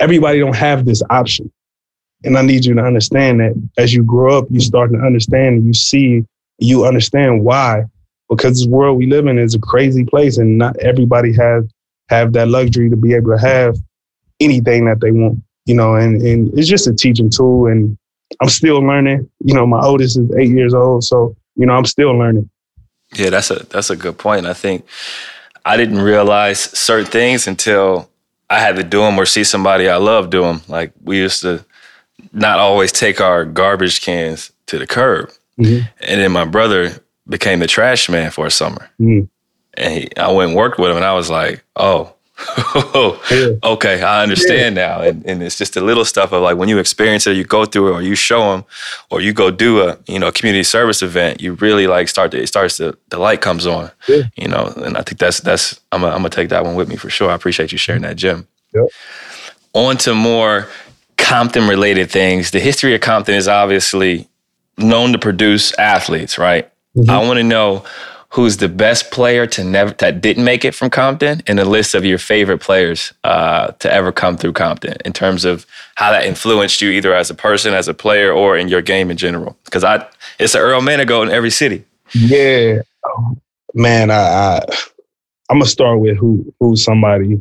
everybody 0.00 0.40
don't 0.40 0.56
have 0.56 0.84
this 0.84 1.02
option. 1.10 1.50
And 2.24 2.38
I 2.38 2.42
need 2.42 2.64
you 2.64 2.74
to 2.74 2.82
understand 2.82 3.40
that 3.40 3.54
as 3.76 3.92
you 3.92 4.02
grow 4.02 4.38
up, 4.38 4.46
you 4.50 4.60
start 4.60 4.92
to 4.92 4.98
understand, 4.98 5.66
you 5.66 5.74
see, 5.74 6.24
you 6.58 6.86
understand 6.86 7.44
why 7.44 7.84
because 8.30 8.58
this 8.58 8.66
world 8.66 8.96
we 8.96 9.06
live 9.06 9.26
in 9.26 9.38
is 9.38 9.54
a 9.54 9.58
crazy 9.58 10.04
place 10.04 10.38
and 10.38 10.58
not 10.58 10.76
everybody 10.78 11.32
has 11.34 11.64
have 12.08 12.32
that 12.32 12.48
luxury 12.48 12.90
to 12.90 12.96
be 12.96 13.14
able 13.14 13.30
to 13.30 13.38
have 13.38 13.76
anything 14.40 14.84
that 14.86 15.00
they 15.00 15.10
want, 15.10 15.42
you 15.66 15.74
know, 15.74 15.94
and, 15.94 16.20
and 16.22 16.56
it's 16.58 16.68
just 16.68 16.86
a 16.86 16.94
teaching 16.94 17.30
tool 17.30 17.66
and 17.66 17.96
I'm 18.40 18.48
still 18.48 18.80
learning. 18.80 19.28
You 19.44 19.54
know, 19.54 19.66
my 19.66 19.80
oldest 19.80 20.18
is 20.18 20.30
eight 20.36 20.50
years 20.50 20.74
old, 20.74 21.04
so 21.04 21.36
you 21.56 21.66
know, 21.66 21.74
I'm 21.74 21.84
still 21.84 22.16
learning. 22.16 22.50
Yeah, 23.14 23.30
that's 23.30 23.50
a 23.50 23.66
that's 23.66 23.90
a 23.90 23.96
good 23.96 24.18
point. 24.18 24.46
I 24.46 24.54
think 24.54 24.84
I 25.64 25.76
didn't 25.76 26.00
realize 26.00 26.60
certain 26.60 27.10
things 27.10 27.46
until 27.46 28.10
I 28.50 28.58
had 28.58 28.76
to 28.76 28.82
do 28.82 29.00
them 29.00 29.18
or 29.18 29.26
see 29.26 29.44
somebody 29.44 29.88
I 29.88 29.96
love 29.96 30.30
do 30.30 30.42
them. 30.42 30.62
Like 30.68 30.92
we 31.02 31.18
used 31.18 31.42
to 31.42 31.64
not 32.32 32.58
always 32.58 32.92
take 32.92 33.20
our 33.20 33.44
garbage 33.44 34.00
cans 34.02 34.52
to 34.66 34.78
the 34.78 34.86
curb. 34.86 35.30
Mm-hmm. 35.58 35.86
And 36.00 36.20
then 36.20 36.32
my 36.32 36.44
brother 36.44 36.92
became 37.28 37.60
the 37.60 37.66
trash 37.66 38.08
man 38.08 38.30
for 38.30 38.46
a 38.46 38.50
summer. 38.50 38.90
Mm. 39.00 39.28
And 39.74 39.94
he, 39.94 40.16
I 40.16 40.30
went 40.30 40.50
and 40.50 40.56
worked 40.56 40.78
with 40.78 40.90
him, 40.90 40.96
and 40.96 41.06
I 41.06 41.14
was 41.14 41.30
like, 41.30 41.64
oh. 41.76 42.13
Okay, 43.62 44.02
I 44.02 44.22
understand 44.22 44.76
yeah. 44.76 44.86
now. 44.86 45.00
And, 45.00 45.24
and 45.24 45.42
it's 45.42 45.56
just 45.56 45.74
the 45.74 45.80
little 45.80 46.04
stuff 46.04 46.32
of 46.32 46.42
like 46.42 46.56
when 46.56 46.68
you 46.68 46.78
experience 46.78 47.26
it, 47.26 47.36
you 47.36 47.44
go 47.44 47.64
through 47.64 47.88
it, 47.88 47.92
or 47.92 48.02
you 48.02 48.14
show 48.14 48.52
them, 48.52 48.64
or 49.10 49.20
you 49.20 49.32
go 49.32 49.50
do 49.50 49.82
a 49.82 49.98
you 50.06 50.18
know 50.18 50.32
community 50.32 50.64
service 50.64 51.02
event. 51.02 51.40
You 51.40 51.54
really 51.54 51.86
like 51.86 52.08
start 52.08 52.32
to 52.32 52.42
it 52.42 52.48
starts 52.48 52.76
to 52.78 52.96
the 53.10 53.18
light 53.18 53.40
comes 53.40 53.66
on. 53.66 53.90
Yeah. 54.08 54.22
You 54.36 54.48
know, 54.48 54.72
and 54.76 54.96
I 54.96 55.02
think 55.02 55.18
that's 55.18 55.40
that's 55.40 55.80
I'm 55.92 56.00
gonna, 56.00 56.12
I'm 56.12 56.18
gonna 56.18 56.30
take 56.30 56.48
that 56.48 56.64
one 56.64 56.74
with 56.74 56.88
me 56.88 56.96
for 56.96 57.10
sure. 57.10 57.30
I 57.30 57.34
appreciate 57.34 57.72
you 57.72 57.78
sharing 57.78 58.02
that, 58.02 58.16
gem. 58.16 58.48
Yep. 58.74 58.88
On 59.74 59.96
to 59.98 60.14
more 60.14 60.68
Compton 61.16 61.68
related 61.68 62.10
things. 62.10 62.50
The 62.50 62.60
history 62.60 62.94
of 62.94 63.00
Compton 63.00 63.34
is 63.34 63.48
obviously 63.48 64.28
known 64.76 65.12
to 65.12 65.18
produce 65.18 65.72
athletes, 65.78 66.38
right? 66.38 66.70
Mm-hmm. 66.96 67.10
I 67.10 67.18
want 67.24 67.38
to 67.38 67.44
know 67.44 67.84
who's 68.34 68.56
the 68.56 68.68
best 68.68 69.12
player 69.12 69.46
to 69.46 69.62
never 69.62 69.92
that 69.92 70.20
didn't 70.20 70.44
make 70.44 70.64
it 70.64 70.74
from 70.74 70.90
Compton, 70.90 71.40
and 71.46 71.60
a 71.60 71.64
list 71.64 71.94
of 71.94 72.04
your 72.04 72.18
favorite 72.18 72.58
players 72.58 73.12
uh, 73.22 73.68
to 73.78 73.92
ever 73.92 74.10
come 74.10 74.36
through 74.36 74.52
Compton 74.52 74.96
in 75.04 75.12
terms 75.12 75.44
of 75.44 75.64
how 75.94 76.10
that 76.10 76.26
influenced 76.26 76.82
you, 76.82 76.90
either 76.90 77.14
as 77.14 77.30
a 77.30 77.34
person, 77.34 77.74
as 77.74 77.86
a 77.86 77.94
player, 77.94 78.32
or 78.32 78.56
in 78.56 78.66
your 78.66 78.82
game 78.82 79.10
in 79.10 79.16
general. 79.16 79.56
Because 79.64 79.84
I, 79.84 80.04
it's 80.40 80.56
an 80.56 80.62
Earl 80.62 80.80
Manigault 80.80 81.22
in 81.22 81.30
every 81.30 81.50
city. 81.50 81.84
Yeah, 82.12 82.82
man, 83.72 84.10
I, 84.10 84.14
I 84.14 84.60
I'm 85.48 85.58
gonna 85.58 85.66
start 85.66 86.00
with 86.00 86.16
who 86.16 86.52
who's 86.58 86.82
somebody 86.82 87.40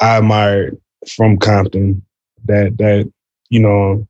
I 0.00 0.18
admired 0.18 0.76
from 1.16 1.38
Compton 1.38 2.04
that 2.44 2.76
that 2.76 3.10
you 3.48 3.60
know 3.60 4.06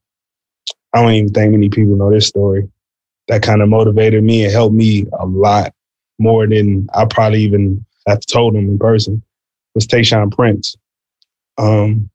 I 0.92 1.02
don't 1.02 1.12
even 1.12 1.32
think 1.32 1.52
many 1.52 1.68
people 1.68 1.94
know 1.94 2.10
this 2.10 2.26
story 2.26 2.68
that 3.30 3.42
kind 3.42 3.62
of 3.62 3.68
motivated 3.68 4.24
me 4.24 4.42
and 4.42 4.52
helped 4.52 4.74
me 4.74 5.06
a 5.20 5.24
lot 5.24 5.72
more 6.18 6.48
than 6.48 6.88
I 6.94 7.04
probably 7.04 7.42
even 7.42 7.86
have 8.08 8.26
told 8.26 8.56
him 8.56 8.68
in 8.68 8.76
person 8.76 9.22
was 9.72 9.86
Tayshaun 9.86 10.32
Prince. 10.32 10.76
Um, 11.56 12.10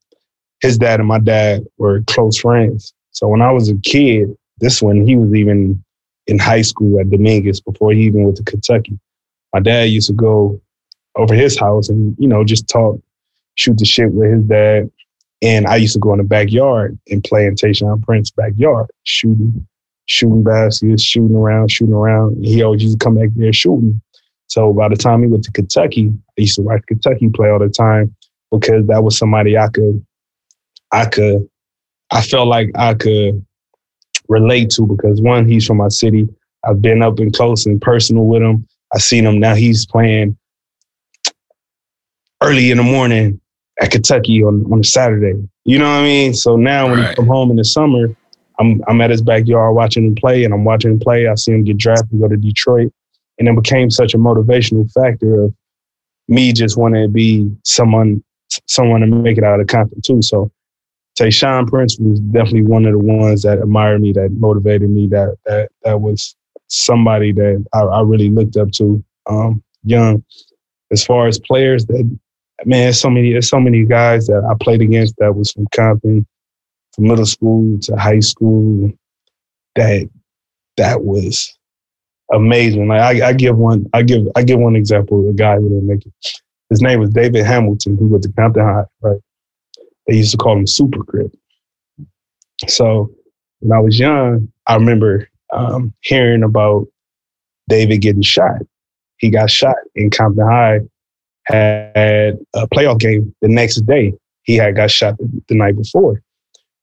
his 0.62 0.78
dad 0.78 1.00
and 1.00 1.08
my 1.08 1.20
dad 1.20 1.66
were 1.78 2.02
close 2.08 2.38
friends. 2.38 2.94
So 3.12 3.30
when 3.30 3.42
I 3.42 3.50
was 3.50 3.70
a 3.70 3.78
kid, 3.78 4.36
this 4.58 4.82
one 4.82 5.08
he 5.08 5.16
was 5.16 5.34
even 5.34 5.82
in 6.28 6.38
high 6.38 6.64
school 6.64 7.00
at 7.00 7.10
Dominguez 7.10 7.62
before 7.62 7.94
he 7.94 8.02
even 8.02 8.26
went 8.26 8.36
to 8.36 8.44
Kentucky. 8.44 9.00
My 9.54 9.62
dad 9.62 9.84
used 9.84 10.08
to 10.08 10.14
go 10.14 10.60
over 11.16 11.34
his 11.34 11.58
house 11.58 11.88
and 11.88 12.14
you 12.20 12.28
know 12.28 12.44
just 12.44 12.68
talk, 12.68 13.00
shoot 13.56 13.78
the 13.78 13.86
shit 13.86 14.12
with 14.12 14.34
his 14.34 14.44
dad. 14.44 14.92
And 15.42 15.66
I 15.66 15.78
used 15.78 15.94
to 15.94 16.00
go 16.00 16.12
in 16.12 16.18
the 16.18 16.26
backyard 16.26 17.00
and 17.10 17.24
play 17.24 17.46
in 17.46 17.56
Tayshaun 17.56 18.04
Prince's 18.04 18.32
backyard, 18.32 18.90
shooting 19.04 19.66
shooting 20.06 20.44
baskets, 20.44 21.04
shooting 21.04 21.36
around, 21.36 21.72
shooting 21.72 21.94
around. 21.94 22.44
He 22.44 22.64
always 22.64 22.84
used 22.84 23.00
to 23.00 23.04
come 23.04 23.16
back 23.16 23.30
there 23.36 23.54
shooting. 23.54 24.02
So 24.48 24.74
by 24.74 24.90
the 24.90 24.96
time 24.96 25.22
he 25.22 25.28
went 25.28 25.44
to 25.46 25.52
Kentucky, 25.52 26.14
I 26.38 26.42
used 26.42 26.56
to 26.56 26.62
watch 26.62 26.82
Kentucky 26.88 27.30
play 27.30 27.50
all 27.50 27.60
the 27.60 27.70
time 27.70 28.16
because 28.52 28.86
that 28.88 29.04
was 29.04 29.18
somebody 29.18 29.58
I 29.58 29.68
could, 29.70 30.06
I 30.92 31.06
could, 31.06 31.50
I 32.12 32.22
felt 32.22 32.48
like 32.48 32.70
I 32.76 32.94
could 32.94 33.44
relate 34.30 34.70
to 34.72 34.86
because 34.86 35.22
one, 35.22 35.48
he's 35.48 35.66
from 35.66 35.78
my 35.78 35.90
city. 35.90 36.28
I've 36.64 36.82
been 36.82 37.02
up 37.02 37.20
and 37.20 37.34
close 37.34 37.66
and 37.66 37.82
personal 37.82 38.26
with 38.26 38.42
him. 38.42 38.68
I 38.94 39.00
seen 39.00 39.26
him 39.26 39.40
now. 39.40 39.56
He's 39.56 39.86
playing 39.86 40.38
early 42.42 42.72
in 42.72 42.78
the 42.78 42.84
morning 42.84 43.40
at 43.82 43.92
Kentucky 43.92 44.44
on 44.44 44.66
on 44.72 44.80
a 44.80 44.84
Saturday. 44.84 45.48
You 45.66 45.80
know 45.80 45.90
what 45.90 46.00
I 46.00 46.04
mean? 46.04 46.34
So 46.34 46.56
now 46.56 46.88
when 46.90 47.00
right. 47.00 47.10
he 47.10 47.16
come 47.16 47.28
home 47.28 47.50
in 47.50 47.58
the 47.58 47.66
summer, 47.66 48.16
I'm 48.60 48.82
I'm 48.88 49.02
at 49.02 49.10
his 49.10 49.22
backyard 49.22 49.76
watching 49.76 50.06
him 50.06 50.16
play, 50.16 50.44
and 50.44 50.54
I'm 50.54 50.64
watching 50.64 50.92
him 50.92 51.00
play. 51.00 51.28
I 51.28 51.36
see 51.36 51.52
him 51.52 51.64
get 51.64 51.78
drafted, 51.78 52.20
go 52.20 52.28
to 52.28 52.38
Detroit, 52.38 52.92
and 53.38 53.48
it 53.48 53.56
became 53.56 53.90
such 53.90 54.14
a 54.14 54.18
motivational 54.18 54.92
factor 54.92 55.44
of 55.44 55.54
me 56.28 56.54
just 56.54 56.78
wanting 56.78 57.04
to 57.04 57.10
be 57.10 57.52
someone 57.64 58.24
someone 58.68 59.02
to 59.02 59.08
make 59.08 59.38
it 59.38 59.44
out 59.44 59.60
of 59.60 59.68
Compton 59.68 60.02
too. 60.02 60.22
So 60.22 60.52
Tayshaun 61.20 61.68
Prince 61.68 61.98
was 62.00 62.20
definitely 62.20 62.64
one 62.64 62.86
of 62.86 62.94
the 62.94 63.00
ones 63.00 63.44
that 63.44 63.60
admired 63.60 64.02
me, 64.02 64.12
that 64.14 64.32
motivated 64.32 64.90
me, 64.90 65.08
that 65.08 65.36
that 65.46 65.70
that 65.84 66.02
was 66.02 66.36
somebody 66.68 67.32
that 67.34 67.66
I, 67.74 67.82
I 67.82 68.02
really 68.02 68.30
looked 68.30 68.58
up 68.58 68.72
to 68.74 69.04
um, 69.30 69.64
young. 69.84 70.24
As 70.92 71.04
far 71.04 71.28
as 71.28 71.40
players 71.40 71.86
that 71.88 72.20
man, 72.66 72.94
so 72.94 73.10
many, 73.10 73.40
so 73.42 73.60
many 73.60 73.86
guys 73.86 74.28
that 74.28 74.44
I 74.50 74.54
played 74.64 74.82
against 74.82 75.16
that 75.18 75.36
was 75.36 75.52
from 75.52 75.68
Compton 75.76 76.26
from 76.96 77.08
middle 77.08 77.26
school 77.26 77.80
to 77.82 77.96
high 77.96 78.20
school 78.20 78.92
that 79.76 80.10
that 80.78 81.04
was 81.04 81.58
amazing. 82.34 82.88
Like 82.88 83.02
I, 83.02 83.30
I 83.30 83.34
give 83.34 83.58
one, 83.58 83.86
I 83.94 84.04
give, 84.04 84.28
I 84.36 84.44
give 84.44 84.60
one 84.60 84.76
example 84.76 85.22
of 85.22 85.28
a 85.28 85.34
guy 85.34 85.56
who 85.56 85.70
didn't 85.70 85.88
make 85.88 86.06
it. 86.06 86.14
His 86.70 86.82
name 86.82 87.00
was 87.00 87.12
David 87.12 87.46
Hamilton, 87.46 87.98
who 87.98 88.08
went 88.08 88.24
to 88.24 88.32
Compton 88.34 88.64
High, 88.64 88.84
right? 89.02 89.20
They 90.08 90.16
used 90.18 90.32
to 90.32 90.38
call 90.38 90.58
him 90.58 90.68
Super 90.68 91.04
Crip. 91.04 91.32
So 92.68 93.12
when 93.60 93.78
I 93.78 93.82
was 93.82 94.00
young, 94.00 94.52
I 94.68 94.76
remember 94.76 95.30
um, 95.54 95.94
hearing 96.02 96.44
about 96.44 96.88
David 97.70 98.02
getting 98.02 98.22
shot. 98.22 98.62
He 99.18 99.30
got 99.30 99.50
shot 99.50 99.76
in 99.96 100.10
Compton 100.10 100.46
High, 100.46 100.80
had 101.46 102.38
a 102.54 102.68
playoff 102.68 103.00
game 103.00 103.34
the 103.42 103.48
next 103.48 103.82
day. 103.82 104.14
He 104.44 104.56
had 104.56 104.76
got 104.76 104.92
shot 104.92 105.18
the, 105.18 105.42
the 105.48 105.56
night 105.56 105.78
before. 105.78 106.22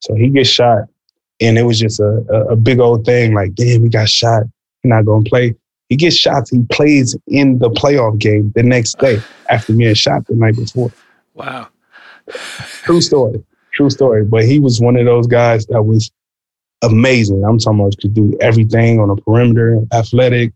So 0.03 0.14
he 0.14 0.28
gets 0.28 0.48
shot, 0.48 0.84
and 1.40 1.57
it 1.57 1.62
was 1.62 1.78
just 1.78 2.00
a, 2.00 2.24
a, 2.30 2.53
a 2.53 2.57
big 2.57 2.80
old 2.80 3.05
thing. 3.05 3.34
Like, 3.34 3.55
damn, 3.55 3.82
he 3.82 3.88
got 3.88 4.09
shot. 4.09 4.42
He's 4.82 4.90
not 4.90 5.05
gonna 5.05 5.24
play. 5.24 5.55
He 5.88 5.96
gets 5.96 6.16
shot. 6.16 6.48
He 6.50 6.62
plays 6.70 7.16
in 7.28 7.59
the 7.59 7.70
playoff 7.70 8.18
game 8.18 8.53
the 8.55 8.62
next 8.62 8.98
day 8.98 9.20
after 9.48 9.72
getting 9.72 9.94
shot 9.94 10.26
the 10.26 10.34
night 10.34 10.57
before. 10.57 10.90
Wow. 11.34 11.68
True 12.82 13.00
story. 13.03 13.44
True 13.74 13.90
story. 13.90 14.24
But 14.24 14.44
he 14.44 14.59
was 14.59 14.80
one 14.80 14.96
of 14.96 15.05
those 15.05 15.26
guys 15.26 15.66
that 15.66 15.82
was 15.82 16.11
amazing. 16.82 17.44
I'm 17.44 17.59
talking 17.59 17.80
about 17.80 17.98
could 18.00 18.14
do 18.14 18.36
everything 18.40 19.00
on 19.00 19.11
a 19.11 19.16
perimeter, 19.16 19.80
athletic, 19.92 20.53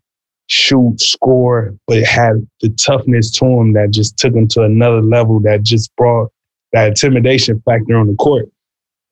shoot, 0.48 1.00
score, 1.00 1.74
but 1.86 1.98
it 1.98 2.06
had 2.06 2.46
the 2.60 2.70
toughness 2.70 3.30
to 3.32 3.44
him 3.44 3.72
that 3.74 3.90
just 3.90 4.16
took 4.16 4.34
him 4.34 4.48
to 4.48 4.62
another 4.62 5.02
level 5.02 5.40
that 5.40 5.62
just 5.62 5.94
brought 5.96 6.32
that 6.72 6.88
intimidation 6.88 7.62
factor 7.64 7.96
on 7.96 8.08
the 8.08 8.14
court. 8.14 8.48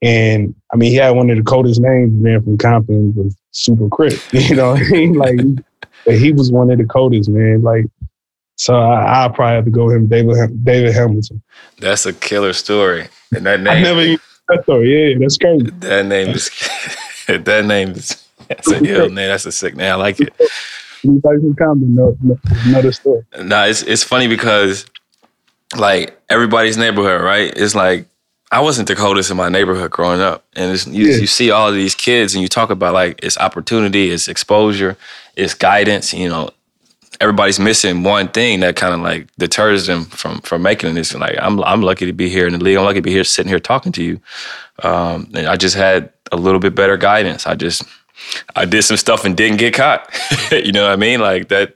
And 0.05 0.55
I 0.70 0.76
mean, 0.76 0.90
he 0.90 0.96
had 0.96 1.16
one 1.16 1.30
of 1.30 1.36
the 1.38 1.42
coldest 1.42 1.80
names 1.80 2.12
being 2.22 2.42
from 2.42 2.59
Compton 2.59 3.14
was 3.14 3.34
Super 3.52 3.88
Crip. 3.88 4.12
You 4.32 4.55
know, 4.55 4.74
like 5.14 5.40
he 6.05 6.30
was 6.30 6.52
one 6.52 6.70
of 6.70 6.76
the 6.76 6.84
coldest, 6.84 7.30
man. 7.30 7.62
Like, 7.62 7.86
so 8.57 8.74
I, 8.74 9.24
I 9.24 9.28
probably 9.28 9.55
have 9.55 9.64
to 9.64 9.70
go 9.70 9.86
with 9.86 9.96
him, 9.96 10.07
David 10.07 10.62
David 10.62 10.92
Hamilton. 10.94 11.42
That's 11.78 12.05
a 12.05 12.12
killer 12.12 12.52
story, 12.52 13.09
and 13.34 13.46
that 13.46 13.61
name. 13.61 13.68
I 13.72 13.80
never 13.80 14.00
even 14.02 14.18
that 14.50 14.64
story. 14.64 15.12
Yeah, 15.12 15.18
that's 15.18 15.38
crazy. 15.38 15.70
That 15.70 16.05
name 16.05 16.28
is. 16.28 16.50
that 17.26 17.64
name 17.64 17.92
is. 17.92 18.28
That's 18.48 18.70
a 18.70 18.84
ill 18.84 19.09
name. 19.09 19.28
That's 19.28 19.46
a 19.46 19.52
sick 19.52 19.74
name. 19.74 19.90
I 19.90 19.94
like 19.94 20.20
it. 20.20 20.34
Anybody 21.02 21.38
from 21.38 21.55
Compton 21.55 21.94
know, 21.94 22.18
another 22.66 22.92
story. 22.92 23.24
Nah, 23.40 23.64
it's 23.64 23.80
it's 23.82 24.05
funny 24.05 24.28
because 24.28 24.84
like 25.78 26.20
everybody's 26.28 26.76
neighborhood, 26.76 27.22
right? 27.22 27.50
It's 27.57 27.74
like 27.74 28.07
I 28.55 28.61
wasn't 28.61 28.86
the 28.86 28.94
coldest 28.94 29.32
in 29.32 29.36
my 29.36 29.48
neighborhood 29.48 29.90
growing 29.90 30.20
up, 30.20 30.44
and 30.55 30.86
you, 30.86 31.07
yeah. 31.07 31.16
you 31.16 31.26
see 31.26 31.50
all 31.50 31.68
of 31.68 31.74
these 31.74 31.96
kids, 31.96 32.34
and 32.34 32.40
you 32.42 32.46
talk 32.46 32.70
about 32.70 32.94
like 32.94 33.18
it's 33.20 33.36
opportunity, 33.36 34.12
it's 34.12 34.28
exposure, 34.28 34.96
it's 35.34 35.55
guidance. 35.55 36.14
You 36.14 36.28
know, 36.28 36.50
everybody's 37.20 37.59
missing 37.59 38.05
one 38.05 38.28
thing 38.28 38.61
that 38.61 38.76
kind 38.76 38.94
of 38.94 39.00
like 39.00 39.26
deters 39.38 39.88
them 39.88 40.05
from 40.05 40.40
from 40.42 40.62
making 40.62 40.94
this. 40.94 41.12
Like 41.12 41.36
I'm 41.36 41.64
I'm 41.64 41.82
lucky 41.82 42.07
to 42.07 42.12
be 42.12 42.28
here 42.28 42.46
in 42.46 42.52
the 42.52 42.62
league. 42.62 42.76
I'm 42.76 42.84
lucky 42.84 42.98
to 42.98 43.02
be 43.02 43.11
here 43.11 43.24
sitting 43.24 43.50
here 43.50 43.59
talking 43.59 43.90
to 43.90 44.05
you. 44.05 44.20
Um, 44.84 45.28
and 45.34 45.48
I 45.48 45.57
just 45.57 45.74
had 45.74 46.12
a 46.30 46.36
little 46.36 46.61
bit 46.61 46.76
better 46.76 46.96
guidance. 46.96 47.48
I 47.48 47.57
just 47.57 47.82
I 48.55 48.66
did 48.66 48.84
some 48.84 48.96
stuff 48.96 49.24
and 49.24 49.36
didn't 49.36 49.57
get 49.57 49.74
caught. 49.74 50.09
you 50.52 50.70
know 50.70 50.84
what 50.84 50.92
I 50.92 50.96
mean? 50.96 51.18
Like 51.18 51.48
that 51.48 51.74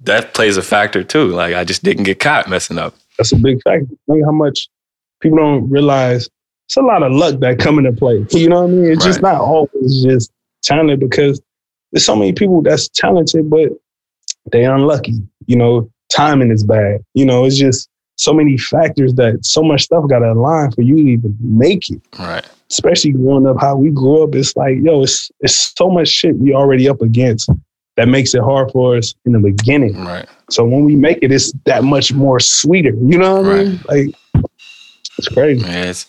that 0.00 0.32
plays 0.32 0.56
a 0.56 0.62
factor 0.62 1.04
too. 1.04 1.28
Like 1.28 1.54
I 1.54 1.64
just 1.64 1.82
didn't 1.82 2.04
get 2.04 2.18
caught 2.18 2.48
messing 2.48 2.78
up. 2.78 2.94
That's 3.18 3.32
a 3.32 3.36
big 3.36 3.62
factor. 3.62 3.94
Think 4.06 4.24
how 4.24 4.32
much 4.32 4.70
people 5.24 5.38
don't 5.38 5.68
realize 5.68 6.28
it's 6.66 6.76
a 6.76 6.82
lot 6.82 7.02
of 7.02 7.12
luck 7.12 7.40
that 7.40 7.58
come 7.58 7.78
into 7.78 7.92
play. 7.92 8.24
You 8.30 8.48
know 8.48 8.62
what 8.62 8.70
I 8.70 8.72
mean? 8.72 8.84
It's 8.92 9.04
right. 9.04 9.10
just 9.10 9.22
not 9.22 9.40
always 9.40 10.04
just 10.04 10.30
talent 10.62 11.00
because 11.00 11.40
there's 11.90 12.04
so 12.04 12.14
many 12.14 12.32
people 12.32 12.62
that's 12.62 12.88
talented, 12.88 13.50
but 13.50 13.70
they 14.52 14.64
unlucky. 14.64 15.14
You 15.46 15.56
know, 15.56 15.90
timing 16.14 16.50
is 16.50 16.62
bad. 16.62 17.04
You 17.14 17.24
know, 17.24 17.44
it's 17.44 17.58
just 17.58 17.88
so 18.16 18.32
many 18.32 18.56
factors 18.56 19.14
that 19.14 19.44
so 19.44 19.62
much 19.62 19.82
stuff 19.82 20.08
got 20.08 20.20
to 20.20 20.32
align 20.32 20.70
for 20.72 20.82
you 20.82 20.96
to 20.96 21.10
even 21.10 21.36
make 21.40 21.90
it. 21.90 22.00
Right. 22.18 22.46
Especially 22.70 23.12
growing 23.12 23.46
up 23.46 23.60
how 23.60 23.76
we 23.76 23.90
grew 23.90 24.22
up, 24.22 24.34
it's 24.34 24.56
like, 24.56 24.76
yo, 24.82 25.02
it's 25.02 25.30
it's 25.40 25.74
so 25.76 25.90
much 25.90 26.08
shit 26.08 26.36
we 26.36 26.54
already 26.54 26.88
up 26.88 27.02
against 27.02 27.50
that 27.96 28.08
makes 28.08 28.34
it 28.34 28.42
hard 28.42 28.70
for 28.72 28.96
us 28.96 29.14
in 29.24 29.32
the 29.32 29.38
beginning. 29.38 30.04
Right. 30.04 30.26
So 30.50 30.64
when 30.64 30.84
we 30.84 30.96
make 30.96 31.18
it, 31.22 31.30
it's 31.32 31.52
that 31.64 31.84
much 31.84 32.12
more 32.12 32.40
sweeter. 32.40 32.94
You 33.00 33.18
know 33.18 33.36
what 33.36 33.46
right. 33.46 33.60
I 33.60 33.64
mean? 33.64 33.80
Like 33.88 34.14
it's 35.26 35.34
crazy. 35.34 35.62
Man, 35.62 35.88
it's, 35.88 36.06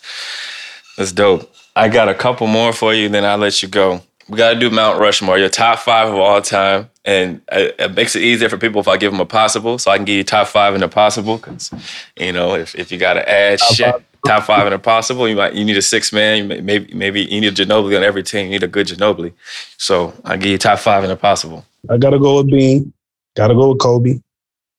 that's 0.97 1.11
dope. 1.11 1.51
I 1.75 1.89
got 1.89 2.09
a 2.09 2.13
couple 2.13 2.47
more 2.47 2.73
for 2.73 2.93
you, 2.93 3.09
then 3.09 3.25
I'll 3.25 3.37
let 3.37 3.61
you 3.61 3.69
go. 3.69 4.01
We 4.29 4.37
got 4.37 4.53
to 4.53 4.59
do 4.59 4.69
Mount 4.69 4.99
Rushmore, 4.99 5.37
your 5.37 5.49
top 5.49 5.79
five 5.79 6.07
of 6.07 6.15
all 6.15 6.41
time. 6.41 6.89
And 7.03 7.41
it, 7.51 7.75
it, 7.77 7.95
makes 7.95 8.15
it 8.15 8.23
easier 8.23 8.49
for 8.49 8.57
people 8.57 8.81
if 8.81 8.87
I 8.87 8.97
give 8.97 9.11
them 9.11 9.21
a 9.21 9.25
possible. 9.25 9.77
So 9.77 9.91
I 9.91 9.97
can 9.97 10.05
give 10.05 10.15
you 10.15 10.23
top 10.23 10.47
five 10.47 10.73
and 10.73 10.83
a 10.83 10.87
possible. 10.87 11.37
Because, 11.37 11.71
you 12.17 12.31
know, 12.31 12.55
if, 12.55 12.73
if 12.75 12.91
you 12.91 12.97
got 12.97 13.13
to 13.13 13.29
add 13.29 13.59
top 13.59 13.73
shit, 13.73 13.91
five. 13.91 14.03
top 14.25 14.43
five 14.45 14.65
and 14.65 14.73
a 14.73 14.79
possible, 14.79 15.29
you 15.29 15.35
might 15.35 15.53
you 15.53 15.63
need 15.63 15.77
a 15.77 15.81
six 15.83 16.11
man. 16.11 16.37
You 16.49 16.61
Maybe 16.63 16.91
maybe 16.95 17.21
you 17.21 17.41
need 17.41 17.59
a 17.59 17.63
Ginobili 17.65 17.95
on 17.95 18.03
every 18.03 18.23
team. 18.23 18.45
You 18.45 18.51
need 18.53 18.63
a 18.63 18.67
good 18.67 18.87
Ginobili. 18.87 19.33
So 19.77 20.13
I 20.23 20.37
give 20.37 20.49
you 20.49 20.57
top 20.57 20.79
five 20.79 21.03
and 21.03 21.11
a 21.11 21.15
possible. 21.15 21.63
I 21.91 21.97
got 21.97 22.09
to 22.09 22.19
go 22.19 22.37
with 22.37 22.49
Bean. 22.49 22.91
Got 23.35 23.49
to 23.49 23.53
go 23.53 23.69
with 23.69 23.79
Kobe, 23.79 24.19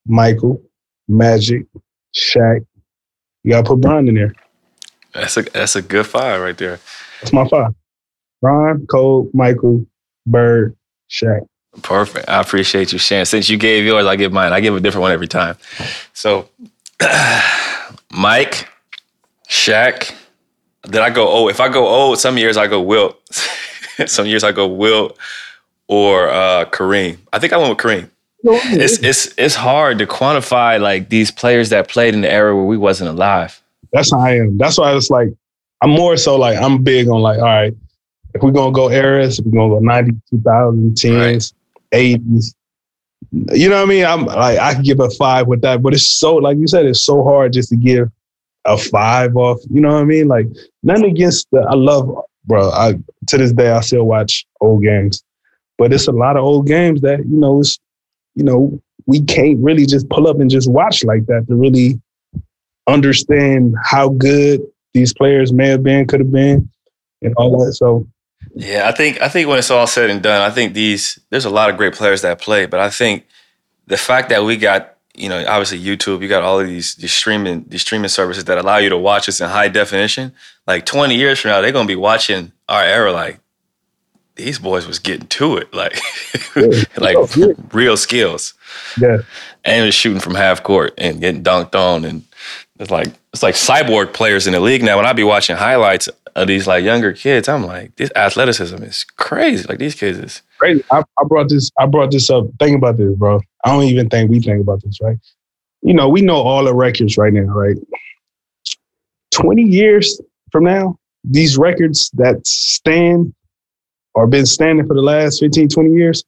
Michael, 0.07 0.61
Magic, 1.07 1.67
Shaq, 2.13 2.67
you 3.47 3.53
gotta 3.53 3.67
put 3.67 3.81
Bron 3.81 4.09
in 4.09 4.17
there. 4.17 4.35
That's 5.15 5.37
a 5.37 5.43
that's 5.43 5.77
a 5.77 5.83
good 5.83 6.05
five 6.05 6.41
right 6.41 6.59
there. 6.59 6.81
That's 7.21 7.33
my 7.33 7.47
five. 7.49 7.75
Ron, 8.43 8.87
Cole, 8.87 9.31
Michael, 9.33 9.87
Bird, 10.27 10.77
Shaq. 11.09 11.47
Perfect. 11.81 12.29
I 12.29 12.41
appreciate 12.41 12.93
you 12.93 12.99
sharing. 12.99 13.25
Since 13.25 13.49
you 13.49 13.57
gave 13.57 13.85
yours, 13.85 14.05
I 14.05 14.17
give 14.17 14.33
mine. 14.33 14.53
I 14.53 14.61
give 14.61 14.75
a 14.75 14.81
different 14.81 15.03
one 15.03 15.13
every 15.13 15.29
time. 15.29 15.57
So, 16.13 16.49
Mike, 18.11 18.69
Shaq. 19.49 20.13
Did 20.83 20.97
I 20.97 21.11
go 21.11 21.29
old? 21.29 21.51
If 21.51 21.61
I 21.61 21.69
go 21.69 21.87
old, 21.87 22.19
some 22.19 22.39
years 22.39 22.57
I 22.57 22.67
go 22.67 22.81
Wilt. 22.83 23.17
some 24.07 24.27
years 24.27 24.43
I 24.43 24.51
go 24.53 24.67
Wilt 24.67 25.17
or 25.87 26.29
uh, 26.31 26.65
Kareem. 26.67 27.19
I 27.33 27.39
think 27.39 27.53
I 27.53 27.59
went 27.59 27.71
with 27.71 27.79
Kareem. 27.79 28.11
It's 28.47 28.99
it's 28.99 29.35
it's 29.39 29.55
hard 29.55 29.99
to 29.99 30.07
quantify 30.07 30.81
like 30.81 31.09
these 31.09 31.31
players 31.31 31.71
that 31.71 31.89
played 31.89 32.15
in 32.15 32.21
the 32.21 32.31
era 32.31 32.55
where 32.55 32.65
we 32.65 32.77
wasn't 32.77 33.11
alive. 33.11 33.61
That's 33.93 34.13
how 34.13 34.21
I 34.21 34.37
am. 34.37 34.59
That's 34.59 34.79
why 34.79 34.95
it's 34.95 35.11
like 35.11 35.29
I'm 35.83 35.91
more 35.91 36.17
so 36.17 36.37
like 36.37 36.61
I'm 36.61 36.83
big 36.83 37.09
on 37.09 37.21
like 37.21 37.39
all 37.39 37.45
right, 37.45 37.75
if 38.35 38.43
we're 38.43 38.53
gonna 38.53 38.73
go 38.73 38.91
eras, 38.91 39.39
if 39.39 39.47
we're 39.47 39.53
gonna 39.53 39.75
go 39.75 39.79
90, 39.81 40.13
2010s, 40.33 41.55
80s. 41.93 42.55
You 43.53 43.69
know 43.69 43.77
what 43.77 43.83
I 43.83 43.87
mean? 43.87 44.05
I'm 44.05 44.27
like 44.27 44.59
I 44.59 44.75
can 44.75 44.83
give 44.83 45.01
a 45.01 45.11
five 45.11 45.47
with 45.47 45.63
that, 45.63 45.83
but 45.83 45.95
it's 45.95 46.07
so 46.07 46.37
like 46.37 46.59
you 46.59 46.67
said, 46.67 46.87
it's 46.87 47.03
so 47.03 47.25
hard 47.25 47.53
just 47.53 47.71
to 47.71 47.77
give 47.77 48.11
a 48.65 48.77
five 48.79 49.37
off. 49.37 49.59
You 49.71 49.81
know 49.81 49.93
what 49.95 50.03
I 50.03 50.05
mean? 50.05 50.29
Like 50.29 50.47
nothing 50.83 51.07
against 51.07 51.49
the 51.51 51.61
I 51.61 51.75
love 51.75 52.17
bro. 52.45 52.71
I 52.71 52.95
to 53.27 53.39
this 53.39 53.53
day 53.53 53.71
I 53.71 53.81
still 53.81 54.05
watch 54.05 54.47
old 54.61 54.83
games. 54.83 55.23
But 55.79 55.93
it's 55.93 56.09
a 56.09 56.13
lot 56.13 56.37
of 56.37 56.45
old 56.45 56.67
games 56.67 57.03
that, 57.03 57.19
you 57.19 57.37
know, 57.37 57.61
it's 57.61 57.79
you 58.37 58.45
know, 58.45 58.81
we 59.07 59.21
can't 59.23 59.59
really 59.59 59.87
just 59.87 60.09
pull 60.09 60.29
up 60.29 60.39
and 60.39 60.51
just 60.51 60.71
watch 60.71 61.03
like 61.05 61.27
that 61.27 61.47
to 61.49 61.57
really 61.57 62.01
understand 62.87 63.75
how 63.83 64.11
good 64.11 64.61
these 64.95 65.13
players 65.13 65.53
may 65.53 65.69
have 65.69 65.83
been, 65.83 66.07
could 66.07 66.21
have 66.21 66.31
been, 66.31 66.71
and 67.23 67.35
all 67.37 67.65
that. 67.65 67.73
So 67.73 68.07
yeah, 68.55 68.89
I 68.89 68.93
think 68.93 69.21
I 69.21 69.29
think 69.29 69.49
when 69.49 69.59
it's 69.59 69.71
all 69.71 69.87
said 69.87 70.11
and 70.11 70.23
done, 70.23 70.43
I 70.43 70.51
think 70.51 70.75
these 70.75 71.19
there's 71.31 71.45
a 71.45 71.51
lot 71.51 71.71
of 71.71 71.77
great 71.77 71.95
players 71.95 72.23
that 72.23 72.41
play, 72.41 72.67
but 72.67 72.79
I 72.79 72.91
think 72.91 73.27
the 73.87 73.97
fact 73.97 74.29
that 74.29 74.45
we 74.45 74.57
got 74.57 74.97
you 75.15 75.29
know 75.29 75.45
obviously 75.47 75.81
YouTube, 75.81 76.23
you 76.23 76.29
got 76.29 76.43
all 76.43 76.61
of 76.61 76.67
these 76.67 76.95
these 76.97 77.13
streaming 77.13 77.65
these 77.69 77.83
streaming 77.83 78.09
services 78.09 78.45
that 78.45 78.59
allow 78.59 78.77
you 78.77 78.91
to 78.91 78.99
watch 78.99 79.27
this 79.27 79.41
in 79.41 79.49
high 79.49 79.69
definition. 79.69 80.33
Like 80.67 80.85
20 80.85 81.15
years 81.15 81.41
from 81.41 81.51
now, 81.51 81.61
they're 81.61 81.73
gonna 81.73 81.87
be 81.87 81.97
watching 81.97 82.53
our 82.69 82.83
era 82.83 83.13
like 83.13 83.41
these 84.37 84.59
boys 84.59 84.87
was 84.87 84.99
getting 84.99 85.27
to 85.27 85.57
it, 85.57 85.73
like 85.75 85.99
yeah. 86.55 86.85
like 86.99 87.17
oh, 87.17 87.55
real 87.73 87.97
skills. 87.97 88.55
Yeah, 89.01 89.19
and 89.65 89.87
was 89.87 89.95
shooting 89.95 90.21
from 90.21 90.35
half 90.35 90.63
court 90.63 90.95
and 90.99 91.21
getting 91.21 91.43
dunked 91.43 91.75
on, 91.75 92.05
and 92.05 92.23
it's 92.79 92.91
like 92.91 93.09
it's 93.33 93.43
like 93.43 93.55
cyborg 93.55 94.13
players 94.13 94.47
in 94.47 94.53
the 94.53 94.61
league 94.61 94.83
now. 94.83 94.97
When 94.97 95.07
I 95.07 95.13
be 95.13 95.25
watching 95.25 95.57
highlights 95.57 96.09
of 96.37 96.47
these 96.47 96.67
like 96.67 96.85
younger 96.85 97.13
kids, 97.13 97.49
I'm 97.49 97.65
like, 97.65 97.97
this 97.97 98.11
athleticism 98.15 98.83
is 98.83 99.05
crazy. 99.05 99.67
Like 99.69 99.79
these 99.79 99.95
kids 99.95 100.19
is 100.19 100.43
crazy. 100.59 100.85
I, 100.91 101.03
I 101.19 101.25
brought 101.25 101.49
this. 101.49 101.71
I 101.79 101.87
brought 101.87 102.11
this 102.11 102.29
up. 102.31 102.45
Think 102.59 102.77
about 102.77 102.99
this, 102.99 103.15
bro. 103.15 103.41
I 103.65 103.71
don't 103.73 103.85
even 103.85 104.09
think 104.11 104.31
we 104.31 104.41
think 104.41 104.61
about 104.61 104.83
this, 104.83 105.01
right? 105.01 105.19
You 105.83 105.95
know, 105.95 106.09
we 106.09 106.21
know 106.21 106.37
all 106.37 106.65
the 106.65 106.75
records 106.75 107.17
right 107.17 107.33
now, 107.33 107.43
right? 107.43 107.77
Twenty 109.31 109.63
years 109.63 110.21
from 110.53 110.65
now, 110.65 110.99
these 111.25 111.57
records 111.57 112.11
that 112.15 112.47
stand 112.47 113.35
or 114.17 114.27
been 114.27 114.47
standing 114.47 114.87
for 114.87 114.95
the 114.95 115.03
last 115.03 115.39
15, 115.41 115.69
20 115.69 115.93
years, 115.93 116.25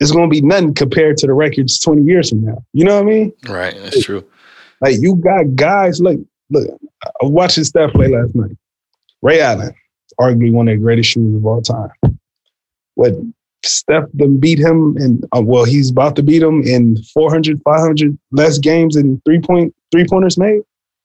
it's 0.00 0.10
going 0.10 0.28
to 0.28 0.34
be 0.34 0.40
nothing 0.40 0.74
compared 0.74 1.18
to 1.18 1.26
the 1.26 1.34
records 1.34 1.78
20 1.78 2.02
years 2.02 2.30
from 2.30 2.44
now. 2.44 2.64
You 2.72 2.86
know 2.86 2.96
what 2.96 3.04
I 3.04 3.10
mean? 3.10 3.32
Right. 3.46 3.76
That's 3.76 4.02
true. 4.02 4.26
Like 4.80 4.96
you 4.98 5.14
got 5.16 5.54
guys, 5.54 6.00
look, 6.00 6.18
look, 6.50 6.68
I 7.04 7.26
watching 7.26 7.64
Steph 7.64 7.92
play 7.92 8.08
last 8.08 8.34
night. 8.34 8.56
Ray 9.20 9.40
Allen, 9.40 9.74
arguably 10.18 10.52
one 10.52 10.66
of 10.68 10.74
the 10.74 10.82
greatest 10.82 11.10
shooters 11.10 11.36
of 11.36 11.46
all 11.46 11.62
time. 11.62 11.90
What 12.94 13.12
Steph 13.64 14.04
then 14.14 14.40
beat 14.40 14.58
him 14.58 14.96
and 14.96 15.24
uh, 15.36 15.42
well, 15.42 15.64
he's 15.64 15.90
about 15.90 16.16
to 16.16 16.22
beat 16.22 16.42
him 16.42 16.62
in 16.62 17.00
400, 17.14 17.62
500 17.62 18.18
less 18.32 18.58
games 18.58 18.96
and 18.96 19.22
three 19.24 19.40
point 19.40 19.72
three 19.92 20.06
pointers 20.08 20.36
made. 20.36 20.62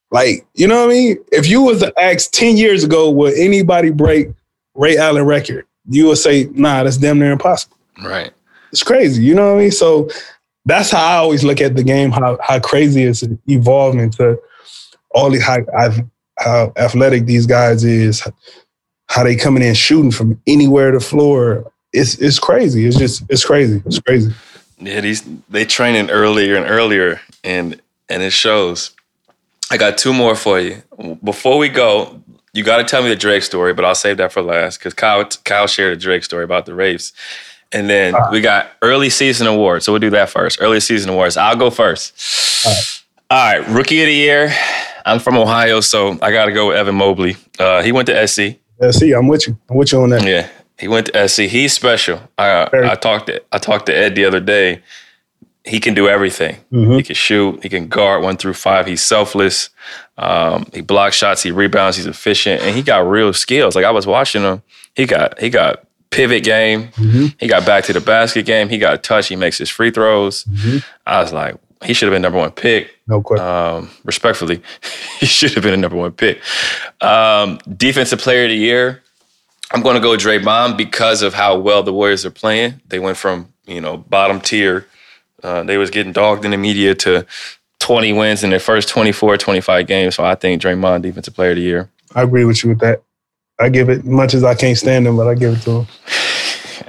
Like, 0.10 0.48
you 0.56 0.68
know 0.68 0.86
what 0.86 0.92
I 0.92 0.94
mean? 0.94 1.18
If 1.34 1.48
you 1.48 1.62
was 1.62 1.82
to 1.82 1.94
ask 2.00 2.32
10 2.32 2.56
years 2.56 2.86
ago, 2.86 3.12
would 3.12 3.38
anybody 3.38 3.92
break 3.92 4.30
Ray 4.74 4.98
Allen 4.98 5.26
record? 5.26 5.68
You 5.90 6.08
would 6.08 6.18
say, 6.18 6.50
nah, 6.54 6.84
that's 6.84 6.98
damn 6.98 7.20
near 7.20 7.32
impossible. 7.32 7.78
Right. 8.04 8.32
It's 8.72 8.84
crazy. 8.84 9.24
You 9.24 9.36
know 9.36 9.54
what 9.54 9.60
I 9.60 9.62
mean? 9.64 9.72
So 9.72 10.10
that's 10.66 10.92
how 10.92 11.06
I 11.06 11.16
always 11.16 11.44
look 11.44 11.62
at 11.62 11.76
the 11.76 11.84
game, 11.84 12.12
how 12.12 12.38
how 12.42 12.60
crazy 12.60 13.04
it's 13.04 13.24
evolving 13.48 14.12
to 14.12 14.38
all 15.12 15.32
the 15.32 15.40
how, 15.40 15.60
how 16.38 16.74
athletic 16.76 17.26
these 17.26 17.46
guys 17.46 17.84
is, 17.84 18.28
how 19.08 19.24
they 19.24 19.36
coming 19.36 19.64
in 19.64 19.74
shooting 19.74 20.12
from 20.12 20.40
anywhere 20.46 20.92
to 20.92 21.00
floor. 21.00 21.72
It's 21.94 22.16
it's 22.16 22.38
crazy. 22.38 22.86
It's 22.86 22.98
just 22.98 23.24
it's 23.30 23.46
crazy. 23.46 23.82
It's 23.86 24.00
crazy. 24.00 24.34
Yeah, 24.80 25.02
these 25.02 25.24
they 25.50 25.66
training 25.66 26.10
earlier 26.10 26.56
and 26.56 26.70
earlier, 26.70 27.22
and 27.44 27.82
and 28.10 28.22
it 28.22 28.34
shows. 28.34 28.92
I 29.72 29.78
got 29.78 29.98
two 29.98 30.14
more 30.14 30.36
for 30.36 30.60
you. 30.60 30.82
Before 31.24 31.58
we 31.58 31.70
go, 31.70 32.22
you 32.58 32.64
got 32.64 32.78
to 32.78 32.84
tell 32.84 33.04
me 33.04 33.10
the 33.10 33.16
Drake 33.16 33.44
story, 33.44 33.74
but 33.74 33.86
I'll 33.86 33.96
save 33.96 34.18
that 34.18 34.32
for 34.34 34.42
last 34.42 34.80
because 34.80 34.96
Kyle 34.96 35.24
Kyle 35.46 35.68
shared 35.68 35.94
a 35.94 35.96
Drake 35.96 36.24
story 36.24 36.44
about 36.44 36.66
the 36.66 36.74
Wraiths. 36.74 37.14
And 37.72 37.90
then 37.90 38.16
we 38.32 38.42
got 38.42 38.72
early 38.82 39.10
season 39.10 39.46
awards. 39.46 39.86
So 39.86 39.92
we'll 39.92 40.00
do 40.00 40.10
that 40.12 40.30
first. 40.30 40.60
Early 40.62 40.80
season 40.80 41.12
awards. 41.12 41.38
I'll 41.38 41.56
go 41.56 41.70
first. 41.70 42.66
All 42.66 42.72
right. 42.72 43.04
All 43.30 43.62
right. 43.62 43.76
Rookie 43.76 44.02
of 44.02 44.08
the 44.08 44.14
year. 44.14 44.54
I'm 45.06 45.20
from 45.20 45.38
Ohio, 45.38 45.82
so 45.82 46.18
I 46.22 46.32
got 46.32 46.46
to 46.46 46.52
go 46.52 46.70
with 46.70 46.78
Evan 46.78 46.96
Mobley. 46.96 47.38
Uh, 47.60 47.84
he 47.84 47.92
went 47.92 48.08
to 48.08 48.28
SC. 48.28 48.58
SC, 48.92 49.14
I'm 49.16 49.28
with 49.28 49.48
you. 49.48 49.58
I'm 49.70 49.78
with 49.78 49.92
you 49.92 50.02
on 50.02 50.10
that. 50.10 50.24
Yeah. 50.26 50.50
He 50.80 50.88
went 50.88 51.08
to 51.08 51.28
SC. 51.28 51.42
He's 51.42 51.74
special. 51.74 52.22
I, 52.38 52.70
I 52.74 52.96
talked 52.96 53.28
to 53.28 53.42
I 53.52 53.58
talked 53.58 53.88
to 53.88 53.98
Ed 53.98 54.16
the 54.16 54.26
other 54.26 54.40
day. 54.40 54.82
He 55.68 55.80
can 55.80 55.94
do 55.94 56.08
everything. 56.08 56.56
Mm-hmm. 56.72 56.94
He 56.94 57.04
can 57.04 57.16
shoot. 57.16 57.62
He 57.62 57.70
can 57.70 57.88
guard 57.88 58.24
one 58.24 58.38
through 58.38 58.54
five. 58.54 58.88
He's 58.88 59.04
selfless. 59.04 59.70
Um, 60.18 60.66
he 60.74 60.82
blocks 60.82 61.16
shots. 61.16 61.44
He 61.44 61.52
rebounds. 61.52 61.98
He's 61.98 62.06
efficient, 62.06 62.62
and 62.62 62.76
he 62.76 62.82
got 62.82 63.08
real 63.08 63.34
skills. 63.34 63.76
Like 63.76 63.86
I 63.86 63.92
was 63.92 64.08
watching 64.08 64.44
him. 64.44 64.62
He 64.96 65.06
got 65.06 65.40
he 65.40 65.50
got 65.50 65.84
pivot 66.10 66.44
game. 66.44 66.88
Mm-hmm. 66.90 67.26
He 67.40 67.48
got 67.48 67.66
back 67.66 67.84
to 67.86 67.94
the 67.94 68.02
basket 68.02 68.46
game. 68.46 68.70
He 68.70 68.78
got 68.78 69.04
touch. 69.04 69.28
He 69.28 69.36
makes 69.36 69.58
his 69.58 69.70
free 69.70 69.92
throws. 69.92 70.46
Mm-hmm. 70.46 70.78
I 71.06 71.22
was 71.22 71.34
like, 71.34 71.56
he 71.84 71.94
should 71.94 72.08
have 72.08 72.16
been 72.16 72.22
number 72.22 72.40
one 72.40 72.52
pick. 72.52 72.98
No 73.08 73.22
question. 73.22 73.46
Um, 73.46 73.90
respectfully, 74.04 74.62
he 75.20 75.26
should 75.26 75.54
have 75.54 75.64
been 75.64 75.74
a 75.74 75.78
number 75.78 75.98
one 75.98 76.12
pick. 76.12 76.42
Um, 77.02 77.60
defensive 77.76 78.20
player 78.20 78.44
of 78.44 78.50
the 78.50 78.56
year. 78.56 79.04
I'm 79.72 79.82
going 79.82 79.96
to 79.96 80.02
go 80.02 80.16
Draymond 80.16 80.78
because 80.78 81.22
of 81.22 81.34
how 81.34 81.58
well 81.58 81.84
the 81.84 81.94
Warriors 81.94 82.26
are 82.26 82.32
playing. 82.32 82.80
They 82.88 83.00
went 83.00 83.18
from 83.18 83.54
you 83.66 83.82
know 83.82 83.98
bottom 83.98 84.42
tier. 84.42 84.88
Uh, 85.44 85.64
they 85.64 85.78
was 85.78 85.90
getting 85.90 86.12
dogged 86.12 86.46
in 86.46 86.52
the 86.52 86.58
media 86.58 86.96
to 86.96 87.26
20 87.80 88.14
wins 88.14 88.44
in 88.44 88.50
their 88.50 88.60
first 88.60 88.90
24, 88.90 89.38
25 89.38 89.88
games. 89.88 90.16
So 90.16 90.26
I 90.26 90.36
think 90.36 90.62
Draymond 90.62 91.04
defensive 91.04 91.36
player 91.36 91.52
of 91.52 91.58
the 91.58 91.62
year. 91.62 91.90
I 92.16 92.24
agree 92.24 92.46
with 92.46 92.64
you 92.64 92.70
with 92.70 92.80
that. 92.80 93.04
I 93.60 93.70
give 93.70 93.90
it 93.90 94.06
much 94.06 94.34
as 94.34 94.44
I 94.44 94.56
can't 94.56 94.78
stand 94.78 95.08
him, 95.08 95.18
but 95.18 95.28
I 95.28 95.36
give 95.36 95.54
it 95.54 95.62
to 95.64 95.82
him. 95.82 95.88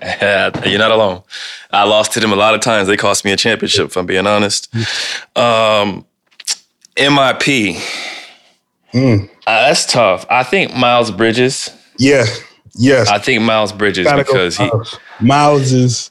You're 0.65 0.79
not 0.79 0.91
alone. 0.91 1.23
I 1.71 1.85
lost 1.85 2.13
to 2.13 2.21
them 2.21 2.33
a 2.33 2.37
lot 2.37 2.55
of 2.55 2.61
times. 2.61 2.89
They 2.89 2.97
cost 2.97 3.25
me 3.25 3.33
a 3.33 3.37
championship, 3.37 3.87
if 3.87 3.97
I'm 3.97 4.07
being 4.07 4.27
honest. 4.27 4.75
Um, 5.37 6.07
MIP. 6.97 7.81
Mm. 8.93 9.25
Uh, 9.25 9.29
that's 9.47 9.87
tough. 9.87 10.27
I 10.31 10.43
think 10.43 10.75
Miles 10.75 11.11
Bridges. 11.11 11.71
Yeah. 11.99 12.25
Yes. 12.75 13.09
I 13.09 13.19
think 13.19 13.43
Miles 13.43 13.73
Bridges 13.73 14.11
because 14.13 14.57
he 14.57 14.71
Miles 15.21 15.73
is 15.73 16.11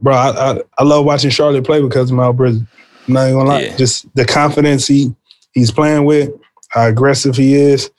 bro. 0.00 0.14
I, 0.14 0.52
I, 0.52 0.60
I 0.78 0.84
love 0.84 1.04
watching 1.04 1.30
Charlotte 1.30 1.64
play 1.64 1.80
because 1.80 2.10
of 2.10 2.16
Miles 2.16 2.36
Bridges. 2.36 2.62
I'm 3.06 3.14
not 3.14 3.24
even 3.24 3.38
gonna 3.38 3.48
lie. 3.48 3.60
Yeah. 3.60 3.76
Just 3.76 4.14
the 4.14 4.24
confidence 4.24 4.86
he 4.86 5.14
he's 5.52 5.70
playing 5.70 6.04
with, 6.04 6.30
how 6.70 6.86
aggressive 6.86 7.36
he 7.36 7.54
is 7.54 7.90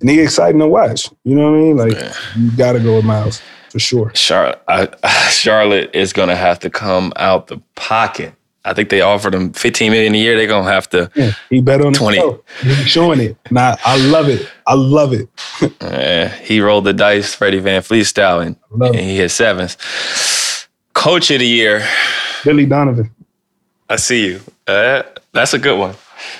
and 0.00 0.10
he 0.10 0.20
exciting 0.20 0.60
to 0.60 0.68
watch. 0.68 1.08
You 1.24 1.34
know 1.34 1.50
what 1.50 1.56
I 1.56 1.60
mean? 1.60 1.76
Like 1.76 2.14
you 2.36 2.56
got 2.56 2.72
to 2.72 2.80
go 2.80 2.96
with 2.96 3.04
Miles 3.04 3.40
for 3.70 3.78
sure. 3.78 4.12
Charlotte, 4.14 4.62
I, 4.68 5.28
Charlotte 5.30 5.90
is 5.94 6.12
going 6.12 6.28
to 6.28 6.36
have 6.36 6.58
to 6.60 6.70
come 6.70 7.12
out 7.16 7.46
the 7.46 7.60
pocket. 7.74 8.34
I 8.66 8.72
think 8.72 8.88
they 8.88 9.02
offered 9.02 9.34
him 9.34 9.52
15 9.52 9.92
million 9.92 10.14
a 10.14 10.18
year. 10.18 10.38
They're 10.38 10.46
gonna 10.46 10.70
have 10.70 10.88
to. 10.90 11.10
Yeah, 11.14 11.32
he 11.50 11.60
bet 11.60 11.82
on 11.82 11.92
20. 11.92 12.38
He's 12.62 12.88
showing 12.88 13.20
it. 13.20 13.36
Now 13.50 13.76
I 13.84 13.98
love 14.06 14.30
it. 14.30 14.50
I 14.66 14.72
love 14.72 15.12
it. 15.12 15.28
yeah, 15.82 16.28
he 16.28 16.60
rolled 16.60 16.84
the 16.84 16.94
dice, 16.94 17.34
Freddie 17.34 17.60
VanVleet 17.60 18.06
style, 18.06 18.40
and, 18.40 18.56
and 18.80 18.96
he 18.96 19.18
hit 19.18 19.28
sevens. 19.28 19.76
Coach 21.04 21.30
of 21.30 21.38
the 21.38 21.46
year, 21.46 21.86
Billy 22.44 22.66
Donovan. 22.66 23.10
I 23.88 23.96
see 23.96 24.26
you. 24.26 24.40
Uh, 24.66 25.02
that's 25.32 25.52
a 25.52 25.58
good 25.58 25.78
one 25.78 25.94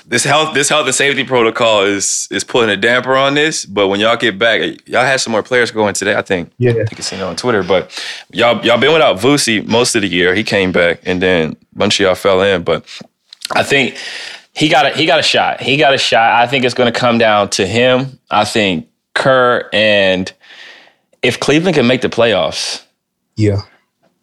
this 0.06 0.24
health 0.24 0.54
this 0.54 0.68
health 0.68 0.86
and 0.86 0.94
safety 0.94 1.24
protocol 1.24 1.82
is 1.82 2.28
is 2.30 2.44
putting 2.44 2.70
a 2.70 2.76
damper 2.76 3.14
on 3.16 3.34
this. 3.34 3.64
But 3.66 3.88
when 3.88 4.00
y'all 4.00 4.16
get 4.16 4.38
back, 4.38 4.60
y'all 4.86 5.04
had 5.04 5.20
some 5.20 5.32
more 5.32 5.42
players 5.42 5.70
going 5.70 5.94
today. 5.94 6.14
I 6.14 6.22
think. 6.22 6.52
Yeah. 6.58 6.72
I 6.72 6.74
think 6.74 6.96
you 6.96 7.02
seen 7.02 7.20
it 7.20 7.22
on 7.22 7.36
Twitter. 7.36 7.62
But 7.62 7.90
y'all 8.32 8.64
y'all 8.64 8.78
been 8.78 8.92
without 8.92 9.18
Vooch 9.18 9.66
most 9.66 9.94
of 9.94 10.02
the 10.02 10.08
year. 10.08 10.34
He 10.34 10.44
came 10.44 10.72
back, 10.72 11.00
and 11.04 11.20
then 11.20 11.56
a 11.74 11.78
bunch 11.78 12.00
of 12.00 12.04
y'all 12.04 12.14
fell 12.14 12.42
in. 12.42 12.62
But 12.62 12.84
I 13.52 13.62
think 13.62 13.96
He 14.54 14.68
got 14.68 14.86
a 14.86 14.90
he 14.90 15.06
got 15.06 15.18
a 15.18 15.22
shot. 15.22 15.60
He 15.60 15.76
got 15.76 15.94
a 15.94 15.98
shot. 15.98 16.40
I 16.40 16.46
think 16.46 16.64
it's 16.64 16.74
going 16.74 16.92
to 16.92 16.98
come 16.98 17.18
down 17.18 17.50
to 17.50 17.66
him. 17.66 18.18
I 18.30 18.44
think 18.44 18.88
Kerr 19.14 19.68
and 19.72 20.32
if 21.22 21.40
Cleveland 21.40 21.74
can 21.74 21.86
make 21.86 22.02
the 22.02 22.08
playoffs, 22.08 22.84
Yeah. 23.36 23.62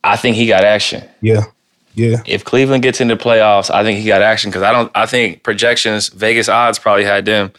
I 0.04 0.16
think 0.18 0.36
he 0.36 0.48
got 0.48 0.64
action. 0.64 1.04
Yeah. 1.22 1.46
Yeah. 1.94 2.22
If 2.26 2.46
Cleveland 2.46 2.84
gets 2.84 3.02
into 3.02 3.16
the 3.16 3.24
playoffs, 3.24 3.70
I 3.70 3.84
think 3.84 4.00
he 4.00 4.08
got 4.08 4.22
action 4.22 4.50
because 4.50 4.64
I 4.64 4.72
don't. 4.72 4.92
I 4.96 5.06
think 5.06 5.44
projections, 5.44 6.08
Vegas 6.10 6.48
odds 6.48 6.80
probably 6.80 7.04
had 7.04 7.26
them 7.26 7.52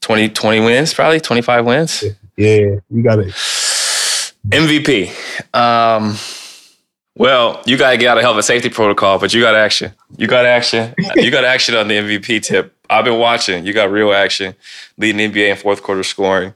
20, 0.00 0.30
20 0.30 0.60
wins, 0.60 0.94
probably 0.94 1.20
twenty 1.20 1.42
five 1.42 1.64
wins. 1.66 2.02
Yeah. 2.36 2.76
You 2.88 3.02
got 3.02 3.18
it. 3.18 3.34
MVP. 4.48 5.10
Um, 5.54 6.16
well, 7.16 7.62
you 7.66 7.76
gotta 7.76 7.98
get 7.98 8.08
out 8.08 8.16
of 8.16 8.22
hell 8.22 8.32
of 8.32 8.38
a 8.38 8.42
safety 8.42 8.70
protocol, 8.70 9.18
but 9.18 9.34
you 9.34 9.42
got 9.42 9.54
action. 9.54 9.92
You 10.16 10.26
got 10.26 10.46
action. 10.46 10.94
you 11.16 11.30
got 11.30 11.44
action 11.44 11.74
on 11.74 11.88
the 11.88 11.96
MVP 11.96 12.42
tip. 12.42 12.74
I've 12.88 13.04
been 13.04 13.18
watching. 13.18 13.66
You 13.66 13.72
got 13.74 13.90
real 13.90 14.12
action, 14.12 14.54
leading 14.96 15.30
NBA 15.30 15.50
in 15.50 15.56
fourth 15.56 15.82
quarter 15.82 16.02
scoring. 16.02 16.54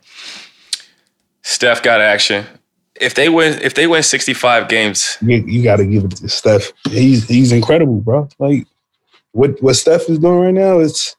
Steph 1.43 1.83
got 1.83 2.01
action. 2.01 2.47
If 3.01 3.15
they 3.15 3.29
win, 3.29 3.61
if 3.63 3.75
they 3.75 3.87
win 3.87 4.03
sixty 4.03 4.35
five 4.35 4.69
games, 4.69 5.19
You, 5.21 5.39
you 5.39 5.63
got 5.63 5.77
to 5.77 5.87
give 5.87 6.05
it 6.05 6.13
to 6.17 6.29
Steph. 6.29 6.73
He's 6.89 7.27
he's 7.27 7.53
incredible, 7.53 8.01
bro. 8.01 8.29
Like 8.39 8.67
what 9.33 9.61
what 9.63 9.75
Steph 9.75 10.09
is 10.09 10.19
doing 10.19 10.39
right 10.41 10.55
now, 10.55 10.79
it's 10.79 11.17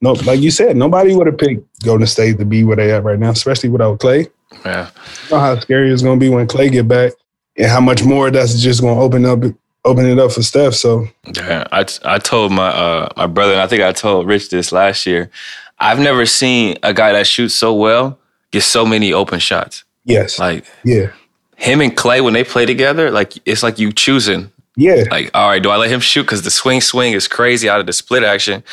no 0.00 0.12
like 0.12 0.40
you 0.40 0.50
said, 0.50 0.76
nobody 0.76 1.14
would 1.14 1.26
have 1.26 1.38
picked 1.38 1.82
Golden 1.82 2.06
State 2.06 2.38
to 2.38 2.44
be 2.44 2.62
where 2.62 2.76
they 2.76 2.92
at 2.92 3.04
right 3.04 3.18
now, 3.18 3.30
especially 3.30 3.70
without 3.70 4.00
Clay. 4.00 4.28
yeah, 4.64 4.90
You 5.24 5.30
know 5.36 5.40
how 5.40 5.58
scary 5.60 5.90
it's 5.90 6.02
gonna 6.02 6.20
be 6.20 6.28
when 6.28 6.46
Clay 6.46 6.68
get 6.68 6.86
back, 6.86 7.12
and 7.56 7.68
how 7.68 7.80
much 7.80 8.04
more 8.04 8.30
that's 8.30 8.60
just 8.60 8.82
gonna 8.82 9.00
open 9.00 9.24
up 9.24 9.40
open 9.86 10.06
it 10.06 10.18
up 10.18 10.32
for 10.32 10.42
Steph. 10.42 10.74
So 10.74 11.06
yeah. 11.34 11.66
I 11.72 11.86
I 12.04 12.18
told 12.18 12.52
my 12.52 12.68
uh 12.68 13.08
my 13.16 13.26
brother, 13.26 13.52
and 13.52 13.62
I 13.62 13.66
think 13.66 13.82
I 13.82 13.92
told 13.92 14.26
Rich 14.26 14.50
this 14.50 14.72
last 14.72 15.06
year. 15.06 15.30
I've 15.78 15.98
never 15.98 16.26
seen 16.26 16.76
a 16.82 16.92
guy 16.94 17.12
that 17.12 17.26
shoots 17.26 17.54
so 17.54 17.74
well 17.74 18.18
get 18.52 18.62
so 18.62 18.84
many 18.86 19.12
open 19.12 19.38
shots. 19.40 19.83
Yes, 20.04 20.38
Like 20.38 20.64
yeah, 20.84 21.10
him 21.56 21.80
and 21.80 21.96
Clay 21.96 22.20
when 22.20 22.34
they 22.34 22.44
play 22.44 22.66
together, 22.66 23.10
like 23.10 23.34
it's 23.46 23.62
like 23.62 23.78
you 23.78 23.92
choosing 23.92 24.50
yeah, 24.76 25.04
like, 25.08 25.30
all 25.34 25.48
right, 25.48 25.62
do 25.62 25.70
I 25.70 25.76
let 25.76 25.88
him 25.90 26.00
shoot? 26.00 26.24
Because 26.24 26.42
the 26.42 26.50
swing 26.50 26.80
swing 26.80 27.12
is 27.12 27.28
crazy 27.28 27.68
out 27.68 27.78
of 27.78 27.86
the 27.86 27.92
split 27.92 28.24
action. 28.24 28.64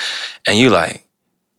And 0.47 0.57
you 0.57 0.71
like, 0.71 1.05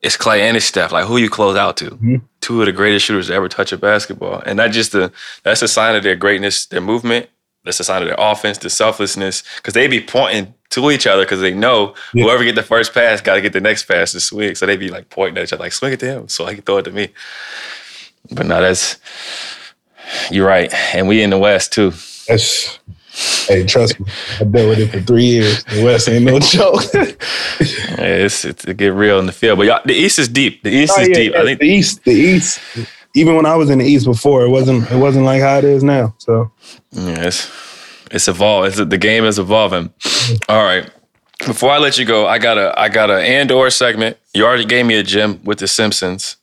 it's 0.01 0.17
Clay 0.17 0.43
and 0.43 0.57
his 0.57 0.65
Steph. 0.65 0.91
Like, 0.91 1.05
who 1.07 1.17
you 1.17 1.31
close 1.31 1.57
out 1.57 1.77
to? 1.77 1.91
Mhm. 1.93 2.23
Two 2.41 2.59
of 2.61 2.67
the 2.67 2.73
greatest 2.73 3.07
shooters 3.07 3.29
to 3.29 3.35
ever 3.35 3.49
touch 3.49 3.71
a 3.71 3.77
basketball. 3.77 4.43
And 4.45 4.59
that 4.59 4.73
just 4.73 4.91
the 4.91 5.13
that's 5.45 5.63
a 5.63 5.69
sign 5.69 5.95
of 5.95 6.03
their 6.03 6.17
greatness, 6.17 6.67
their 6.67 6.81
movement. 6.81 7.29
That's 7.65 7.79
a 7.79 7.85
sign 7.85 8.03
of 8.03 8.09
their 8.09 8.17
offense, 8.19 8.59
the 8.59 8.69
selflessness. 8.69 9.45
Because 9.59 9.75
they 9.75 9.87
be 9.87 10.01
pointing 10.01 10.53
to 10.71 10.91
each 10.91 11.07
other 11.07 11.23
because 11.23 11.41
they 11.41 11.55
know 11.55 11.95
Yeah. 12.13 12.25
whoever 12.25 12.43
get 12.43 12.57
the 12.57 12.65
first 12.65 12.93
pass 12.93 13.21
got 13.21 13.35
to 13.37 13.41
get 13.41 13.53
the 13.53 13.61
next 13.61 13.85
pass 13.85 14.11
to 14.11 14.19
swing. 14.19 14.57
So 14.57 14.67
they 14.67 14.77
be 14.77 14.89
like 14.89 15.09
pointing 15.09 15.39
at 15.39 15.45
each 15.45 15.53
other, 15.53 15.63
like 15.63 15.73
swing 15.73 15.93
it 15.93 16.01
to 16.01 16.07
him, 16.07 16.29
so 16.29 16.47
I 16.47 16.55
can 16.55 16.63
throw 16.65 16.79
it 16.79 16.83
to 16.87 16.91
me. 16.91 17.11
But 18.33 18.47
no, 18.47 18.61
that's 18.61 18.97
you're 20.31 20.47
right. 20.47 20.73
And 20.95 21.09
we 21.09 21.23
in 21.23 21.31
the 21.31 21.39
West 21.39 21.73
too. 21.73 21.93
that's. 22.29 22.79
Hey, 23.47 23.67
trust 23.67 24.01
me, 24.01 24.07
I 24.41 24.45
dealt 24.45 24.71
with 24.71 24.79
it 24.79 24.91
for 24.91 25.01
three 25.01 25.25
years. 25.27 25.63
The 25.65 25.85
West 25.85 26.09
ain't 26.09 26.25
no 26.25 26.39
joke. 26.39 26.83
Yeah, 27.99 28.25
it's, 28.25 28.45
it's 28.47 28.65
it 28.65 28.77
get 28.79 28.95
real 28.95 29.19
in 29.21 29.27
the 29.27 29.33
field. 29.33 29.59
But 29.59 29.67
y'all, 29.67 29.81
the 29.85 29.93
East 29.93 30.19
is 30.19 30.29
deep. 30.29 30.63
The 30.63 30.71
East 30.71 30.95
Oh, 30.97 31.03
is 31.03 31.09
yeah, 31.09 31.15
deep. 31.15 31.35
I 31.35 31.45
think 31.45 31.61
the 31.61 31.67
East, 31.69 32.03
the 32.05 32.11
East. 32.13 32.61
Even 33.15 33.37
when 33.37 33.45
I 33.45 33.55
was 33.55 33.69
in 33.69 33.79
the 33.79 33.85
East 33.85 34.07
before, 34.07 34.43
it 34.45 34.49
wasn't 34.49 34.91
it 34.91 34.97
wasn't 34.97 35.27
like 35.27 35.43
how 35.43 35.59
it 35.59 35.65
is 35.65 35.85
now. 35.85 36.15
So 36.19 36.51
yeah, 36.93 37.31
it's 38.11 38.27
evolved. 38.29 38.69
It's, 38.69 38.77
the 38.79 38.99
game 38.99 39.25
is 39.25 39.39
evolving. 39.39 39.93
All 40.49 40.65
right. 40.65 40.91
Before 41.47 41.71
I 41.71 41.79
let 41.79 41.99
you 41.99 42.07
go, 42.07 42.27
I 42.27 42.39
got 42.39 42.57
a 42.57 42.73
I 42.81 42.89
got 42.89 43.11
a 43.11 43.21
and 43.21 43.53
or 43.53 43.69
segment. 43.71 44.17
You 44.33 44.47
already 44.47 44.65
gave 44.65 44.87
me 44.87 44.95
a 44.95 45.03
gem 45.03 45.41
with 45.45 45.59
the 45.59 45.69
Simpsons. 45.69 46.37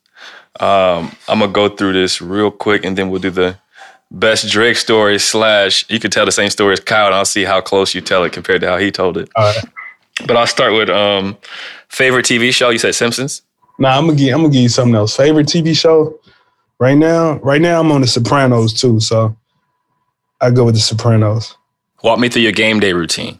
Um, 0.59 1.15
I'm 1.27 1.39
gonna 1.39 1.51
go 1.51 1.69
through 1.69 1.93
this 1.93 2.21
real 2.21 2.51
quick, 2.51 2.83
and 2.83 2.97
then 2.97 3.09
we'll 3.09 3.21
do 3.21 3.29
the 3.29 3.57
best 4.11 4.49
Drake 4.49 4.77
story 4.77 5.19
slash. 5.19 5.85
You 5.89 5.99
could 5.99 6.11
tell 6.11 6.25
the 6.25 6.31
same 6.31 6.49
story 6.49 6.73
as 6.73 6.79
Kyle, 6.79 7.07
and 7.07 7.15
I'll 7.15 7.25
see 7.25 7.43
how 7.43 7.61
close 7.61 7.95
you 7.95 8.01
tell 8.01 8.23
it 8.23 8.33
compared 8.33 8.61
to 8.61 8.67
how 8.67 8.77
he 8.77 8.91
told 8.91 9.17
it. 9.17 9.29
all 9.35 9.45
right. 9.45 9.65
But 10.27 10.35
I'll 10.35 10.47
start 10.47 10.73
with 10.73 10.89
um, 10.89 11.37
favorite 11.87 12.25
TV 12.25 12.53
show. 12.53 12.69
You 12.69 12.77
said 12.77 12.93
Simpsons. 12.93 13.41
Nah, 13.77 13.97
I'm 13.97 14.07
gonna 14.07 14.17
give 14.17 14.33
I'm 14.33 14.41
gonna 14.41 14.53
give 14.53 14.63
you 14.63 14.69
something 14.69 14.95
else. 14.95 15.15
Favorite 15.15 15.47
TV 15.47 15.77
show 15.77 16.19
right 16.79 16.97
now? 16.97 17.35
Right 17.35 17.61
now, 17.61 17.79
I'm 17.79 17.91
on 17.91 18.01
The 18.01 18.07
Sopranos 18.07 18.73
too. 18.73 18.99
So 18.99 19.35
I 20.41 20.51
go 20.51 20.65
with 20.65 20.75
The 20.75 20.81
Sopranos. 20.81 21.55
Walk 22.03 22.19
me 22.19 22.27
through 22.27 22.41
your 22.41 22.51
game 22.51 22.79
day 22.79 22.91
routine. 22.91 23.39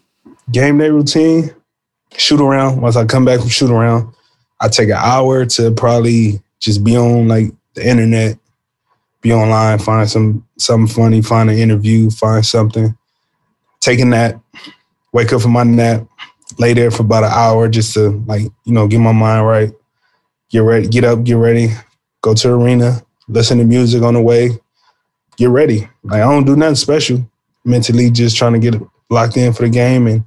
Game 0.52 0.78
day 0.78 0.90
routine: 0.90 1.54
shoot 2.16 2.40
around. 2.40 2.82
Once 2.82 2.96
I 2.96 3.06
come 3.06 3.26
back 3.26 3.42
from 3.42 3.50
shoot 3.50 3.70
around, 3.70 4.14
I 4.62 4.70
take 4.70 4.90
an 4.90 4.98
hour 4.98 5.46
to 5.46 5.72
probably 5.72 6.42
just 6.60 6.84
be 6.84 6.98
on 6.98 7.28
like 7.28 7.52
the 7.74 7.88
internet, 7.88 8.38
be 9.22 9.34
online, 9.34 9.80
find 9.80 10.10
some 10.10 10.48
something 10.58 10.94
funny, 10.94 11.22
find 11.22 11.50
an 11.50 11.58
interview, 11.58 12.10
find 12.10 12.46
something. 12.46 12.96
Taking 13.80 14.10
that, 14.10 14.40
wake 15.14 15.32
up 15.32 15.42
from 15.42 15.52
my 15.52 15.64
nap, 15.64 16.06
lay 16.58 16.74
there 16.74 16.92
for 16.92 17.04
about 17.04 17.24
an 17.24 17.32
hour 17.32 17.68
just 17.70 17.94
to 17.94 18.24
like 18.28 18.44
you 18.66 18.74
know 18.74 18.88
get 18.88 19.00
my 19.00 19.12
mind 19.12 19.48
right. 19.48 19.72
Get 20.50 20.60
ready, 20.60 20.88
get 20.88 21.04
up, 21.04 21.24
get 21.24 21.36
ready, 21.36 21.70
go 22.22 22.34
to 22.34 22.48
the 22.48 22.54
arena, 22.56 23.02
listen 23.28 23.60
to 23.60 23.64
music 23.64 24.02
on 24.02 24.16
the 24.16 24.22
way, 24.22 24.50
get 25.38 25.50
ready. 25.50 25.88
Like 26.04 26.22
I 26.22 26.32
don't 26.32 26.46
do 26.46 26.56
nothing 26.56 26.76
special. 26.76 27.30
Mentally, 27.66 28.10
just 28.10 28.36
trying 28.38 28.54
to 28.54 28.60
get 28.60 28.82
locked 29.10 29.38
in 29.38 29.54
for 29.54 29.64
the 29.64 29.70
game 29.70 30.08
and 30.08 30.24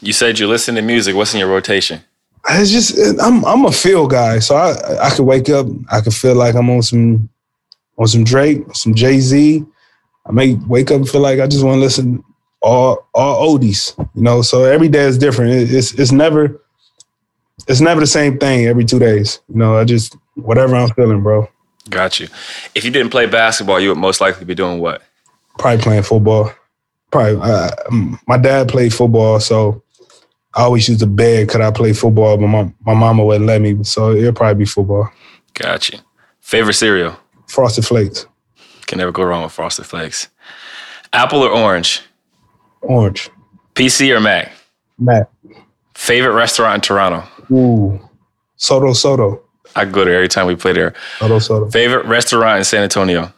You 0.00 0.12
said 0.12 0.38
you 0.38 0.46
listen 0.46 0.74
to 0.76 0.82
music. 0.82 1.16
What's 1.16 1.34
in 1.34 1.40
your 1.40 1.48
rotation? 1.48 2.02
It's 2.50 2.70
just 2.70 3.20
I'm 3.20 3.44
I'm 3.44 3.64
a 3.66 3.72
feel 3.72 4.06
guy, 4.06 4.38
so 4.38 4.56
I 4.56 5.06
I 5.06 5.10
could 5.10 5.24
wake 5.24 5.48
up, 5.50 5.66
I 5.90 6.00
could 6.00 6.14
feel 6.14 6.34
like 6.34 6.54
I'm 6.54 6.70
on 6.70 6.82
some 6.82 7.28
on 7.98 8.06
some 8.06 8.24
Drake, 8.24 8.62
some 8.74 8.94
Jay 8.94 9.18
Z. 9.20 9.64
I 10.26 10.32
may 10.32 10.54
wake 10.66 10.90
up 10.90 10.96
and 10.98 11.08
feel 11.08 11.20
like 11.20 11.40
I 11.40 11.46
just 11.46 11.64
want 11.64 11.76
to 11.76 11.80
listen 11.80 12.22
all 12.60 13.08
all 13.14 13.58
oldies, 13.58 13.96
you 14.14 14.22
know. 14.22 14.42
So 14.42 14.64
every 14.64 14.88
day 14.88 15.04
is 15.04 15.18
different. 15.18 15.52
It- 15.52 15.72
It's 15.72 15.92
it's 15.94 16.12
never 16.12 16.60
it's 17.66 17.80
never 17.80 18.00
the 18.00 18.06
same 18.06 18.38
thing 18.38 18.66
every 18.66 18.84
two 18.84 18.98
days. 18.98 19.40
You 19.48 19.56
know, 19.56 19.76
I 19.76 19.84
just 19.84 20.16
whatever 20.34 20.76
I'm 20.76 20.90
feeling, 20.90 21.22
bro. 21.22 21.48
Got 21.90 22.20
you. 22.20 22.28
If 22.74 22.84
you 22.84 22.90
didn't 22.90 23.10
play 23.10 23.26
basketball, 23.26 23.80
you 23.80 23.88
would 23.90 23.98
most 23.98 24.20
likely 24.20 24.44
be 24.44 24.54
doing 24.54 24.78
what? 24.78 25.02
Probably 25.58 25.82
playing 25.82 26.02
football. 26.02 26.52
Probably 27.10 27.40
uh, 27.40 27.70
my 28.26 28.36
dad 28.36 28.68
played 28.68 28.92
football, 28.92 29.40
so 29.40 29.82
I 30.54 30.62
always 30.62 30.88
used 30.88 31.00
to 31.00 31.06
beg 31.06 31.48
could 31.48 31.60
I 31.60 31.70
play 31.70 31.92
football, 31.92 32.36
but 32.36 32.46
my 32.46 32.72
my 32.80 32.94
mama 32.94 33.24
wouldn't 33.24 33.46
let 33.46 33.60
me. 33.60 33.82
So 33.84 34.12
it'll 34.12 34.32
probably 34.32 34.64
be 34.64 34.66
football. 34.66 35.10
Gotcha. 35.54 36.00
Favorite 36.40 36.74
cereal? 36.74 37.16
Frosted 37.46 37.86
Flakes. 37.86 38.26
Can 38.86 38.98
never 38.98 39.12
go 39.12 39.22
wrong 39.22 39.42
with 39.42 39.52
Frosted 39.52 39.86
Flakes. 39.86 40.28
Apple 41.12 41.42
or 41.42 41.50
orange? 41.50 42.02
Orange. 42.80 43.30
PC 43.74 44.14
or 44.14 44.20
Mac? 44.20 44.52
Mac. 44.98 45.28
Favorite 45.94 46.34
restaurant 46.34 46.76
in 46.76 46.80
Toronto? 46.80 47.24
Ooh. 47.50 48.00
Sotto 48.56 48.92
Sotto. 48.92 49.42
I 49.76 49.84
go 49.84 50.04
there 50.04 50.14
every 50.16 50.28
time 50.28 50.46
we 50.46 50.56
play 50.56 50.72
there. 50.72 50.94
Sotto 51.18 51.38
Sotto. 51.38 51.70
Favorite 51.70 52.06
restaurant 52.06 52.58
in 52.58 52.64
San 52.64 52.82
Antonio? 52.82 53.32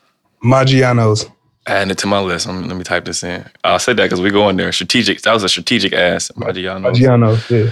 Maggiano's. 0.45 1.27
Adding 1.71 1.93
it 1.93 1.99
to 1.99 2.09
my 2.09 2.18
list. 2.21 2.49
Um, 2.49 2.66
let 2.66 2.77
me 2.77 2.83
type 2.83 3.05
this 3.05 3.23
in. 3.23 3.49
I 3.62 3.77
said 3.77 3.97
that 3.99 4.05
because 4.07 4.21
we 4.21 4.31
go 4.31 4.49
in 4.49 4.57
there. 4.57 4.73
Strategic. 4.73 5.23
That 5.23 5.33
was 5.33 5.45
a 5.45 5.49
strategic 5.49 5.93
ass. 5.93 6.31
Maggiano's. 6.33 6.99
Maggiano's, 6.99 7.49
yeah. 7.49 7.71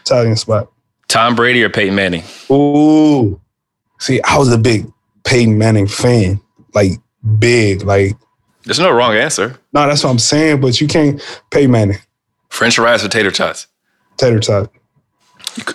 Italian 0.00 0.34
spot. 0.34 0.70
Tom 1.06 1.36
Brady 1.36 1.62
or 1.62 1.70
Peyton 1.70 1.94
Manning? 1.94 2.24
Ooh. 2.50 3.40
See, 4.00 4.20
I 4.22 4.36
was 4.38 4.52
a 4.52 4.58
big 4.58 4.90
Peyton 5.24 5.56
Manning 5.56 5.86
fan. 5.86 6.40
Like 6.74 6.92
big. 7.38 7.82
Like, 7.84 8.16
There's 8.64 8.80
no 8.80 8.90
wrong 8.90 9.14
answer. 9.14 9.56
no, 9.72 9.86
that's 9.86 10.02
what 10.02 10.10
I'm 10.10 10.18
saying, 10.18 10.60
but 10.60 10.80
you 10.80 10.88
can't 10.88 11.22
pay 11.52 11.68
Manning. 11.68 11.98
French 12.48 12.74
fries 12.74 13.04
or 13.04 13.08
tater 13.08 13.30
tots? 13.30 13.68
Tater 14.16 14.40
tot. 14.40 14.72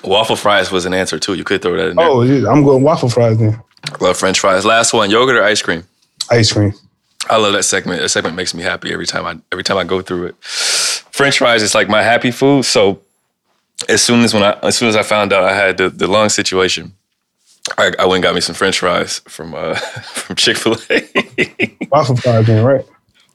Waffle 0.03 0.35
fries 0.35 0.69
was 0.69 0.85
an 0.85 0.93
answer 0.93 1.17
too. 1.17 1.33
You 1.35 1.43
could 1.45 1.61
throw 1.61 1.77
that 1.77 1.89
in 1.91 1.95
there. 1.95 2.05
Oh, 2.05 2.23
yeah, 2.23 2.49
I'm 2.49 2.63
going 2.63 2.83
waffle 2.83 3.09
fries 3.09 3.37
then. 3.37 3.61
Love 4.01 4.17
French 4.17 4.39
fries. 4.39 4.65
Last 4.65 4.91
one, 4.91 5.09
yogurt 5.09 5.37
or 5.37 5.43
ice 5.43 5.61
cream? 5.61 5.83
Ice 6.29 6.51
cream. 6.51 6.73
I 7.29 7.37
love 7.37 7.53
that 7.53 7.63
segment. 7.63 8.01
That 8.01 8.09
segment 8.09 8.35
makes 8.35 8.53
me 8.53 8.63
happy 8.63 8.91
every 8.91 9.05
time 9.05 9.25
I 9.25 9.39
every 9.51 9.63
time 9.63 9.77
I 9.77 9.83
go 9.83 10.01
through 10.01 10.27
it. 10.27 10.35
French 10.43 11.37
fries 11.37 11.63
is 11.63 11.75
like 11.75 11.87
my 11.87 12.01
happy 12.01 12.31
food. 12.31 12.65
So 12.65 12.99
as 13.87 14.01
soon 14.01 14.23
as 14.23 14.33
when 14.33 14.43
I 14.43 14.59
as 14.63 14.77
soon 14.77 14.89
as 14.89 14.95
I 14.95 15.03
found 15.03 15.31
out 15.33 15.43
I 15.43 15.53
had 15.53 15.77
the, 15.77 15.89
the 15.89 16.07
lung 16.07 16.29
situation, 16.29 16.93
I, 17.77 17.91
I 17.99 18.05
went 18.05 18.15
and 18.15 18.23
got 18.23 18.35
me 18.35 18.41
some 18.41 18.55
French 18.55 18.79
fries 18.79 19.19
from 19.27 19.55
uh, 19.55 19.75
from 20.03 20.35
Chick 20.35 20.57
Fil 20.57 20.77
A. 20.89 21.77
Waffle 21.91 22.15
fries 22.17 22.45
then, 22.45 22.65
right? 22.65 22.85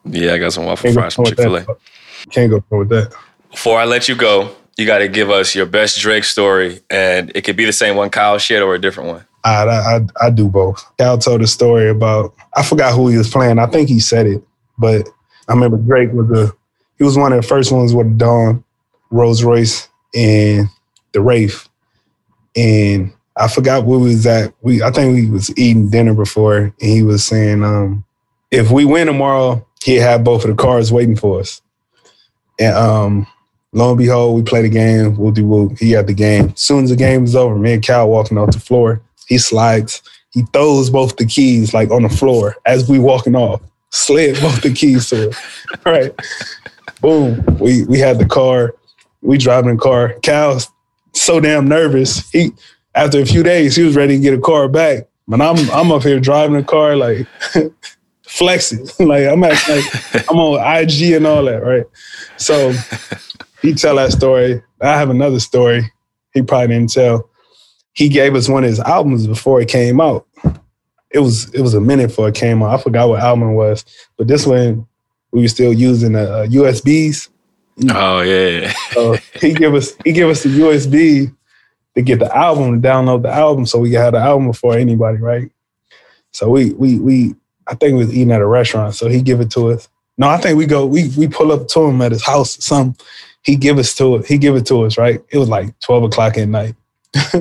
yeah, 0.04 0.34
I 0.34 0.38
got 0.38 0.52
some 0.52 0.64
waffle 0.64 0.84
Can't 0.84 0.94
fries 0.94 1.14
from 1.14 1.24
Chick 1.26 1.38
Fil 1.38 1.56
A. 1.56 1.66
Can't 2.30 2.50
go 2.50 2.62
wrong 2.70 2.80
with 2.80 2.88
that. 2.90 3.14
Before 3.50 3.78
I 3.78 3.84
let 3.84 4.08
you 4.08 4.14
go, 4.14 4.54
you 4.76 4.86
got 4.86 4.98
to 4.98 5.08
give 5.08 5.30
us 5.30 5.54
your 5.54 5.66
best 5.66 5.98
Drake 5.98 6.24
story, 6.24 6.80
and 6.90 7.32
it 7.34 7.42
could 7.42 7.56
be 7.56 7.64
the 7.64 7.72
same 7.72 7.96
one 7.96 8.10
Kyle 8.10 8.38
shared 8.38 8.62
or 8.62 8.74
a 8.74 8.80
different 8.80 9.08
one. 9.10 9.24
I, 9.48 9.96
I, 9.96 10.00
I 10.22 10.30
do 10.30 10.48
both. 10.48 10.84
Cal 10.98 11.18
told 11.18 11.42
a 11.42 11.46
story 11.46 11.90
about, 11.90 12.34
I 12.56 12.62
forgot 12.62 12.94
who 12.94 13.08
he 13.08 13.18
was 13.18 13.30
playing. 13.30 13.58
I 13.58 13.66
think 13.66 13.88
he 13.88 14.00
said 14.00 14.26
it, 14.26 14.42
but 14.78 15.08
I 15.48 15.54
remember 15.54 15.78
Drake 15.78 16.12
was 16.12 16.28
the, 16.28 16.52
he 16.98 17.04
was 17.04 17.16
one 17.16 17.32
of 17.32 17.42
the 17.42 17.48
first 17.48 17.72
ones 17.72 17.94
with 17.94 18.18
Dawn, 18.18 18.64
Rolls 19.10 19.42
Royce, 19.44 19.88
and 20.14 20.68
the 21.12 21.20
Wraith. 21.20 21.68
and 22.56 23.12
I 23.36 23.48
forgot 23.48 23.84
we 23.84 23.96
was 23.98 24.24
that. 24.24 24.52
We 24.62 24.82
I 24.82 24.90
think 24.90 25.14
we 25.14 25.30
was 25.30 25.56
eating 25.56 25.90
dinner 25.90 26.14
before, 26.14 26.56
and 26.58 26.74
he 26.80 27.02
was 27.02 27.24
saying, 27.24 27.62
um, 27.64 28.04
if 28.50 28.70
we 28.70 28.84
win 28.84 29.06
tomorrow, 29.06 29.64
he 29.84 29.96
had 29.96 30.24
both 30.24 30.44
of 30.44 30.50
the 30.50 30.56
cars 30.60 30.92
waiting 30.92 31.16
for 31.16 31.40
us. 31.40 31.62
And 32.58 32.74
um, 32.76 33.26
lo 33.72 33.90
and 33.90 33.98
behold, 33.98 34.36
we 34.36 34.42
play 34.42 34.62
the 34.62 34.68
game. 34.68 35.16
We'll 35.16 35.32
do. 35.32 35.76
He 35.78 35.92
had 35.92 36.08
the 36.08 36.14
game. 36.14 36.50
As 36.50 36.60
soon 36.60 36.84
as 36.84 36.90
the 36.90 36.96
game 36.96 37.22
was 37.22 37.36
over, 37.36 37.56
me 37.56 37.74
and 37.74 37.82
Cal 37.82 38.08
walking 38.08 38.38
off 38.38 38.50
the 38.50 38.60
floor. 38.60 39.02
He 39.28 39.38
slides. 39.38 40.02
He 40.32 40.42
throws 40.52 40.90
both 40.90 41.16
the 41.16 41.26
keys 41.26 41.72
like 41.72 41.90
on 41.90 42.02
the 42.02 42.08
floor 42.08 42.56
as 42.66 42.88
we 42.88 42.98
walking 42.98 43.36
off. 43.36 43.60
Slid 43.90 44.34
both 44.40 44.62
the 44.62 44.72
keys 44.72 45.08
to 45.10 45.28
it. 45.28 45.36
Right. 45.84 46.14
Boom. 47.00 47.44
We 47.58 47.84
we 47.84 47.98
had 47.98 48.18
the 48.18 48.26
car. 48.26 48.74
We 49.22 49.38
driving 49.38 49.76
the 49.76 49.82
car. 49.82 50.14
Cal's 50.22 50.68
so 51.12 51.40
damn 51.40 51.68
nervous. 51.68 52.28
He 52.30 52.52
after 52.94 53.20
a 53.20 53.26
few 53.26 53.42
days, 53.42 53.76
he 53.76 53.82
was 53.82 53.96
ready 53.96 54.16
to 54.16 54.22
get 54.22 54.34
a 54.34 54.40
car 54.40 54.68
back. 54.68 55.04
But 55.26 55.40
I'm 55.40 55.70
I'm 55.70 55.92
up 55.92 56.02
here 56.02 56.20
driving 56.20 56.56
the 56.56 56.64
car 56.64 56.96
like 56.96 57.26
flexing. 58.22 58.88
like 59.06 59.26
I'm 59.26 59.42
at 59.44 59.68
like 59.68 60.30
I'm 60.30 60.38
on 60.38 60.82
IG 60.82 61.12
and 61.12 61.26
all 61.26 61.44
that, 61.44 61.62
right? 61.62 61.84
So 62.36 62.72
he 63.62 63.74
tell 63.74 63.96
that 63.96 64.12
story. 64.12 64.62
I 64.80 64.96
have 64.96 65.10
another 65.10 65.40
story. 65.40 65.92
He 66.32 66.42
probably 66.42 66.68
didn't 66.68 66.92
tell. 66.92 67.28
He 67.98 68.08
gave 68.08 68.36
us 68.36 68.48
one 68.48 68.62
of 68.62 68.70
his 68.70 68.78
albums 68.78 69.26
before 69.26 69.60
it 69.60 69.66
came 69.66 70.00
out. 70.00 70.24
It 71.10 71.18
was 71.18 71.52
it 71.52 71.62
was 71.62 71.74
a 71.74 71.80
minute 71.80 72.06
before 72.06 72.28
it 72.28 72.36
came 72.36 72.62
out. 72.62 72.78
I 72.78 72.80
forgot 72.80 73.08
what 73.08 73.18
album 73.18 73.48
it 73.48 73.54
was, 73.54 73.84
but 74.16 74.28
this 74.28 74.46
one 74.46 74.86
we 75.32 75.42
were 75.42 75.48
still 75.48 75.72
using 75.72 76.12
the 76.12 76.32
uh, 76.32 76.46
USBs. 76.46 77.28
Oh 77.90 78.20
yeah. 78.20 78.72
so 78.92 79.16
he 79.40 79.52
give 79.52 79.74
us 79.74 79.94
he 80.04 80.12
give 80.12 80.30
us 80.30 80.44
the 80.44 80.48
USB 80.48 81.34
to 81.96 82.02
get 82.02 82.20
the 82.20 82.32
album 82.36 82.80
to 82.80 82.88
download 82.88 83.22
the 83.22 83.32
album, 83.32 83.66
so 83.66 83.80
we 83.80 83.94
had 83.94 84.14
the 84.14 84.18
album 84.18 84.46
before 84.46 84.78
anybody, 84.78 85.18
right? 85.18 85.50
So 86.30 86.48
we 86.50 86.74
we 86.74 87.00
we 87.00 87.34
I 87.66 87.74
think 87.74 87.94
we 87.94 88.04
was 88.04 88.14
eating 88.14 88.30
at 88.30 88.40
a 88.40 88.46
restaurant, 88.46 88.94
so 88.94 89.08
he 89.08 89.22
give 89.22 89.40
it 89.40 89.50
to 89.52 89.72
us. 89.72 89.88
No, 90.16 90.28
I 90.28 90.36
think 90.36 90.56
we 90.56 90.66
go 90.66 90.86
we 90.86 91.08
we 91.18 91.26
pull 91.26 91.50
up 91.50 91.66
to 91.66 91.86
him 91.86 92.00
at 92.02 92.12
his 92.12 92.24
house. 92.24 92.64
Some 92.64 92.94
he 93.42 93.56
give 93.56 93.76
us 93.76 93.92
to 93.96 94.16
it. 94.16 94.26
He 94.26 94.38
give 94.38 94.54
it 94.54 94.66
to 94.66 94.84
us, 94.84 94.96
right? 94.96 95.20
It 95.30 95.38
was 95.38 95.48
like 95.48 95.76
twelve 95.80 96.04
o'clock 96.04 96.38
at 96.38 96.48
night. 96.48 96.76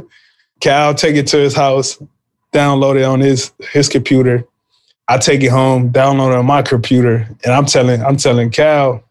Cal 0.60 0.94
take 0.94 1.16
it 1.16 1.28
to 1.28 1.38
his 1.38 1.56
house, 1.56 2.02
download 2.54 2.98
it 2.98 3.04
on 3.04 3.20
his 3.20 3.52
his 3.72 3.90
computer. 3.90 4.46
I 5.10 5.18
take 5.18 5.42
it 5.42 5.50
home, 5.50 5.92
download 5.92 6.34
it 6.34 6.38
on 6.38 6.46
my 6.46 6.62
computer, 6.62 7.28
and 7.44 7.54
I'm 7.54 7.66
telling 7.66 8.04
I'm 8.04 8.18
telling 8.18 8.50
Cal, 8.50 9.04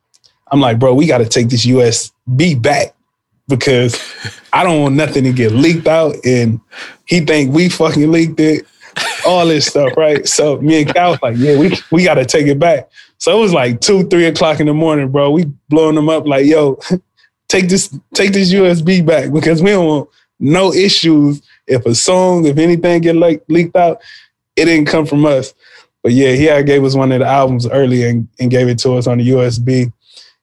I'm 0.50 0.60
like, 0.60 0.78
bro, 0.78 0.94
we 0.94 1.06
got 1.06 1.18
to 1.18 1.28
take 1.28 1.48
this 1.48 1.64
USB 1.64 2.60
back 2.60 2.94
because 3.48 4.00
I 4.52 4.64
don't 4.64 4.82
want 4.82 4.94
nothing 4.96 5.24
to 5.24 5.32
get 5.32 5.52
leaked 5.52 5.86
out, 5.86 6.16
and 6.24 6.60
he 7.06 7.20
think 7.20 7.54
we 7.54 7.68
fucking 7.68 8.10
leaked 8.10 8.40
it 8.40 8.66
all 9.26 9.46
this 9.46 9.66
stuff, 9.66 9.92
right? 9.96 10.26
So 10.26 10.60
me 10.60 10.82
and 10.82 10.94
Cal 10.94 11.10
was 11.10 11.22
like, 11.22 11.36
yeah, 11.36 11.58
we 11.58 11.76
we 11.90 12.04
got 12.04 12.14
to 12.14 12.24
take 12.24 12.46
it 12.46 12.58
back. 12.58 12.90
So 13.18 13.36
it 13.36 13.40
was 13.40 13.52
like 13.52 13.80
two, 13.80 14.06
three 14.08 14.26
o'clock 14.26 14.60
in 14.60 14.66
the 14.66 14.74
morning, 14.74 15.10
bro. 15.10 15.30
We 15.30 15.46
blowing 15.68 15.94
them 15.94 16.08
up 16.08 16.26
like, 16.26 16.46
yo, 16.46 16.78
take 17.48 17.68
this, 17.68 17.96
take 18.14 18.32
this 18.32 18.52
USB 18.52 19.04
back 19.04 19.32
because 19.32 19.62
we 19.62 19.70
don't 19.70 19.86
want 19.86 20.10
no 20.38 20.72
issues. 20.72 21.42
If 21.66 21.86
a 21.86 21.94
song, 21.94 22.46
if 22.46 22.58
anything 22.58 23.00
get 23.00 23.16
like 23.16 23.42
leaked 23.48 23.76
out, 23.76 24.00
it 24.54 24.66
didn't 24.66 24.86
come 24.86 25.06
from 25.06 25.26
us. 25.26 25.54
But 26.02 26.12
yeah, 26.12 26.32
he 26.32 26.44
had 26.44 26.66
gave 26.66 26.84
us 26.84 26.94
one 26.94 27.12
of 27.12 27.20
the 27.20 27.26
albums 27.26 27.66
early 27.66 28.08
and, 28.08 28.28
and 28.38 28.50
gave 28.50 28.68
it 28.68 28.78
to 28.80 28.92
us 28.94 29.06
on 29.06 29.18
the 29.18 29.28
USB. 29.28 29.92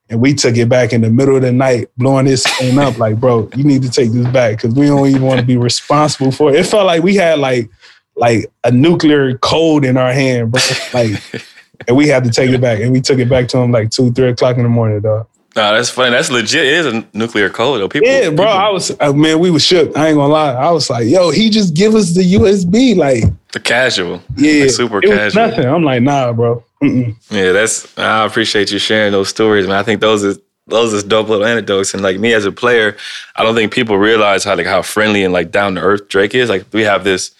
And 0.09 0.19
we 0.19 0.33
took 0.33 0.57
it 0.57 0.67
back 0.67 0.91
in 0.91 1.01
the 1.01 1.09
middle 1.09 1.37
of 1.37 1.41
the 1.41 1.51
night, 1.51 1.89
blowing 1.97 2.25
this 2.25 2.45
thing 2.57 2.77
up 2.77 2.97
like, 2.97 3.19
bro, 3.19 3.49
you 3.55 3.63
need 3.63 3.81
to 3.83 3.89
take 3.89 4.11
this 4.11 4.27
back 4.27 4.57
because 4.57 4.75
we 4.75 4.87
don't 4.87 5.07
even 5.07 5.23
want 5.23 5.39
to 5.39 5.45
be 5.45 5.57
responsible 5.57 6.31
for 6.31 6.49
it. 6.49 6.59
It 6.59 6.65
felt 6.65 6.85
like 6.85 7.01
we 7.01 7.15
had 7.15 7.39
like 7.39 7.69
like 8.15 8.51
a 8.63 8.71
nuclear 8.71 9.37
code 9.37 9.85
in 9.85 9.97
our 9.97 10.11
hand, 10.11 10.51
bro. 10.51 10.61
Like, 10.93 11.23
and 11.87 11.97
we 11.97 12.07
had 12.07 12.23
to 12.25 12.29
take 12.29 12.51
it 12.51 12.61
back. 12.61 12.81
And 12.81 12.91
we 12.91 13.01
took 13.01 13.19
it 13.19 13.29
back 13.29 13.47
to 13.49 13.57
him 13.57 13.71
like 13.71 13.89
two, 13.89 14.11
three 14.11 14.29
o'clock 14.29 14.57
in 14.57 14.63
the 14.63 14.69
morning, 14.69 15.01
dog. 15.01 15.27
No, 15.55 15.73
that's 15.73 15.89
funny. 15.89 16.11
That's 16.11 16.31
legit. 16.31 16.65
It 16.65 16.73
is 16.73 16.85
a 16.87 17.07
nuclear 17.13 17.49
code, 17.49 17.79
though. 17.79 17.87
People, 17.87 18.07
yeah, 18.07 18.29
bro. 18.29 18.45
People, 18.45 18.47
I 18.47 18.69
was 18.69 18.91
uh, 18.99 19.13
man. 19.13 19.39
We 19.39 19.51
was 19.51 19.63
shook. 19.63 19.95
I 19.95 20.07
ain't 20.07 20.17
gonna 20.17 20.33
lie. 20.33 20.53
I 20.53 20.71
was 20.71 20.89
like, 20.89 21.05
yo, 21.07 21.29
he 21.29 21.49
just 21.51 21.75
give 21.75 21.93
us 21.93 22.13
the 22.13 22.21
USB, 22.21 22.95
like 22.95 23.23
the 23.51 23.59
casual. 23.59 24.21
Yeah, 24.35 24.63
like 24.63 24.71
super 24.71 25.01
casual. 25.01 25.47
Nothing. 25.47 25.65
I'm 25.67 25.83
like, 25.83 26.01
nah, 26.01 26.33
bro. 26.33 26.63
Mm-mm. 26.81 27.15
Yeah, 27.29 27.51
that's. 27.51 27.95
I 27.97 28.25
appreciate 28.25 28.71
you 28.71 28.79
sharing 28.79 29.11
those 29.11 29.29
stories, 29.29 29.67
man. 29.67 29.75
I 29.75 29.83
think 29.83 30.01
those 30.01 30.23
is 30.23 30.39
those 30.65 30.91
is 30.91 31.03
dope 31.03 31.29
little 31.29 31.45
anecdotes. 31.45 31.93
And 31.93 32.01
like 32.01 32.19
me 32.19 32.33
as 32.33 32.45
a 32.45 32.51
player, 32.51 32.97
I 33.35 33.43
don't 33.43 33.53
think 33.53 33.71
people 33.71 33.97
realize 33.97 34.43
how 34.43 34.55
like 34.55 34.65
how 34.65 34.81
friendly 34.81 35.23
and 35.23 35.33
like 35.33 35.51
down 35.51 35.75
to 35.75 35.81
earth 35.81 36.07
Drake 36.07 36.33
is. 36.33 36.49
Like 36.49 36.65
we 36.73 36.81
have 36.81 37.03
this 37.03 37.31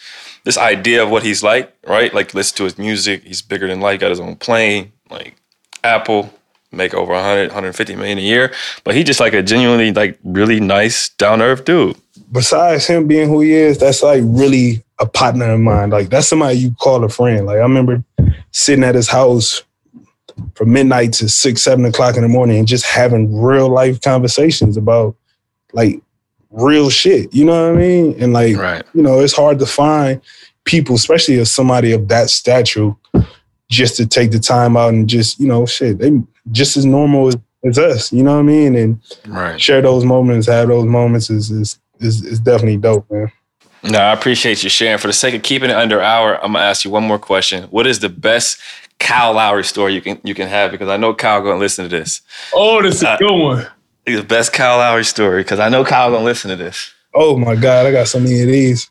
this 0.43 0.57
idea 0.57 1.01
of 1.01 1.09
what 1.09 1.23
he's 1.23 1.41
like, 1.41 1.75
right? 1.87 2.13
Like 2.13 2.35
listen 2.35 2.57
to 2.57 2.63
his 2.65 2.77
music. 2.77 3.23
He's 3.23 3.41
bigger 3.41 3.67
than 3.67 3.81
life. 3.81 3.99
Got 3.99 4.11
his 4.11 4.19
own 4.19 4.35
plane. 4.35 4.91
Like 5.09 5.35
Apple 5.83 6.31
make 6.73 6.93
over 6.93 7.13
100 7.13 7.47
150 7.47 7.95
million 7.95 8.17
a 8.17 8.21
year 8.21 8.53
but 8.83 8.95
he 8.95 9.03
just 9.03 9.19
like 9.19 9.33
a 9.33 9.43
genuinely 9.43 9.91
like 9.91 10.19
really 10.23 10.59
nice 10.59 11.09
down 11.09 11.41
earth 11.41 11.65
dude 11.65 11.95
Besides 12.31 12.87
him 12.87 13.07
being 13.07 13.29
who 13.29 13.41
he 13.41 13.53
is, 13.53 13.77
that's 13.77 14.01
like 14.01 14.23
really 14.25 14.83
a 14.99 15.05
partner 15.05 15.51
of 15.51 15.59
mine. 15.59 15.89
Like 15.89 16.09
that's 16.09 16.27
somebody 16.27 16.57
you 16.57 16.73
call 16.79 17.03
a 17.03 17.09
friend. 17.09 17.45
Like 17.45 17.57
I 17.57 17.61
remember 17.61 18.03
sitting 18.51 18.83
at 18.83 18.95
his 18.95 19.07
house 19.07 19.63
from 20.55 20.73
midnight 20.73 21.13
to 21.13 21.29
six, 21.29 21.61
seven 21.61 21.85
o'clock 21.85 22.15
in 22.15 22.23
the 22.23 22.27
morning 22.27 22.57
and 22.57 22.67
just 22.67 22.85
having 22.85 23.39
real 23.39 23.69
life 23.69 24.01
conversations 24.01 24.77
about 24.77 25.15
like 25.73 26.01
real 26.49 26.89
shit. 26.89 27.33
You 27.33 27.45
know 27.45 27.71
what 27.71 27.79
I 27.79 27.81
mean? 27.81 28.15
And 28.21 28.33
like, 28.33 28.57
right 28.57 28.83
you 28.93 29.01
know, 29.01 29.19
it's 29.19 29.35
hard 29.35 29.59
to 29.59 29.65
find 29.65 30.21
people, 30.65 30.95
especially 30.95 31.39
as 31.39 31.51
somebody 31.51 31.91
of 31.91 32.07
that 32.07 32.29
stature, 32.29 32.95
just 33.69 33.95
to 33.97 34.05
take 34.05 34.31
the 34.31 34.39
time 34.39 34.77
out 34.77 34.93
and 34.93 35.07
just, 35.09 35.39
you 35.39 35.47
know, 35.47 35.65
shit, 35.65 35.97
they 35.99 36.11
just 36.51 36.77
as 36.77 36.85
normal 36.85 37.27
as, 37.29 37.37
as 37.65 37.79
us, 37.79 38.11
you 38.13 38.21
know 38.23 38.33
what 38.33 38.39
I 38.39 38.43
mean? 38.43 38.75
And 38.75 39.01
right 39.27 39.59
share 39.59 39.81
those 39.81 40.05
moments, 40.05 40.47
have 40.47 40.67
those 40.67 40.85
moments 40.85 41.29
is 41.29 41.49
is 41.51 41.79
is, 41.99 42.23
is 42.25 42.39
definitely 42.39 42.77
dope, 42.77 43.09
man. 43.09 43.31
no 43.83 43.97
i 43.99 44.11
appreciate 44.13 44.63
you 44.63 44.69
sharing 44.69 44.97
for 44.97 45.07
the 45.07 45.13
sake 45.13 45.33
of 45.35 45.41
keeping 45.43 45.69
it 45.69 45.75
under 45.75 46.01
hour 46.01 46.35
i'm 46.43 46.53
gonna 46.53 46.63
ask 46.65 46.83
you 46.85 46.91
one 46.91 47.03
more 47.03 47.19
question 47.19 47.63
what 47.65 47.85
is 47.87 47.99
the 47.99 48.09
best 48.09 48.57
kyle 48.99 49.33
lowry 49.33 49.63
story 49.63 49.93
you 49.93 50.01
can 50.01 50.19
you 50.23 50.33
can 50.33 50.47
have 50.47 50.71
because 50.71 50.87
i 50.89 50.97
know 50.97 51.13
kyle 51.13 51.41
gonna 51.41 51.59
listen 51.59 51.87
to 51.87 51.89
this 51.97 52.21
Oh, 52.53 52.81
this 52.81 52.95
is 52.97 53.03
Uh, 53.03 53.15
a 53.15 53.23
good 53.23 53.31
one. 53.37 53.67
the 54.05 54.21
best 54.23 54.51
kyle 54.53 54.77
lowry 54.77 55.03
story 55.05 55.43
because 55.43 55.59
i 55.59 55.69
know 55.69 55.83
kyle 55.85 56.11
gonna 56.11 56.25
listen 56.25 56.49
to 56.49 56.55
this 56.57 56.91
Oh 57.15 57.37
my 57.37 57.55
God, 57.55 57.85
I 57.85 57.91
got 57.91 58.07
so 58.07 58.19
many 58.19 58.41
of 58.41 58.47
these. 58.47 58.89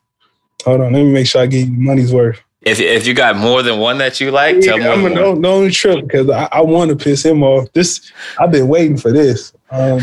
Hold 0.64 0.80
on, 0.82 0.92
let 0.92 1.02
me 1.02 1.10
make 1.10 1.26
sure 1.26 1.42
I 1.42 1.46
get 1.46 1.66
you 1.66 1.72
money's 1.72 2.12
worth. 2.12 2.38
If, 2.62 2.80
if 2.80 3.06
you 3.06 3.14
got 3.14 3.36
more 3.36 3.62
than 3.62 3.78
one 3.78 3.98
that 3.98 4.20
you 4.20 4.30
like 4.30 4.60
tell 4.60 4.78
me 4.78 4.84
Yeah, 4.84 4.92
I'm 4.92 5.02
one 5.02 5.12
a, 5.12 5.14
more. 5.14 5.24
don't, 5.24 5.40
don't 5.42 5.72
trip 5.72 6.02
because 6.06 6.30
I, 6.30 6.48
I 6.52 6.60
want 6.62 6.90
to 6.90 6.96
piss 6.96 7.24
him 7.24 7.42
off. 7.42 7.70
This 7.72 8.10
I've 8.38 8.52
been 8.52 8.68
waiting 8.68 8.96
for 8.96 9.12
this. 9.12 9.52
Um, 9.70 10.00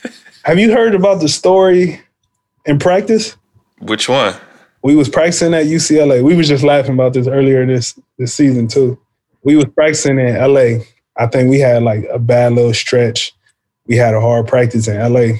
have 0.44 0.58
you 0.58 0.72
heard 0.72 0.94
about 0.94 1.20
the 1.20 1.28
story 1.28 2.00
in 2.66 2.78
practice? 2.78 3.36
which 3.80 4.08
one 4.08 4.34
We 4.82 4.94
was 4.94 5.08
practicing 5.08 5.54
at 5.54 5.66
UCLA. 5.66 6.22
We 6.22 6.36
was 6.36 6.48
just 6.48 6.62
laughing 6.64 6.94
about 6.94 7.14
this 7.14 7.26
earlier 7.26 7.66
this 7.66 7.98
this 8.18 8.34
season 8.34 8.68
too. 8.68 8.98
We 9.44 9.56
was 9.56 9.66
practicing 9.74 10.18
in 10.18 10.36
LA. 10.36 10.84
I 11.16 11.26
think 11.26 11.50
we 11.50 11.58
had 11.60 11.82
like 11.82 12.04
a 12.12 12.18
bad 12.18 12.52
little 12.52 12.72
stretch. 12.74 13.32
We 13.86 13.96
had 13.96 14.14
a 14.14 14.20
hard 14.20 14.46
practice 14.46 14.86
in 14.86 14.96
LA, 15.12 15.38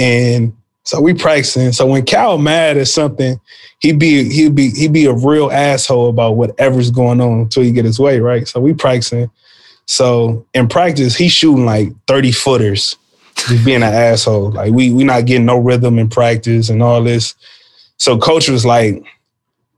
and 0.00 0.56
so 0.84 1.00
we 1.00 1.14
practicing. 1.14 1.72
So 1.72 1.86
when 1.86 2.04
Cal 2.04 2.38
mad 2.38 2.76
at 2.76 2.88
something, 2.88 3.40
he 3.78 3.92
be 3.92 4.28
he 4.30 4.48
be 4.48 4.70
he 4.70 4.88
be 4.88 5.06
a 5.06 5.12
real 5.12 5.50
asshole 5.50 6.08
about 6.08 6.36
whatever's 6.36 6.90
going 6.90 7.20
on 7.20 7.40
until 7.40 7.62
he 7.62 7.72
get 7.72 7.84
his 7.84 8.00
way 8.00 8.18
right. 8.20 8.46
So 8.48 8.60
we 8.60 8.74
practicing. 8.74 9.30
So 9.86 10.46
in 10.54 10.68
practice, 10.68 11.16
he's 11.16 11.32
shooting 11.32 11.66
like 11.66 11.92
thirty 12.06 12.32
footers, 12.32 12.96
just 13.36 13.64
being 13.64 13.82
an 13.82 13.92
asshole. 13.92 14.50
Like 14.50 14.72
we 14.72 14.92
we 14.92 15.04
not 15.04 15.26
getting 15.26 15.46
no 15.46 15.58
rhythm 15.58 15.98
in 15.98 16.08
practice 16.08 16.68
and 16.68 16.82
all 16.82 17.02
this. 17.02 17.34
So 17.98 18.18
coach 18.18 18.48
was 18.48 18.66
like, 18.66 19.04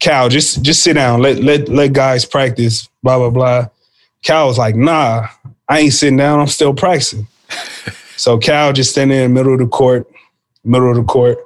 Cal, 0.00 0.30
just 0.30 0.62
just 0.62 0.82
sit 0.82 0.94
down, 0.94 1.20
let 1.20 1.42
let 1.42 1.68
let 1.68 1.92
guys 1.92 2.24
practice, 2.24 2.88
blah 3.02 3.18
blah 3.18 3.30
blah. 3.30 3.68
Cal 4.22 4.46
was 4.46 4.56
like, 4.58 4.74
Nah, 4.74 5.28
I 5.68 5.80
ain't 5.80 5.92
sitting 5.92 6.16
down. 6.16 6.40
I'm 6.40 6.46
still 6.46 6.72
practicing. 6.72 7.26
so 8.16 8.38
Cal 8.38 8.72
just 8.72 8.90
standing 8.92 9.18
in 9.18 9.24
the 9.24 9.34
middle 9.34 9.52
of 9.52 9.58
the 9.58 9.66
court, 9.66 10.10
middle 10.64 10.90
of 10.90 10.96
the 10.96 11.04
court. 11.04 11.38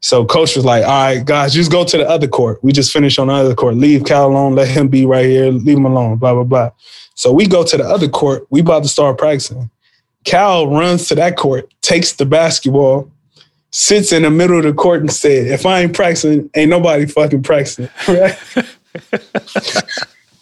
So 0.00 0.24
coach 0.24 0.56
was 0.56 0.64
like, 0.64 0.84
All 0.84 0.90
right, 0.90 1.24
guys, 1.24 1.54
just 1.54 1.70
go 1.70 1.84
to 1.84 1.96
the 1.96 2.08
other 2.08 2.28
court. 2.28 2.62
We 2.62 2.72
just 2.72 2.92
finished 2.92 3.18
on 3.18 3.28
the 3.28 3.34
other 3.34 3.54
court. 3.54 3.76
Leave 3.76 4.04
Cal 4.04 4.28
alone. 4.28 4.54
Let 4.54 4.68
him 4.68 4.88
be 4.88 5.06
right 5.06 5.26
here. 5.26 5.50
Leave 5.50 5.78
him 5.78 5.86
alone. 5.86 6.16
Blah 6.18 6.34
blah 6.34 6.44
blah. 6.44 6.70
So 7.14 7.32
we 7.32 7.46
go 7.46 7.64
to 7.64 7.76
the 7.76 7.84
other 7.84 8.08
court. 8.08 8.46
We 8.50 8.60
about 8.60 8.82
to 8.82 8.88
start 8.88 9.18
practicing. 9.18 9.70
Cal 10.24 10.66
runs 10.68 11.08
to 11.08 11.14
that 11.14 11.36
court, 11.36 11.72
takes 11.82 12.12
the 12.12 12.26
basketball, 12.26 13.10
sits 13.70 14.12
in 14.12 14.22
the 14.22 14.30
middle 14.30 14.58
of 14.58 14.64
the 14.64 14.72
court 14.72 15.00
and 15.00 15.12
said, 15.12 15.46
if 15.46 15.64
I 15.64 15.82
ain't 15.82 15.94
practicing, 15.94 16.50
ain't 16.54 16.70
nobody 16.70 17.06
fucking 17.06 17.42
practicing. 17.42 17.88
Right? 18.08 18.38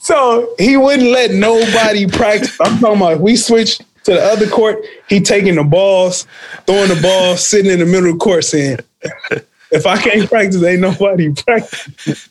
so 0.01 0.55
he 0.59 0.77
wouldn't 0.77 1.11
let 1.11 1.33
nobody 1.33 2.07
practice. 2.07 2.57
I'm 2.61 2.79
talking 2.79 3.01
about 3.01 3.21
we 3.21 3.37
switch 3.37 3.81
to 4.05 4.13
the 4.13 4.23
other 4.23 4.47
court, 4.49 4.79
he 5.09 5.21
taking 5.21 5.57
the 5.57 5.65
balls, 5.65 6.27
throwing 6.67 6.89
the 6.89 7.01
ball, 7.01 7.37
sitting 7.37 7.71
in 7.71 7.79
the 7.79 7.87
middle 7.87 8.11
of 8.11 8.15
the 8.15 8.19
court 8.19 8.45
saying, 8.45 8.79
if 9.71 9.87
I 9.87 9.97
can't 9.99 10.29
practice, 10.29 10.63
ain't 10.63 10.81
nobody 10.81 11.33
practice. 11.33 12.29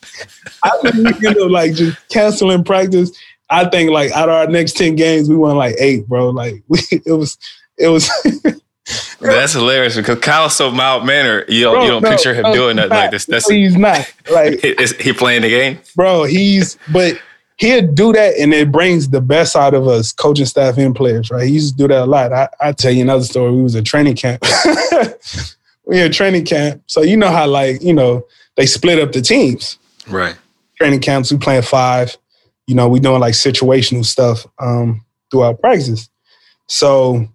I 0.62 0.70
think 0.82 1.22
end 1.22 1.38
up 1.38 1.50
like 1.50 1.74
just 1.74 2.08
canceling 2.08 2.64
practice. 2.64 3.12
I 3.50 3.66
think 3.68 3.90
like 3.90 4.12
out 4.12 4.28
of 4.28 4.34
our 4.34 4.46
next 4.46 4.76
10 4.76 4.96
games, 4.96 5.28
we 5.28 5.36
won 5.36 5.56
like 5.56 5.76
eight, 5.78 6.06
bro. 6.08 6.30
Like 6.30 6.62
we, 6.68 6.78
it 6.90 7.12
was, 7.12 7.36
it 7.78 7.88
was. 7.88 8.10
That's 9.20 9.54
hilarious 9.54 9.96
because 9.96 10.20
Kyle's 10.20 10.56
so 10.56 10.70
mild 10.70 11.06
mannered. 11.06 11.48
You 11.48 11.64
don't, 11.64 11.74
bro, 11.74 11.82
you 11.84 11.90
don't 11.90 12.02
no, 12.02 12.10
picture 12.10 12.34
him 12.34 12.42
no, 12.42 12.54
doing 12.54 12.76
nothing 12.76 12.90
like 12.90 13.10
this. 13.10 13.24
That's 13.24 13.48
he's 13.48 13.76
not 13.76 14.12
like 14.30 14.60
he 14.60 15.12
playing 15.14 15.42
the 15.42 15.48
game, 15.48 15.78
bro. 15.96 16.24
He's 16.24 16.76
but 16.92 17.18
he'll 17.56 17.86
do 17.92 18.12
that 18.12 18.36
and 18.36 18.52
it 18.52 18.72
brings 18.72 19.08
the 19.08 19.20
best 19.20 19.56
out 19.56 19.74
of 19.74 19.86
us, 19.86 20.12
coaching 20.12 20.46
staff 20.46 20.76
and 20.78 20.94
players. 20.94 21.30
Right? 21.30 21.46
He 21.46 21.54
used 21.54 21.76
to 21.76 21.82
do 21.82 21.88
that 21.88 22.04
a 22.04 22.06
lot. 22.06 22.32
I 22.32 22.48
I 22.60 22.72
tell 22.72 22.92
you 22.92 23.02
another 23.02 23.24
story. 23.24 23.52
We 23.52 23.62
was 23.62 23.76
at 23.76 23.84
training 23.84 24.16
camp. 24.16 24.44
we 25.86 26.00
in 26.00 26.12
training 26.12 26.44
camp, 26.44 26.82
so 26.86 27.02
you 27.02 27.16
know 27.16 27.30
how 27.30 27.46
like 27.46 27.82
you 27.82 27.92
know 27.92 28.26
they 28.56 28.66
split 28.66 28.98
up 28.98 29.12
the 29.12 29.20
teams. 29.20 29.78
Right. 30.08 30.36
Training 30.76 31.00
camps, 31.00 31.32
we 31.32 31.38
playing 31.38 31.62
five. 31.62 32.16
You 32.66 32.74
know, 32.74 32.88
we 32.88 33.00
doing 33.00 33.20
like 33.20 33.34
situational 33.34 34.04
stuff 34.04 34.46
um, 34.58 35.04
throughout 35.30 35.60
practice. 35.60 36.08
So 36.66 37.28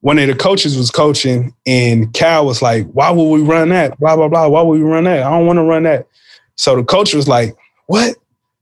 one 0.00 0.18
of 0.18 0.26
the 0.26 0.34
coaches 0.34 0.76
was 0.76 0.90
coaching, 0.90 1.54
and 1.66 2.12
Cal 2.12 2.46
was 2.46 2.62
like, 2.62 2.90
"Why 2.90 3.10
would 3.10 3.28
we 3.28 3.42
run 3.42 3.68
that? 3.70 3.98
Blah 3.98 4.16
blah 4.16 4.28
blah. 4.28 4.48
Why 4.48 4.62
would 4.62 4.80
we 4.80 4.84
run 4.84 5.04
that? 5.04 5.22
I 5.22 5.30
don't 5.30 5.46
want 5.46 5.58
to 5.58 5.62
run 5.62 5.84
that." 5.84 6.06
So 6.56 6.76
the 6.76 6.84
coach 6.84 7.14
was 7.14 7.28
like, 7.28 7.54
"What? 7.86 8.16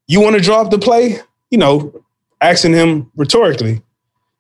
You 0.09 0.21
want 0.21 0.35
to 0.37 0.43
drop 0.43 0.71
the 0.71 0.79
play?" 0.79 1.21
You 1.51 1.59
know, 1.59 2.03
asking 2.41 2.73
him 2.73 3.11
rhetorically. 3.17 3.83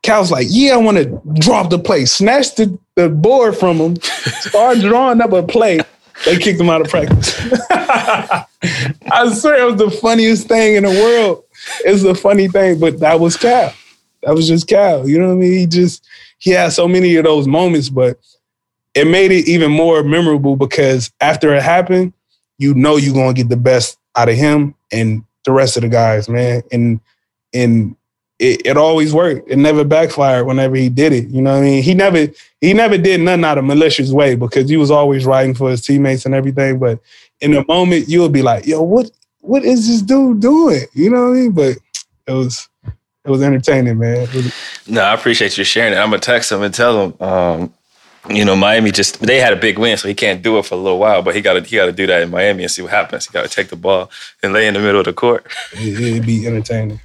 Cal's 0.03 0.31
like, 0.31 0.47
"Yeah, 0.51 0.75
I 0.75 0.77
want 0.79 0.97
to 0.97 1.21
drop 1.35 1.71
the 1.71 1.79
play." 1.79 2.05
Snatched 2.05 2.57
the, 2.57 2.79
the 2.97 3.09
board 3.09 3.57
from 3.57 3.77
him, 3.79 3.97
started 4.03 4.83
drawing 4.83 5.21
up 5.21 5.33
a 5.33 5.43
play. 5.43 5.81
They 6.25 6.37
kicked 6.37 6.61
him 6.61 6.69
out 6.69 6.81
of 6.81 6.89
practice. 6.89 7.37
I 7.71 9.33
swear 9.33 9.62
it 9.62 9.73
was 9.73 9.77
the 9.77 9.91
funniest 9.91 10.49
thing 10.49 10.77
in 10.77 10.83
the 10.83 10.91
world. 10.91 11.45
It's 11.85 12.03
a 12.03 12.14
funny 12.14 12.49
thing, 12.49 12.81
but 12.81 13.01
that 13.01 13.21
was 13.21 13.37
Cal. 13.37 13.73
That 14.23 14.35
was 14.35 14.49
just 14.49 14.66
Cal. 14.66 15.09
You 15.09 15.19
know 15.19 15.29
what 15.29 15.35
I 15.35 15.37
mean? 15.37 15.59
He 15.59 15.66
just 15.66 16.05
he 16.39 16.51
had 16.51 16.73
so 16.73 16.89
many 16.89 17.16
of 17.16 17.25
those 17.25 17.47
moments, 17.47 17.89
but 17.89 18.19
it 18.95 19.07
made 19.07 19.31
it 19.31 19.49
even 19.49 19.71
more 19.71 20.03
memorable 20.03 20.57
because 20.57 21.12
after 21.21 21.55
it 21.55 21.62
happened, 21.62 22.12
you 22.59 22.75
know 22.75 22.97
you're 22.97 23.14
gonna 23.14 23.35
get 23.35 23.49
the 23.49 23.57
best 23.57 23.99
out 24.16 24.29
of 24.29 24.35
him 24.35 24.75
and 24.91 25.25
the 25.45 25.53
rest 25.53 25.76
of 25.76 25.82
the 25.82 25.89
guys, 25.89 26.28
man. 26.28 26.62
And 26.72 27.01
and 27.53 27.97
it, 28.39 28.62
it 28.64 28.76
always 28.76 29.12
worked. 29.12 29.51
It 29.51 29.57
never 29.57 29.84
backfired 29.84 30.47
whenever 30.47 30.76
he 30.76 30.89
did 30.89 31.12
it. 31.12 31.28
You 31.28 31.43
know 31.43 31.53
what 31.53 31.61
I 31.61 31.62
mean? 31.62 31.82
He 31.82 31.95
never 31.95 32.28
he 32.61 32.72
never 32.72 32.99
did 32.99 33.20
nothing 33.20 33.45
out 33.45 33.59
of 33.59 33.64
a 33.64 33.66
malicious 33.66 34.12
way 34.12 34.34
because 34.36 34.68
he 34.68 34.76
was 34.76 34.91
always 34.91 35.24
writing 35.24 35.55
for 35.55 35.70
his 35.70 35.82
teammates 35.82 36.24
and 36.24 36.34
everything. 36.34 36.78
But 36.78 37.01
in 37.41 37.53
the 37.53 37.64
moment, 37.66 38.09
you'll 38.09 38.28
be 38.28 38.43
like, 38.43 38.66
yo, 38.66 38.82
what 38.82 39.11
what 39.41 39.64
is 39.64 39.89
this 39.89 40.03
dude 40.03 40.41
doing? 40.41 40.82
You 40.93 41.11
know 41.11 41.30
what 41.30 41.36
I 41.36 41.41
mean? 41.41 41.53
But 41.53 41.76
it 42.26 42.32
was 42.32 42.68
it 43.24 43.30
was 43.30 43.43
entertaining, 43.43 43.99
man. 43.99 44.28
Was, 44.34 44.55
no, 44.86 45.03
I 45.03 45.14
appreciate 45.14 45.59
you 45.59 45.64
sharing 45.64 45.93
it. 45.93 45.97
I'm 45.97 46.11
gonna 46.11 46.20
text 46.20 46.53
him 46.53 46.62
and 46.62 46.72
tell 46.72 47.05
him, 47.07 47.20
um, 47.20 47.74
you 48.29 48.45
know, 48.45 48.57
Miami 48.57 48.91
just 48.91 49.20
they 49.20 49.39
had 49.39 49.53
a 49.53 49.57
big 49.57 49.79
win, 49.79 49.97
so 49.97 50.09
he 50.09 50.14
can't 50.14 50.43
do 50.43 50.59
it 50.59 50.64
for 50.64 50.74
a 50.74 50.79
little 50.79 50.99
while. 50.99 51.22
But 51.22 51.35
he 51.35 51.41
got 51.41 51.55
to 51.55 51.62
he 51.62 51.76
got 51.76 51.87
to 51.87 51.93
do 51.93 52.07
that 52.07 52.22
in 52.22 52.31
Miami 52.31 52.64
and 52.64 52.70
see 52.70 52.83
what 52.83 52.91
happens. 52.91 53.26
He 53.26 53.33
got 53.33 53.43
to 53.43 53.49
take 53.49 53.68
the 53.68 53.76
ball 53.76 54.11
and 54.43 54.53
lay 54.53 54.66
in 54.66 54.74
the 54.74 54.81
middle 54.81 55.01
of 55.01 55.07
the 55.07 55.12
court. 55.12 55.47
It, 55.72 56.01
it'd 56.01 56.26
be 56.26 56.47
entertaining. 56.47 57.01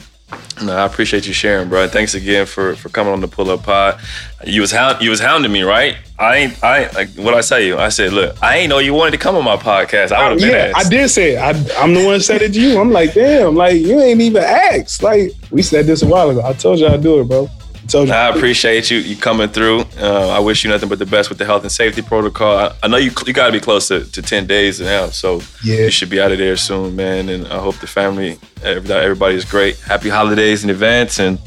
No, 0.64 0.76
I 0.76 0.86
appreciate 0.86 1.28
you 1.28 1.34
sharing, 1.34 1.70
bro. 1.70 1.88
Thanks 1.88 2.14
again 2.14 2.46
for 2.46 2.76
for 2.76 2.90
coming 2.90 3.14
on 3.14 3.22
the 3.22 3.28
pull 3.28 3.50
up 3.50 3.64
pod. 3.64 4.00
You 4.46 4.62
was 4.62 4.72
hound, 4.72 5.02
you 5.02 5.10
was 5.10 5.20
hounding 5.20 5.52
me, 5.52 5.64
right? 5.64 5.98
I 6.20 6.38
ain't 6.38 6.64
I 6.64 6.90
like 6.92 7.10
what 7.16 7.34
I 7.34 7.42
tell 7.42 7.60
you. 7.60 7.78
I 7.78 7.90
said, 7.90 8.14
look, 8.14 8.42
I 8.42 8.58
ain't 8.58 8.70
know 8.70 8.80
you 8.80 8.94
wanted 8.94 9.12
to 9.12 9.18
come 9.18 9.36
on 9.36 9.44
my 9.44 9.58
podcast. 9.58 10.12
I 10.12 10.30
would 10.30 10.42
have 10.42 10.50
yeah, 10.50 10.72
asked. 10.76 10.86
I 10.86 10.90
did 10.90 11.10
say 11.10 11.36
it. 11.36 11.38
I, 11.38 11.84
am 11.84 11.94
the 11.94 12.06
one 12.06 12.20
said 12.22 12.42
it 12.42 12.54
to 12.54 12.62
you. 12.62 12.80
I'm 12.80 12.92
like, 12.92 13.14
damn, 13.14 13.56
like 13.56 13.76
you 13.76 14.00
ain't 14.00 14.22
even 14.22 14.44
asked. 14.44 15.04
Like 15.04 15.32
we 15.52 15.62
said 15.62 15.86
this 15.86 16.02
a 16.02 16.08
while 16.08 16.30
ago. 16.30 16.42
I 16.44 16.54
told 16.54 16.80
you 16.80 16.88
I'd 16.88 17.02
do 17.02 17.20
it, 17.20 17.26
bro. 17.26 17.50
I, 17.94 17.98
I 17.98 18.30
appreciate 18.30 18.90
you 18.90 18.98
you 19.00 19.16
coming 19.16 19.50
through. 19.50 19.83
Uh, 19.98 20.30
I 20.30 20.40
wish 20.40 20.64
you 20.64 20.70
nothing 20.70 20.90
but 20.90 21.00
the 21.00 21.06
best 21.06 21.30
with 21.30 21.38
the 21.38 21.46
health 21.46 21.64
and 21.64 21.72
safety 21.72 22.02
protocol. 22.02 22.58
I, 22.58 22.76
I 22.84 22.88
know 22.88 22.98
you 22.98 23.12
you 23.26 23.34
got 23.34 23.48
to 23.48 23.52
be 23.52 23.60
close 23.60 23.88
to, 23.90 24.10
to 24.12 24.22
ten 24.22 24.48
days 24.48 24.80
now, 24.82 25.08
so 25.08 25.42
yeah. 25.64 25.86
you 25.86 25.92
should 25.92 26.10
be 26.10 26.20
out 26.20 26.32
of 26.32 26.38
there 26.38 26.58
soon, 26.58 26.96
man. 26.96 27.30
And 27.30 27.48
I 27.48 27.60
hope 27.60 27.78
the 27.78 27.88
family, 27.88 28.40
everybody 28.64 29.36
is 29.36 29.46
great. 29.46 29.80
Happy 29.80 30.10
holidays 30.10 30.64
in 30.64 30.70
advance, 30.70 31.20
and 31.20 31.40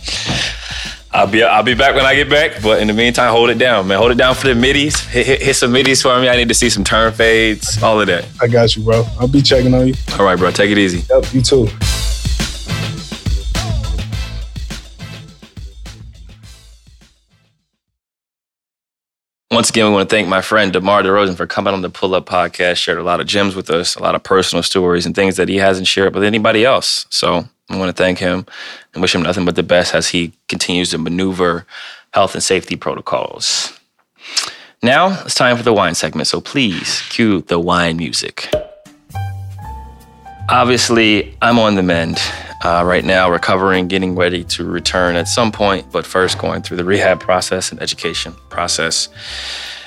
I'll 1.12 1.26
be 1.26 1.42
I'll 1.42 1.62
be 1.62 1.74
back 1.74 1.94
when 1.94 2.04
I 2.04 2.14
get 2.14 2.28
back. 2.28 2.62
But 2.62 2.80
in 2.80 2.88
the 2.88 2.94
meantime, 2.94 3.32
hold 3.32 3.50
it 3.50 3.58
down, 3.58 3.88
man. 3.88 3.98
Hold 3.98 4.12
it 4.12 4.18
down 4.18 4.34
for 4.34 4.48
the 4.48 4.54
middies. 4.54 5.00
Hit, 5.00 5.26
hit, 5.26 5.42
hit 5.42 5.56
some 5.56 5.72
middies 5.72 6.02
for 6.02 6.18
me. 6.20 6.28
I 6.28 6.36
need 6.36 6.48
to 6.48 6.54
see 6.54 6.70
some 6.70 6.84
turn 6.84 7.12
fades, 7.12 7.82
all 7.82 8.00
of 8.00 8.06
that. 8.08 8.26
I 8.40 8.48
got 8.48 8.76
you, 8.76 8.84
bro. 8.84 9.04
I'll 9.18 9.28
be 9.28 9.42
checking 9.42 9.74
on 9.74 9.88
you. 9.88 9.94
All 10.18 10.24
right, 10.24 10.38
bro. 10.38 10.50
Take 10.50 10.70
it 10.70 10.78
easy. 10.78 11.04
Yep, 11.10 11.32
you 11.32 11.42
too. 11.42 11.68
Once 19.56 19.70
again, 19.70 19.86
we 19.86 19.92
want 19.92 20.06
to 20.06 20.14
thank 20.14 20.28
my 20.28 20.42
friend 20.42 20.70
DeMar 20.70 21.02
DeRozan 21.02 21.34
for 21.34 21.46
coming 21.46 21.72
on 21.72 21.80
the 21.80 21.88
Pull 21.88 22.14
Up 22.14 22.26
Podcast, 22.26 22.76
shared 22.76 22.98
a 22.98 23.02
lot 23.02 23.22
of 23.22 23.26
gems 23.26 23.56
with 23.56 23.70
us, 23.70 23.96
a 23.96 24.02
lot 24.02 24.14
of 24.14 24.22
personal 24.22 24.62
stories 24.62 25.06
and 25.06 25.14
things 25.14 25.36
that 25.36 25.48
he 25.48 25.56
hasn't 25.56 25.86
shared 25.86 26.14
with 26.14 26.24
anybody 26.24 26.62
else. 26.62 27.06
So 27.08 27.48
I 27.70 27.78
want 27.78 27.88
to 27.88 27.94
thank 27.94 28.18
him 28.18 28.44
and 28.92 29.00
wish 29.00 29.14
him 29.14 29.22
nothing 29.22 29.46
but 29.46 29.56
the 29.56 29.62
best 29.62 29.94
as 29.94 30.08
he 30.08 30.34
continues 30.50 30.90
to 30.90 30.98
maneuver 30.98 31.64
health 32.12 32.34
and 32.34 32.42
safety 32.42 32.76
protocols. 32.76 33.72
Now 34.82 35.22
it's 35.22 35.34
time 35.34 35.56
for 35.56 35.62
the 35.62 35.72
wine 35.72 35.94
segment, 35.94 36.28
so 36.28 36.42
please 36.42 37.00
cue 37.08 37.40
the 37.40 37.58
wine 37.58 37.96
music. 37.96 38.52
Obviously, 40.50 41.34
I'm 41.40 41.58
on 41.58 41.76
the 41.76 41.82
mend 41.82 42.20
uh, 42.64 42.82
right 42.84 43.04
now, 43.04 43.30
recovering, 43.30 43.88
getting 43.88 44.14
ready 44.16 44.44
to 44.44 44.64
return 44.64 45.16
at 45.16 45.28
some 45.28 45.52
point, 45.52 45.90
but 45.92 46.06
first 46.06 46.38
going 46.38 46.62
through 46.62 46.76
the 46.76 46.84
rehab 46.84 47.20
process 47.20 47.70
and 47.70 47.80
education 47.80 48.34
process. 48.48 49.08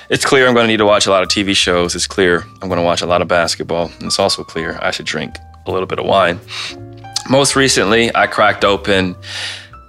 It's 0.08 0.24
clear 0.24 0.48
I'm 0.48 0.54
going 0.54 0.64
to 0.64 0.72
need 0.72 0.78
to 0.78 0.86
watch 0.86 1.06
a 1.06 1.10
lot 1.10 1.22
of 1.22 1.28
TV 1.28 1.54
shows. 1.54 1.94
It's 1.94 2.06
clear 2.06 2.42
I'm 2.60 2.68
going 2.68 2.80
to 2.80 2.84
watch 2.84 3.00
a 3.00 3.06
lot 3.06 3.22
of 3.22 3.28
basketball. 3.28 3.92
And 3.98 4.04
it's 4.04 4.18
also 4.18 4.42
clear 4.42 4.78
I 4.82 4.90
should 4.90 5.06
drink 5.06 5.36
a 5.66 5.70
little 5.70 5.86
bit 5.86 5.98
of 5.98 6.06
wine. 6.06 6.40
Most 7.28 7.54
recently, 7.54 8.14
I 8.14 8.26
cracked 8.26 8.64
open 8.64 9.14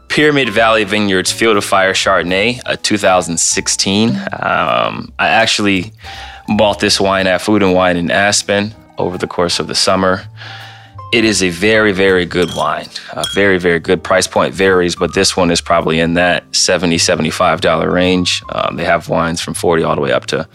Pyramid 0.09 0.49
Valley 0.49 0.83
Vineyards 0.83 1.31
Field 1.31 1.57
of 1.57 1.65
Fire 1.65 1.93
Chardonnay, 1.93 2.59
a 2.65 2.77
2016. 2.77 4.09
Um, 4.09 5.11
I 5.17 5.27
actually 5.27 5.93
bought 6.57 6.79
this 6.79 6.99
wine 6.99 7.27
at 7.27 7.41
Food 7.41 7.63
and 7.63 7.73
Wine 7.73 7.97
in 7.97 8.11
Aspen 8.11 8.75
over 8.97 9.17
the 9.17 9.27
course 9.27 9.59
of 9.59 9.67
the 9.67 9.75
summer. 9.75 10.23
It 11.11 11.25
is 11.25 11.43
a 11.43 11.49
very, 11.49 11.91
very 11.91 12.25
good 12.25 12.55
wine. 12.55 12.87
A 13.11 13.25
very, 13.35 13.57
very 13.57 13.79
good 13.79 14.01
price 14.01 14.27
point 14.27 14.53
varies, 14.53 14.95
but 14.95 15.13
this 15.13 15.35
one 15.35 15.51
is 15.51 15.59
probably 15.59 15.99
in 15.99 16.13
that 16.13 16.49
$70, 16.51 16.93
$75 16.93 17.91
range. 17.91 18.41
Um, 18.47 18.77
they 18.77 18.85
have 18.85 19.09
wines 19.09 19.41
from 19.41 19.53
40 19.53 19.83
all 19.83 19.95
the 19.95 20.01
way 20.01 20.13
up 20.13 20.25
to 20.27 20.47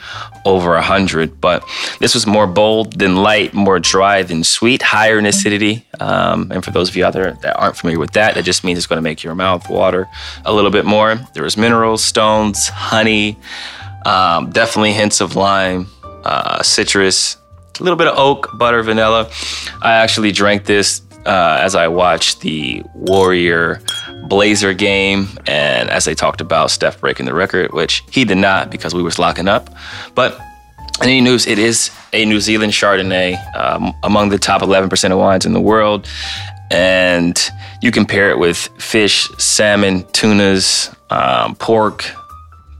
over 0.46 0.70
100, 0.70 1.42
but 1.42 1.62
this 2.00 2.14
was 2.14 2.26
more 2.26 2.46
bold 2.46 2.98
than 2.98 3.16
light, 3.16 3.52
more 3.52 3.78
dry 3.78 4.22
than 4.22 4.44
sweet, 4.44 4.80
higher 4.80 5.18
in 5.18 5.26
acidity. 5.26 5.86
Um, 6.00 6.50
and 6.50 6.64
for 6.64 6.70
those 6.70 6.88
of 6.88 6.96
you 6.96 7.04
out 7.04 7.12
there 7.12 7.32
that 7.42 7.57
aren't 7.57 7.76
familiar 7.76 7.98
with 7.98 8.12
that, 8.12 8.34
that 8.36 8.44
just 8.46 8.64
means 8.64 8.78
it's 8.78 8.86
going 8.86 8.96
to 8.96 9.02
make 9.02 9.22
your 9.22 9.34
mouth 9.34 9.68
water 9.68 10.09
a 10.46 10.54
little 10.54 10.70
bit 10.70 10.86
more. 10.86 11.16
There 11.34 11.42
was 11.42 11.59
minerals, 11.59 12.02
stones, 12.02 12.68
honey, 12.68 13.36
um, 14.07 14.48
definitely 14.50 14.94
hints 14.94 15.20
of 15.20 15.36
lime, 15.36 15.88
uh, 16.24 16.62
citrus, 16.62 17.36
a 17.80 17.82
little 17.82 17.96
bit 17.96 18.06
of 18.06 18.18
oak, 18.18 18.56
butter, 18.58 18.82
vanilla. 18.82 19.30
I 19.82 19.94
actually 19.94 20.32
drank 20.32 20.64
this 20.64 21.02
uh, 21.26 21.58
as 21.60 21.74
I 21.74 21.88
watched 21.88 22.40
the 22.40 22.82
Warrior 22.94 23.80
Blazer 24.28 24.74
game, 24.74 25.28
and 25.46 25.90
as 25.90 26.04
they 26.04 26.14
talked 26.14 26.40
about 26.40 26.70
Steph 26.70 27.00
breaking 27.00 27.26
the 27.26 27.34
record, 27.34 27.72
which 27.72 28.02
he 28.10 28.24
did 28.24 28.38
not 28.38 28.70
because 28.70 28.94
we 28.94 29.02
was 29.02 29.18
locking 29.18 29.48
up. 29.48 29.70
But 30.14 30.40
in 31.02 31.08
any 31.08 31.20
news, 31.20 31.46
it 31.46 31.58
is 31.58 31.90
a 32.12 32.24
New 32.24 32.40
Zealand 32.40 32.72
Chardonnay, 32.72 33.56
um, 33.56 33.92
among 34.02 34.30
the 34.30 34.38
top 34.38 34.62
11% 34.62 35.12
of 35.12 35.18
wines 35.18 35.44
in 35.44 35.52
the 35.52 35.60
world. 35.60 36.08
And 36.70 37.38
you 37.82 37.90
can 37.92 38.06
pair 38.06 38.30
it 38.30 38.38
with 38.38 38.56
fish, 38.78 39.28
salmon, 39.38 40.04
tunas, 40.12 40.94
um, 41.10 41.54
pork, 41.56 42.04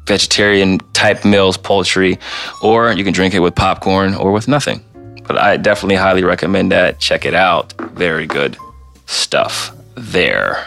vegetarian 0.07 0.79
type 0.93 1.25
meals, 1.25 1.57
poultry, 1.57 2.19
or 2.63 2.93
you 2.93 3.05
can 3.05 3.13
drink 3.13 3.35
it 3.35 3.41
with 3.41 3.55
popcorn 3.55 4.15
or 4.15 4.33
with 4.33 4.49
nothing. 4.49 4.83
But 5.27 5.39
I 5.39 5.57
definitely 5.57 5.97
highly 5.97 6.25
recommend 6.25 6.73
that. 6.73 6.99
Check 6.99 7.25
it 7.25 7.35
out. 7.35 7.73
Very 7.93 8.27
good 8.27 8.57
stuff 9.07 9.75
there. 9.95 10.67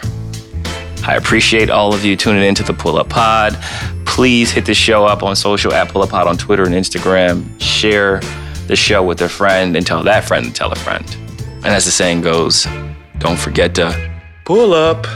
I 1.06 1.16
appreciate 1.16 1.70
all 1.70 1.94
of 1.94 2.04
you 2.04 2.14
tuning 2.16 2.44
into 2.44 2.62
the 2.62 2.74
Pull 2.74 2.98
Up 2.98 3.08
Pod. 3.08 3.56
Please 4.04 4.50
hit 4.50 4.66
the 4.66 4.74
show 4.74 5.06
up 5.06 5.22
on 5.22 5.34
social 5.34 5.72
at 5.72 5.88
Pull 5.88 6.02
Up 6.02 6.10
Pod 6.10 6.26
on 6.26 6.36
Twitter 6.36 6.64
and 6.64 6.74
Instagram. 6.74 7.58
Share 7.60 8.20
the 8.66 8.76
show 8.76 9.02
with 9.02 9.22
a 9.22 9.28
friend 9.28 9.76
and 9.76 9.86
tell 9.86 10.02
that 10.02 10.24
friend 10.24 10.44
to 10.44 10.52
tell 10.52 10.70
a 10.70 10.76
friend. 10.76 11.04
And 11.38 11.66
as 11.66 11.86
the 11.86 11.90
saying 11.90 12.20
goes, 12.20 12.66
don't 13.18 13.38
forget 13.38 13.74
to 13.76 14.10
pull 14.44 14.74
up. 14.74 15.06